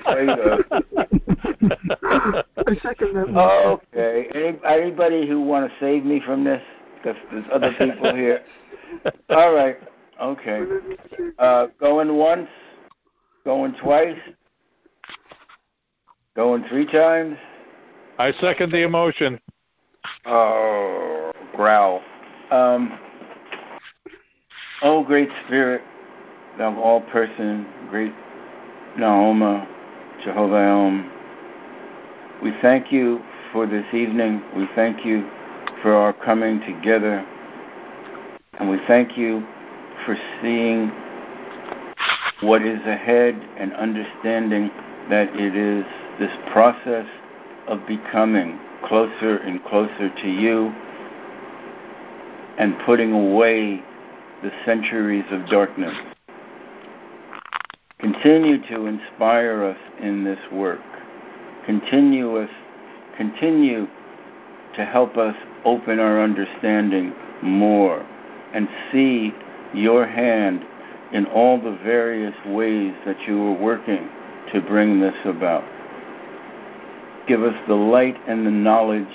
second 2.83 3.15
that. 3.15 3.79
okay. 3.97 4.29
Any, 4.35 4.59
anybody 4.69 5.29
who 5.29 5.41
want 5.41 5.71
to 5.71 5.77
save 5.79 6.05
me 6.05 6.21
from 6.25 6.43
this? 6.43 6.63
Because 6.97 7.17
there's 7.31 7.45
other 7.53 7.73
people 7.79 8.15
here. 8.15 8.43
All 9.31 9.55
right. 9.55 9.77
Okay. 10.21 10.65
Uh, 11.39 11.67
going 11.79 12.17
once, 12.17 12.49
going 13.45 13.75
twice, 13.75 14.19
going 16.35 16.65
three 16.69 16.87
times. 16.87 17.37
I 18.19 18.33
second 18.41 18.73
the 18.73 18.83
emotion. 18.83 19.41
Oh, 20.27 21.33
growl. 21.55 22.03
Um, 22.51 22.99
oh, 24.83 25.05
great 25.05 25.29
spirit 25.47 25.83
of 26.59 26.77
all 26.77 27.01
person, 27.03 27.67
great 27.91 28.13
Naoma, 28.99 29.67
Jehovah 30.25 30.57
Elm, 30.57 31.13
we 32.43 32.53
thank 32.63 32.93
you 32.93 33.21
for 33.53 33.67
this 33.67 33.87
evening. 33.93 34.43
We 34.57 34.69
thank 34.75 35.05
you 35.05 35.29
for 35.83 35.95
our 35.95 36.13
coming 36.13 36.61
together 36.61 37.27
and 38.59 38.69
we 38.69 38.79
thank 38.87 39.17
you 39.17 39.47
for 40.05 40.17
seeing 40.43 40.91
what 42.41 42.63
is 42.63 42.81
ahead 42.87 43.35
and 43.57 43.73
understanding 43.75 44.71
that 45.11 45.29
it 45.35 45.57
is 45.57 45.85
this 46.19 46.33
process 46.53 47.07
of 47.67 47.87
becoming 47.87 48.59
closer 48.85 49.39
and 49.39 49.65
closer 49.65 50.11
to 50.23 50.29
you 50.29 50.73
and 52.59 52.77
putting 52.85 53.13
away 53.13 53.83
the 54.43 54.51
centuries 54.65 55.25
of 55.31 55.47
darkness. 55.47 55.95
Continue 58.01 58.59
to 58.69 58.87
inspire 58.87 59.65
us 59.65 59.79
in 60.01 60.25
this 60.25 60.39
work. 60.53 60.81
Continue, 61.67 62.39
us, 62.39 62.51
continue 63.17 63.87
to 64.75 64.85
help 64.85 65.17
us 65.17 65.35
open 65.65 65.99
our 65.99 66.23
understanding 66.23 67.13
more 67.43 68.07
and 68.55 68.69
see 68.91 69.33
your 69.75 70.07
hand 70.07 70.65
in 71.13 71.27
all 71.27 71.61
the 71.61 71.77
various 71.85 72.35
ways 72.47 72.95
that 73.07 73.21
you 73.27 73.43
are 73.43 73.53
working 73.53 74.09
to 74.53 74.61
bring 74.61 75.01
this 75.01 75.15
about. 75.25 75.65
Give 77.27 77.43
us 77.43 77.55
the 77.67 77.75
light 77.75 78.17
and 78.27 78.47
the 78.47 78.51
knowledge 78.51 79.07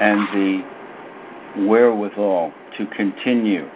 and 0.00 0.20
the 0.28 1.66
wherewithal 1.66 2.52
to 2.78 2.86
continue, 2.86 3.68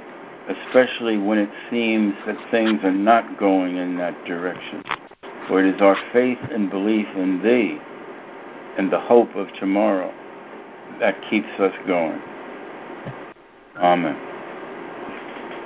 especially 0.48 1.18
when 1.18 1.38
it 1.38 1.50
seems 1.70 2.14
that 2.26 2.36
things 2.50 2.80
are 2.84 2.92
not 2.92 3.38
going 3.38 3.76
in 3.76 3.96
that 3.98 4.24
direction. 4.24 4.82
For 5.48 5.64
it 5.64 5.74
is 5.74 5.80
our 5.80 5.96
faith 6.12 6.38
and 6.50 6.70
belief 6.70 7.06
in 7.16 7.42
Thee 7.42 7.78
and 8.78 8.90
the 8.90 9.00
hope 9.00 9.34
of 9.36 9.52
tomorrow 9.54 10.12
that 11.00 11.20
keeps 11.28 11.48
us 11.58 11.74
going. 11.86 12.20
Amen. 13.76 14.16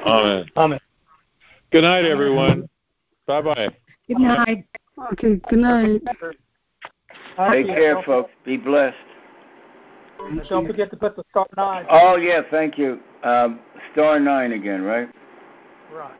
Amen. 0.04 0.46
Amen. 0.56 0.80
Good 1.70 1.82
night, 1.82 2.04
everyone. 2.04 2.68
Bye 3.26 3.42
bye. 3.42 3.68
Good 4.06 4.18
night. 4.18 4.66
Okay, 5.12 5.40
good 5.50 5.58
night. 5.58 6.00
Take 7.50 7.66
care, 7.66 8.02
folks. 8.02 8.30
Be 8.44 8.56
blessed. 8.56 8.96
Don't 10.48 10.66
forget 10.66 10.90
to 10.90 10.96
put 10.96 11.16
the 11.16 11.22
star 11.30 11.46
nine. 11.56 11.86
Oh, 11.90 12.16
yeah, 12.16 12.40
thank 12.50 12.78
you. 12.78 13.00
Um, 13.22 13.60
star 13.92 14.18
nine 14.18 14.52
again, 14.52 14.82
right? 14.82 15.08
Right. 15.92 16.18